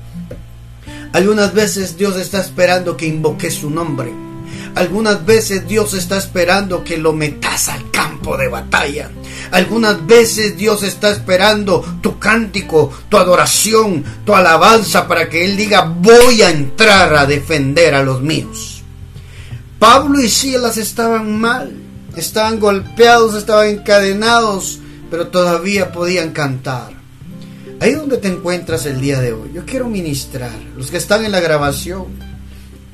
Algunas 1.12 1.52
veces 1.52 1.98
Dios 1.98 2.16
está 2.16 2.40
esperando 2.40 2.96
que 2.96 3.06
invoques 3.06 3.54
su 3.54 3.68
nombre. 3.68 4.29
Algunas 4.74 5.24
veces 5.26 5.66
Dios 5.66 5.94
está 5.94 6.16
esperando 6.16 6.84
que 6.84 6.96
lo 6.96 7.12
metas 7.12 7.68
al 7.68 7.90
campo 7.90 8.36
de 8.36 8.48
batalla. 8.48 9.10
Algunas 9.50 10.06
veces 10.06 10.56
Dios 10.56 10.82
está 10.82 11.10
esperando 11.10 11.84
tu 12.00 12.18
cántico, 12.18 12.92
tu 13.08 13.16
adoración, 13.16 14.04
tu 14.24 14.34
alabanza 14.34 15.08
para 15.08 15.28
que 15.28 15.44
Él 15.44 15.56
diga 15.56 15.82
voy 15.82 16.42
a 16.42 16.50
entrar 16.50 17.14
a 17.14 17.26
defender 17.26 17.94
a 17.94 18.02
los 18.02 18.22
míos. 18.22 18.82
Pablo 19.78 20.20
y 20.20 20.28
Silas 20.28 20.76
estaban 20.76 21.40
mal, 21.40 21.72
estaban 22.14 22.60
golpeados, 22.60 23.34
estaban 23.34 23.68
encadenados, 23.68 24.78
pero 25.10 25.28
todavía 25.28 25.90
podían 25.90 26.32
cantar. 26.32 26.92
Ahí 27.80 27.94
donde 27.94 28.18
te 28.18 28.28
encuentras 28.28 28.84
el 28.84 29.00
día 29.00 29.20
de 29.20 29.32
hoy, 29.32 29.52
yo 29.54 29.64
quiero 29.64 29.88
ministrar. 29.88 30.52
Los 30.76 30.90
que 30.90 30.98
están 30.98 31.24
en 31.24 31.32
la 31.32 31.40
grabación, 31.40 32.08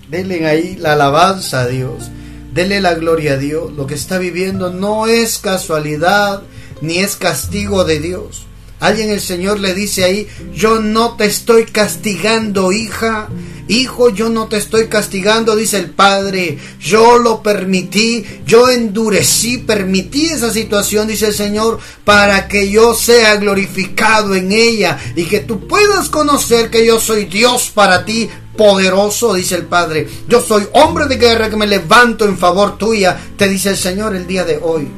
denle 0.09 0.47
ahí 0.47 0.77
la 0.77 0.93
alabanza 0.93 1.63
a 1.63 1.67
Dios, 1.67 2.11
denle 2.53 2.81
la 2.81 2.95
gloria 2.95 3.35
a 3.35 3.39
Dios. 3.39 3.73
Lo 3.73 3.87
que 3.87 3.95
está 3.95 4.19
viviendo 4.19 4.73
no 4.73 5.07
es 5.07 5.39
casualidad 5.39 6.43
ni 6.81 6.99
es 6.99 7.17
castigo 7.17 7.85
de 7.85 8.01
Dios. 8.01 8.47
Alguien 8.79 9.09
el 9.09 9.23
Señor 9.23 9.59
le 9.59 9.73
dice 9.73 10.05
ahí, 10.05 10.29
yo 10.55 10.81
no 10.81 11.17
te 11.17 11.25
estoy 11.25 11.65
castigando, 11.65 12.73
hija. 12.73 13.29
Hijo, 13.69 14.11
yo 14.11 14.29
no 14.29 14.47
te 14.47 14.59
estoy 14.59 14.87
castigando, 14.87 15.57
dice 15.57 15.79
el 15.79 15.91
Padre. 15.91 16.59
Yo 16.79 17.19
lo 17.19 17.43
permití, 17.43 18.25
yo 18.47 18.69
endurecí, 18.69 19.59
permití 19.59 20.27
esa 20.27 20.53
situación, 20.53 21.09
dice 21.09 21.29
el 21.29 21.35
Señor, 21.35 21.79
para 22.05 22.49
que 22.49 22.71
yo 22.71 22.95
sea 22.95 23.37
glorificado 23.37 24.35
en 24.35 24.53
ella 24.53 24.99
y 25.17 25.25
que 25.25 25.41
tú 25.41 25.67
puedas 25.67 26.11
conocer 26.11 26.71
que 26.71 26.87
yo 26.87 27.01
soy 27.01 27.25
Dios 27.25 27.73
para 27.75 28.05
ti, 28.05 28.29
poderoso, 28.57 29.35
dice 29.35 29.55
el 29.57 29.67
Padre. 29.67 30.09
Yo 30.29 30.41
soy 30.41 30.67
hombre 30.73 31.07
de 31.07 31.17
guerra 31.17 31.51
que 31.51 31.57
me 31.57 31.67
levanto 31.67 32.25
en 32.25 32.39
favor 32.39 32.79
tuya, 32.79 33.17
te 33.37 33.49
dice 33.49 33.71
el 33.71 33.77
Señor 33.77 34.17
el 34.17 34.27
día 34.27 34.45
de 34.45 34.59
hoy 34.63 34.89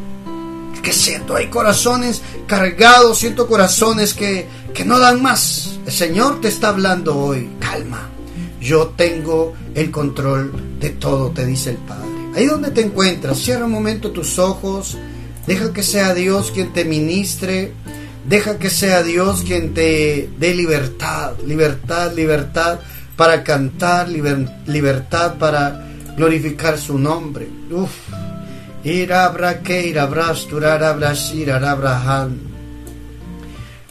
que 0.82 0.92
siento, 0.92 1.36
hay 1.36 1.48
corazones 1.48 2.22
cargados, 2.46 3.18
siento 3.18 3.46
corazones 3.46 4.14
que, 4.14 4.46
que 4.72 4.84
no 4.84 4.98
dan 4.98 5.22
más. 5.22 5.78
El 5.86 5.92
Señor 5.92 6.40
te 6.40 6.48
está 6.48 6.68
hablando 6.68 7.16
hoy, 7.16 7.50
calma. 7.60 8.08
Yo 8.60 8.88
tengo 8.96 9.54
el 9.74 9.90
control 9.90 10.78
de 10.80 10.90
todo, 10.90 11.30
te 11.30 11.46
dice 11.46 11.70
el 11.70 11.76
Padre. 11.76 12.08
Ahí 12.34 12.46
donde 12.46 12.70
te 12.70 12.82
encuentras, 12.82 13.38
cierra 13.38 13.66
un 13.66 13.72
momento 13.72 14.12
tus 14.12 14.38
ojos, 14.38 14.96
deja 15.46 15.72
que 15.72 15.82
sea 15.82 16.14
Dios 16.14 16.50
quien 16.52 16.72
te 16.72 16.84
ministre, 16.84 17.72
deja 18.28 18.58
que 18.58 18.70
sea 18.70 19.02
Dios 19.02 19.42
quien 19.46 19.74
te 19.74 20.30
dé 20.38 20.54
libertad, 20.54 21.34
libertad, 21.44 22.12
libertad 22.14 22.80
para 23.18 23.42
cantar, 23.42 24.08
libertad 24.08 25.34
para 25.40 25.84
glorificar 26.16 26.78
su 26.78 26.96
nombre. 26.96 27.48
Uf. 27.68 27.90
Irabra 28.84 29.60
keirabras 29.60 30.46
turarabra 30.46 31.12
shirarabrahan. 31.14 32.38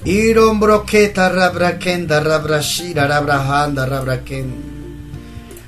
Irombroqueta 0.06 1.28
rabraken 1.28 2.08
darabra 2.08 2.62
shirarabrahan 2.62 3.76
darabraken. 3.76 4.48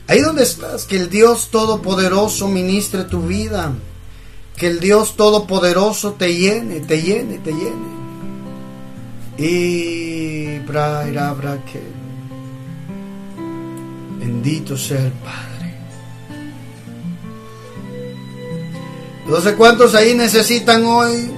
Ahí 0.08 0.22
donde 0.22 0.44
estás, 0.44 0.86
que 0.86 0.96
el 0.96 1.10
Dios 1.10 1.50
Todopoderoso 1.52 2.48
ministre 2.48 3.04
tu 3.04 3.24
vida. 3.24 3.74
Que 4.56 4.68
el 4.68 4.80
Dios 4.80 5.18
Todopoderoso 5.18 6.14
te 6.14 6.34
llene, 6.34 6.80
te 6.80 7.02
llene, 7.02 7.40
te 7.40 7.52
llene. 7.52 8.00
Y 9.38 10.60
Bendito 14.20 14.78
sea 14.78 15.00
el 15.00 15.12
Padre. 15.14 15.74
No 19.28 19.40
sé 19.40 19.56
cuántos 19.56 19.96
ahí 19.96 20.14
necesitan 20.14 20.86
hoy 20.86 21.32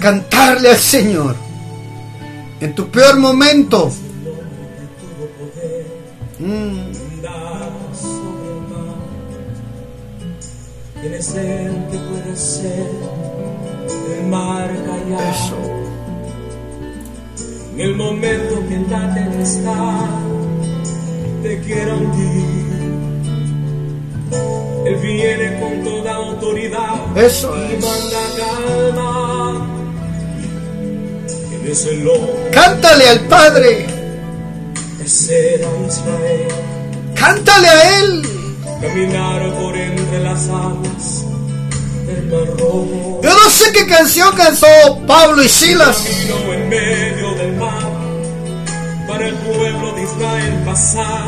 cantarle 0.00 0.70
al 0.70 0.78
Señor. 0.78 1.36
En 2.60 2.74
tu 2.74 2.88
peor 2.90 3.18
momento. 3.18 3.90
Mm. 6.38 6.90
Eso. 15.30 15.56
En 17.74 17.80
el 17.80 17.96
momento 17.96 18.68
que 18.68 18.78
la 18.90 19.14
tempestad 19.14 20.49
te 21.42 21.60
quiero 21.60 21.96
hundir 21.96 22.60
él 24.86 24.96
viene 24.96 25.60
con 25.60 25.84
toda 25.84 26.14
autoridad 26.14 27.16
Eso 27.16 27.54
y 27.56 27.74
es. 27.74 27.84
manda 27.84 28.22
calma. 28.38 29.66
Él 31.52 31.70
es 31.70 31.84
el 31.86 32.08
hombre, 32.08 32.32
Cántale 32.50 33.08
al 33.08 33.20
Padre. 33.26 33.86
ese 35.04 35.54
era 35.56 35.68
Israel. 35.86 36.48
Cántale 37.14 37.68
a 37.68 38.00
Él. 38.00 38.22
Caminar 38.80 39.54
por 39.54 39.76
entre 39.76 40.20
las 40.24 40.48
aguas 40.48 41.24
del 42.06 42.24
mar 42.28 42.46
rojo. 42.58 43.20
Yo 43.22 43.30
no 43.30 43.50
sé 43.50 43.70
qué 43.72 43.86
canción 43.86 44.34
cantó 44.34 44.66
Pablo 45.06 45.42
y 45.42 45.48
Silas. 45.48 45.98
Caminó 45.98 46.39
Israel 50.16 50.62
pasar 50.64 51.24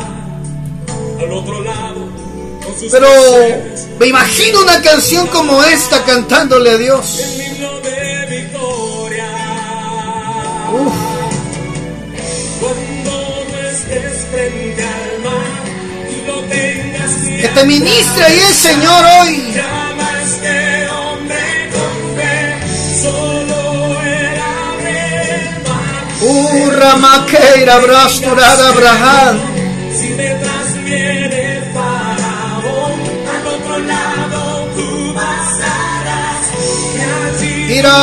al 1.19 1.31
otro 1.31 1.61
lado. 1.63 2.07
Pero 2.91 3.09
me 3.99 4.07
imagino 4.07 4.61
una 4.61 4.81
canción 4.81 5.27
como 5.27 5.63
esta 5.63 6.03
cantándole 6.03 6.71
a 6.71 6.77
Dios. 6.77 7.19
El. 7.19 7.53
Uf. 10.73 10.93
Y 17.27 17.41
Que 17.41 17.47
te 17.49 17.63
ministre 17.65 18.23
ahí 18.23 18.39
el 18.39 18.53
Señor 18.53 19.03
hoy. 19.21 19.53
Urra 26.33 26.95
maqueira 26.95 27.77
brasturada 27.77 28.69
Abraham. 28.69 29.35
Si 29.99 30.07
detrás 30.09 30.67
viene 30.83 31.61
Faraón, 31.73 32.93
al 33.33 33.47
otro 33.55 33.75
lado 33.79 34.67
tú 34.75 35.13
pasarás. 35.13 36.43
Y 36.57 37.01
allí 37.23 37.55
Mira, 37.69 37.97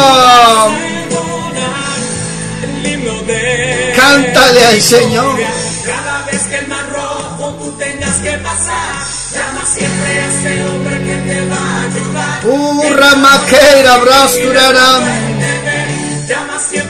entonar 1.03 1.99
el 2.62 2.87
himno 2.87 3.16
de 3.22 3.93
cántale 3.97 4.64
al 4.64 4.81
Señor. 4.81 5.37
Cada 5.85 6.22
vez 6.26 6.43
que 6.49 6.57
el 6.57 6.66
mar 6.68 6.87
rojo 6.93 7.55
tú 7.61 7.72
tengas 7.72 8.16
que 8.18 8.33
pasar, 8.39 8.95
llama 9.35 9.62
siempre 9.74 10.11
a 10.20 10.26
ese 10.28 10.53
hombre 10.66 10.97
que 11.07 11.16
te 11.28 11.39
va 11.51 11.57
a 11.57 11.83
ayudar. 11.89 12.37
Urra 12.47 13.14
maqueira 13.16 13.97
brasturada. 13.99 15.01
Llama 16.28 16.59
siempre 16.61 16.89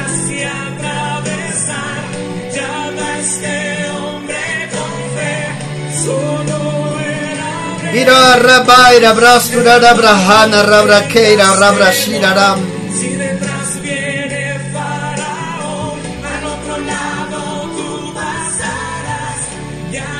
Ira 7.93 8.37
rabaira 8.37 9.13
brasturada 9.13 9.93
brahana 9.93 10.63
rabrakeira 10.63 11.55
rabrasira 11.55 12.33
ram. 12.33 12.59
Si 12.97 13.09
detrás 13.09 13.81
viene 13.81 14.59
Faraón, 14.71 15.99
al 16.33 16.43
otro 16.45 16.77
lado 16.91 17.69
tú 17.75 18.13
pasarás. 18.13 19.39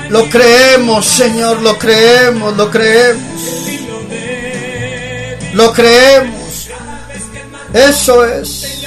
Lo 0.10 0.30
creemos, 0.30 1.06
Señor, 1.06 1.62
lo 1.62 1.78
creemos, 1.78 2.58
lo 2.58 2.70
creemos. 2.70 3.42
Lo 5.54 5.74
creemos. 5.74 6.70
Eso 7.74 8.26
es. 8.26 8.82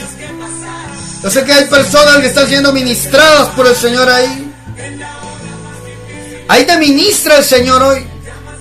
Yo 1.23 1.31
sé 1.31 1.43
que 1.45 1.53
hay 1.55 1.65
personas 1.65 2.19
que 2.19 2.27
están 2.27 2.47
siendo 2.49 2.71
ministradas 2.71 3.49
por 3.57 3.67
el 3.67 3.75
Señor 3.75 4.09
ahí. 4.11 4.53
Ahí 6.49 6.67
te 6.67 6.77
ministra 6.77 7.39
el 7.39 7.45
Señor 7.45 7.83
hoy. 7.83 8.14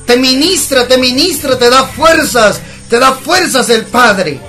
Te 0.05 0.17
ministra, 0.17 0.87
te 0.87 0.97
ministra, 0.97 1.57
te 1.57 1.69
da 1.69 1.85
fuerzas. 1.85 2.59
Te 2.89 2.99
da 2.99 3.13
fuerzas 3.13 3.69
el 3.69 3.85
Padre. 3.85 4.39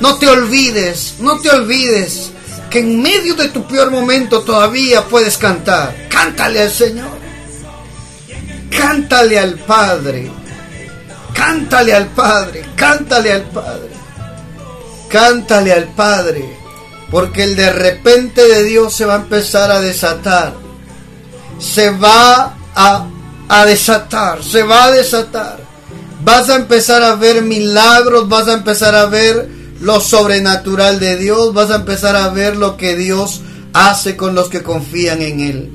No 0.00 0.18
te 0.18 0.28
olvides, 0.28 1.14
no 1.20 1.40
te 1.40 1.50
olvides 1.50 2.30
que 2.68 2.80
en 2.80 3.00
medio 3.00 3.34
de 3.36 3.48
tu 3.48 3.66
peor 3.66 3.90
momento 3.90 4.42
todavía 4.42 5.04
puedes 5.04 5.38
cantar. 5.38 6.08
Cántale 6.08 6.62
al 6.62 6.70
Señor. 6.70 7.16
Cántale 8.68 9.38
al 9.38 9.54
Padre. 9.54 10.30
Cántale 11.32 11.94
al 11.94 12.06
Padre. 12.08 12.64
Cántale 12.74 13.32
al 13.32 13.42
Padre. 13.42 13.90
Cántale 15.08 15.72
al 15.72 15.84
Padre. 15.94 16.44
Porque 17.10 17.44
el 17.44 17.54
de 17.54 17.72
repente 17.72 18.42
de 18.46 18.64
Dios 18.64 18.92
se 18.92 19.04
va 19.04 19.14
a 19.14 19.18
empezar 19.18 19.70
a 19.70 19.80
desatar. 19.80 20.54
Se 21.60 21.90
va 21.90 22.56
a, 22.74 23.06
a 23.48 23.64
desatar. 23.66 24.42
Se 24.42 24.62
va 24.62 24.84
a 24.84 24.90
desatar. 24.90 25.58
Vas 26.22 26.48
a 26.48 26.56
empezar 26.56 27.02
a 27.02 27.16
ver 27.16 27.42
milagros. 27.42 28.28
Vas 28.28 28.48
a 28.48 28.54
empezar 28.54 28.94
a 28.94 29.06
ver 29.06 29.48
lo 29.84 30.00
sobrenatural 30.00 30.98
de 30.98 31.16
Dios, 31.16 31.52
vas 31.52 31.70
a 31.70 31.76
empezar 31.76 32.16
a 32.16 32.28
ver 32.30 32.56
lo 32.56 32.76
que 32.76 32.96
Dios 32.96 33.42
hace 33.72 34.16
con 34.16 34.34
los 34.34 34.48
que 34.48 34.62
confían 34.62 35.20
en 35.20 35.40
Él. 35.40 35.70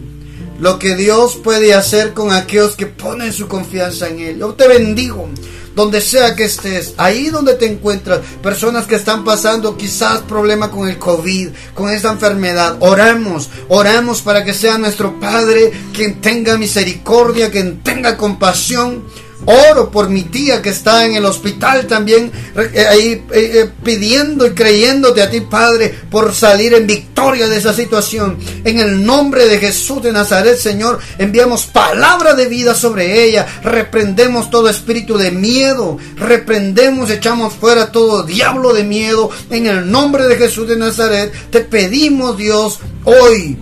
Lo 0.60 0.80
que 0.80 0.96
Dios 0.96 1.38
puede 1.42 1.74
hacer 1.74 2.14
con 2.14 2.34
aquellos 2.34 2.76
que 2.76 2.88
ponen 2.88 3.32
su 3.32 3.48
confianza 3.48 4.10
en 4.10 4.20
Él. 4.20 4.40
Yo 4.40 4.54
te 4.54 4.68
bendigo 4.68 5.30
donde 5.76 6.02
sea 6.02 6.36
que 6.36 6.46
estés, 6.46 6.94
ahí 6.98 7.30
donde 7.30 7.54
te 7.54 7.66
encuentras, 7.66 8.20
personas 8.42 8.88
que 8.88 8.96
están 8.96 9.24
pasando 9.24 9.78
quizás 9.78 10.20
problema 10.22 10.72
con 10.72 10.88
el 10.88 10.98
COVID, 10.98 11.50
con 11.74 11.90
esta 11.90 12.12
enfermedad, 12.12 12.78
oramos, 12.80 13.50
oramos 13.68 14.22
para 14.22 14.44
que 14.44 14.54
sea 14.54 14.78
nuestro 14.78 15.20
Padre 15.20 15.72
quien 15.94 16.22
tenga 16.22 16.58
misericordia, 16.58 17.52
quien 17.52 17.82
tenga 17.82 18.18
compasión 18.18 19.04
Oro 19.46 19.90
por 19.90 20.10
mi 20.10 20.24
tía 20.24 20.62
que 20.62 20.70
está 20.70 21.06
en 21.06 21.16
el 21.16 21.26
hospital 21.26 21.88
también, 21.88 22.32
eh, 22.56 22.86
ahí 22.88 23.12
eh, 23.12 23.24
eh, 23.32 23.72
pidiendo 23.84 24.46
y 24.46 24.52
creyéndote 24.52 25.22
a 25.22 25.30
ti, 25.30 25.42
Padre, 25.42 25.94
por 26.12 26.34
salir 26.36 26.74
en 26.74 26.86
victoria 26.86 27.48
de 27.48 27.58
esa 27.58 27.74
situación. 27.74 28.38
En 28.64 28.80
el 28.80 29.06
nombre 29.06 29.48
de 29.48 29.58
Jesús 29.58 30.04
de 30.04 30.12
Nazaret, 30.12 30.58
Señor, 30.58 31.00
enviamos 31.18 31.66
palabra 31.68 32.34
de 32.34 32.48
vida 32.48 32.76
sobre 32.76 33.24
ella. 33.24 33.48
Reprendemos 33.64 34.50
todo 34.50 34.70
espíritu 34.70 35.18
de 35.18 35.32
miedo. 35.32 35.98
Reprendemos, 36.18 37.10
echamos 37.10 37.54
fuera 37.54 37.92
todo 37.92 38.24
diablo 38.24 38.74
de 38.74 38.84
miedo. 38.84 39.30
En 39.50 39.68
el 39.68 39.90
nombre 39.90 40.28
de 40.28 40.36
Jesús 40.36 40.68
de 40.68 40.78
Nazaret, 40.78 41.34
te 41.50 41.62
pedimos, 41.62 42.38
Dios, 42.38 42.80
hoy 43.06 43.58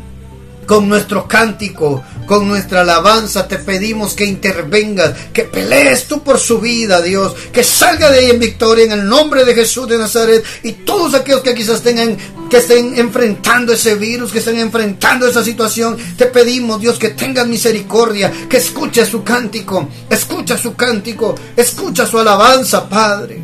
con 0.68 0.90
nuestro 0.90 1.28
cántico, 1.28 2.04
con 2.28 2.48
nuestra 2.48 2.82
alabanza, 2.82 3.48
te 3.48 3.58
pedimos 3.58 4.14
que 4.14 4.26
intervengas, 4.26 5.14
que 5.34 5.44
pelees 5.44 6.06
tú 6.06 6.22
por 6.22 6.38
su 6.38 6.60
vida, 6.60 7.02
Dios, 7.02 7.34
que 7.52 7.64
salga 7.64 8.12
de 8.12 8.20
ahí 8.20 8.30
en 8.30 8.40
victoria 8.40 8.86
en 8.86 8.92
el 8.92 9.08
nombre 9.08 9.46
de 9.46 9.56
Jesús 9.56 9.88
de 9.88 9.98
Nazaret 9.98 10.44
y 10.62 10.74
todos 10.74 11.16
aquellos 11.16 11.42
que 11.42 11.56
quizás 11.56 11.82
tengan 11.82 12.18
que 12.50 12.58
estén 12.58 13.00
enfrentando 13.00 13.74
ese 13.74 13.96
virus, 13.96 14.32
que 14.32 14.40
estén 14.40 14.60
enfrentando 14.60 15.28
esa 15.28 15.44
situación, 15.44 15.98
te 16.18 16.26
pedimos, 16.28 16.80
Dios, 16.80 17.00
que 17.00 17.10
tengas 17.10 17.48
misericordia, 17.48 18.32
que 18.50 18.58
escuche 18.58 19.06
su 19.06 19.24
cántico, 19.24 19.90
escucha 20.10 20.58
su 20.58 20.76
cántico, 20.76 21.34
escucha 21.56 22.06
su 22.06 22.20
alabanza, 22.20 22.88
Padre, 22.90 23.42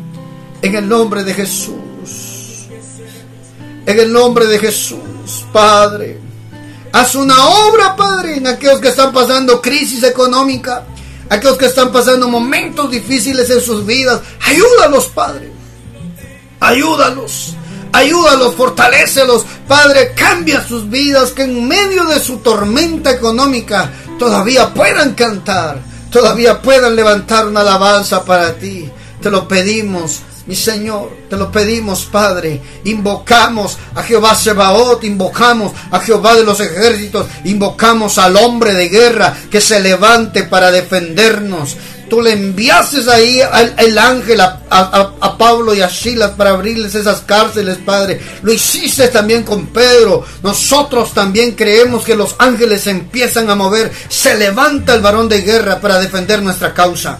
en 0.60 0.74
el 0.74 0.88
nombre 0.88 1.24
de 1.24 1.34
Jesús. 1.34 1.74
En 3.86 4.00
el 4.00 4.12
nombre 4.12 4.46
de 4.46 4.58
Jesús, 4.58 4.98
Padre. 5.52 6.23
Haz 6.94 7.16
una 7.16 7.48
obra, 7.48 7.96
Padre, 7.96 8.36
en 8.36 8.46
aquellos 8.46 8.78
que 8.78 8.86
están 8.86 9.12
pasando 9.12 9.60
crisis 9.60 10.04
económica, 10.04 10.84
aquellos 11.28 11.58
que 11.58 11.66
están 11.66 11.90
pasando 11.90 12.28
momentos 12.28 12.88
difíciles 12.88 13.50
en 13.50 13.60
sus 13.60 13.84
vidas. 13.84 14.20
Ayúdalos, 14.46 15.06
Padre. 15.06 15.50
Ayúdalos. 16.60 17.56
Ayúdalos, 17.92 18.54
fortalécelos. 18.54 19.44
Padre, 19.66 20.12
cambia 20.14 20.64
sus 20.64 20.88
vidas, 20.88 21.32
que 21.32 21.42
en 21.42 21.66
medio 21.66 22.04
de 22.04 22.20
su 22.20 22.36
tormenta 22.36 23.10
económica 23.10 23.90
todavía 24.16 24.72
puedan 24.72 25.14
cantar, 25.14 25.80
todavía 26.12 26.62
puedan 26.62 26.94
levantar 26.94 27.48
una 27.48 27.62
alabanza 27.62 28.24
para 28.24 28.54
ti. 28.54 28.88
Te 29.20 29.32
lo 29.32 29.48
pedimos 29.48 30.20
mi 30.46 30.54
Señor, 30.54 31.10
te 31.30 31.36
lo 31.36 31.50
pedimos, 31.50 32.04
Padre. 32.04 32.60
Invocamos 32.84 33.78
a 33.94 34.02
Jehová 34.02 34.34
Sebaot, 34.34 35.02
invocamos 35.04 35.72
a 35.90 36.00
Jehová 36.00 36.34
de 36.34 36.44
los 36.44 36.60
ejércitos, 36.60 37.26
invocamos 37.44 38.18
al 38.18 38.36
hombre 38.36 38.74
de 38.74 38.90
guerra 38.90 39.34
que 39.50 39.62
se 39.62 39.80
levante 39.80 40.42
para 40.42 40.70
defendernos. 40.70 41.76
Tú 42.10 42.20
le 42.20 42.32
enviases 42.32 43.08
ahí 43.08 43.40
al 43.40 43.74
el 43.78 43.96
ángel 43.98 44.38
a, 44.42 45.36
Pablo 45.38 45.74
y 45.74 45.80
a 45.80 45.88
Silas 45.88 46.32
para 46.32 46.50
abrirles 46.50 46.94
esas 46.94 47.22
cárceles, 47.22 47.78
Padre. 47.78 48.20
Lo 48.42 48.52
hiciste 48.52 49.08
también 49.08 49.44
con 49.44 49.68
Pedro. 49.68 50.24
Nosotros 50.42 51.14
también 51.14 51.52
creemos 51.52 52.04
que 52.04 52.14
los 52.14 52.34
ángeles 52.38 52.86
empiezan 52.86 53.48
a 53.48 53.54
mover. 53.54 53.90
Se 54.10 54.36
levanta 54.36 54.94
el 54.94 55.00
varón 55.00 55.28
de 55.28 55.40
guerra 55.40 55.80
para 55.80 55.98
defender 55.98 56.42
nuestra 56.42 56.74
causa. 56.74 57.18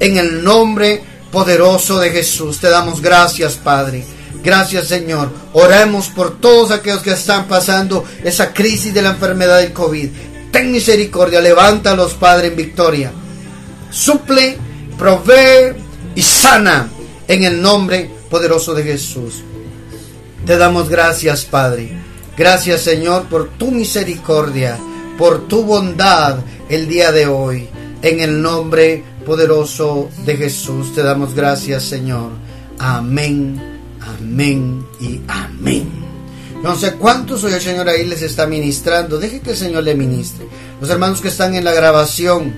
En 0.00 0.16
el 0.16 0.42
nombre 0.42 1.13
poderoso 1.34 1.98
de 1.98 2.10
Jesús. 2.10 2.60
Te 2.60 2.70
damos 2.70 3.02
gracias, 3.02 3.54
Padre. 3.56 4.04
Gracias, 4.42 4.86
Señor. 4.86 5.30
Oremos 5.52 6.06
por 6.06 6.38
todos 6.38 6.70
aquellos 6.70 7.02
que 7.02 7.10
están 7.10 7.48
pasando 7.48 8.04
esa 8.22 8.54
crisis 8.54 8.94
de 8.94 9.02
la 9.02 9.10
enfermedad 9.10 9.58
del 9.58 9.72
COVID. 9.72 10.10
Ten 10.52 10.70
misericordia, 10.70 11.40
levántalos, 11.40 12.14
Padre, 12.14 12.48
en 12.48 12.56
victoria. 12.56 13.12
Suple, 13.90 14.56
provee 14.96 15.74
y 16.14 16.22
sana 16.22 16.88
en 17.26 17.42
el 17.42 17.60
nombre 17.60 18.08
poderoso 18.30 18.72
de 18.72 18.84
Jesús. 18.84 19.42
Te 20.46 20.56
damos 20.56 20.88
gracias, 20.88 21.44
Padre. 21.44 21.90
Gracias, 22.36 22.82
Señor, 22.82 23.24
por 23.24 23.48
tu 23.58 23.72
misericordia, 23.72 24.78
por 25.18 25.48
tu 25.48 25.64
bondad 25.64 26.38
el 26.68 26.86
día 26.86 27.10
de 27.10 27.26
hoy. 27.26 27.68
En 28.02 28.20
el 28.20 28.40
nombre 28.40 29.02
poderoso 29.24 30.08
de 30.24 30.36
Jesús. 30.36 30.94
Te 30.94 31.02
damos 31.02 31.34
gracias, 31.34 31.84
Señor. 31.84 32.30
Amén, 32.78 33.60
amén 34.00 34.86
y 35.00 35.20
amén. 35.28 35.88
No 36.62 36.76
sé 36.76 36.94
cuántos 36.94 37.44
hoy 37.44 37.52
el 37.52 37.60
Señor 37.60 37.88
ahí 37.88 38.06
les 38.06 38.22
está 38.22 38.46
ministrando. 38.46 39.18
Deje 39.18 39.40
que 39.40 39.50
el 39.50 39.56
Señor 39.56 39.84
le 39.84 39.94
ministre. 39.94 40.46
Los 40.80 40.90
hermanos 40.90 41.20
que 41.20 41.28
están 41.28 41.54
en 41.54 41.64
la 41.64 41.72
grabación, 41.72 42.54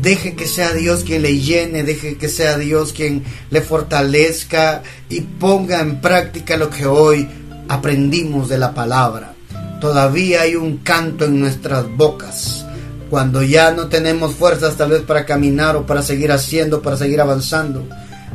deje 0.00 0.34
que 0.34 0.46
sea 0.46 0.72
Dios 0.72 1.04
quien 1.04 1.22
le 1.22 1.38
llene, 1.38 1.84
deje 1.84 2.16
que 2.16 2.28
sea 2.28 2.58
Dios 2.58 2.92
quien 2.92 3.24
le 3.50 3.60
fortalezca 3.60 4.82
y 5.08 5.20
ponga 5.20 5.80
en 5.80 6.00
práctica 6.00 6.56
lo 6.56 6.70
que 6.70 6.86
hoy 6.86 7.28
aprendimos 7.68 8.48
de 8.48 8.58
la 8.58 8.74
palabra. 8.74 9.34
Todavía 9.80 10.42
hay 10.42 10.56
un 10.56 10.78
canto 10.78 11.24
en 11.24 11.38
nuestras 11.38 11.88
bocas 11.96 12.63
cuando 13.10 13.42
ya 13.42 13.70
no 13.70 13.88
tenemos 13.88 14.34
fuerzas 14.34 14.76
tal 14.76 14.90
vez 14.90 15.02
para 15.02 15.24
caminar 15.24 15.76
o 15.76 15.86
para 15.86 16.02
seguir 16.02 16.32
haciendo, 16.32 16.82
para 16.82 16.96
seguir 16.96 17.20
avanzando, 17.20 17.86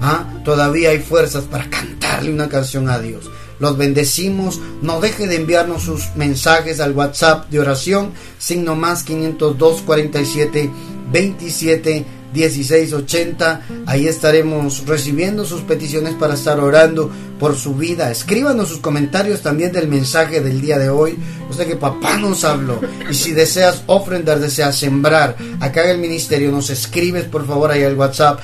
¿ah? 0.01 0.25
todavía 0.43 0.89
hay 0.89 0.99
fuerzas 0.99 1.45
para 1.45 1.69
cantarle 1.69 2.31
una 2.31 2.49
canción 2.49 2.89
a 2.89 2.99
Dios. 2.99 3.29
Los 3.59 3.77
bendecimos. 3.77 4.59
No 4.81 5.01
deje 5.01 5.27
de 5.27 5.35
enviarnos 5.35 5.83
sus 5.83 6.15
mensajes 6.15 6.79
al 6.79 6.93
WhatsApp 6.93 7.49
de 7.49 7.59
oración, 7.59 8.13
signo 8.37 8.75
más 8.75 9.03
502 9.03 9.81
47 9.81 10.69
27 11.11 12.05
1680. 12.33 13.61
Ahí 13.85 14.07
estaremos 14.07 14.85
recibiendo 14.85 15.45
sus 15.45 15.61
peticiones 15.61 16.13
para 16.13 16.35
estar 16.35 16.59
orando 16.59 17.09
por 17.39 17.55
su 17.55 17.75
vida. 17.75 18.11
Escríbanos 18.11 18.69
sus 18.69 18.79
comentarios 18.79 19.41
también 19.41 19.71
del 19.71 19.87
mensaje 19.87 20.41
del 20.41 20.61
día 20.61 20.77
de 20.77 20.89
hoy. 20.89 21.17
O 21.49 21.53
sea 21.53 21.65
que 21.65 21.75
papá 21.75 22.17
nos 22.17 22.43
habló. 22.43 22.79
Y 23.09 23.13
si 23.13 23.31
deseas 23.31 23.83
ofrendar, 23.87 24.39
deseas 24.39 24.77
sembrar 24.77 25.35
acá 25.59 25.83
en 25.85 25.91
el 25.91 25.97
ministerio, 25.97 26.51
nos 26.51 26.69
escribes 26.69 27.25
por 27.25 27.47
favor 27.47 27.71
ahí 27.71 27.83
al 27.83 27.97
WhatsApp. 27.97 28.39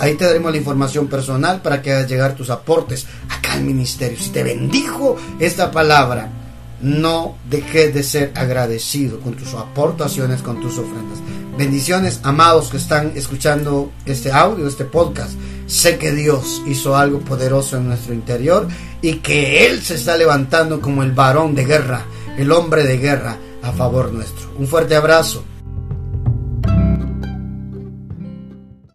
Ahí 0.00 0.14
te 0.14 0.24
daremos 0.24 0.50
la 0.50 0.58
información 0.58 1.08
personal 1.08 1.62
para 1.62 1.80
que 1.80 1.92
hagas 1.92 2.08
llegar 2.08 2.34
tus 2.34 2.50
aportes 2.50 3.06
acá 3.28 3.54
al 3.54 3.62
ministerio. 3.62 4.18
Si 4.18 4.30
te 4.30 4.42
bendijo 4.42 5.16
esta 5.38 5.70
palabra, 5.70 6.39
no 6.82 7.36
dejes 7.48 7.94
de 7.94 8.02
ser 8.02 8.32
agradecido 8.34 9.20
con 9.20 9.34
tus 9.34 9.54
aportaciones, 9.54 10.42
con 10.42 10.60
tus 10.60 10.78
ofrendas. 10.78 11.18
Bendiciones, 11.56 12.20
amados 12.22 12.68
que 12.70 12.78
están 12.78 13.12
escuchando 13.16 13.90
este 14.06 14.32
audio, 14.32 14.66
este 14.66 14.84
podcast. 14.84 15.32
Sé 15.66 15.98
que 15.98 16.12
Dios 16.12 16.62
hizo 16.66 16.96
algo 16.96 17.20
poderoso 17.20 17.76
en 17.76 17.88
nuestro 17.88 18.14
interior 18.14 18.66
y 19.02 19.16
que 19.16 19.66
Él 19.66 19.82
se 19.82 19.94
está 19.94 20.16
levantando 20.16 20.80
como 20.80 21.02
el 21.02 21.12
varón 21.12 21.54
de 21.54 21.64
guerra, 21.64 22.04
el 22.38 22.50
hombre 22.52 22.84
de 22.84 22.98
guerra 22.98 23.36
a 23.62 23.72
favor 23.72 24.12
nuestro. 24.12 24.50
Un 24.58 24.66
fuerte 24.66 24.96
abrazo. 24.96 25.44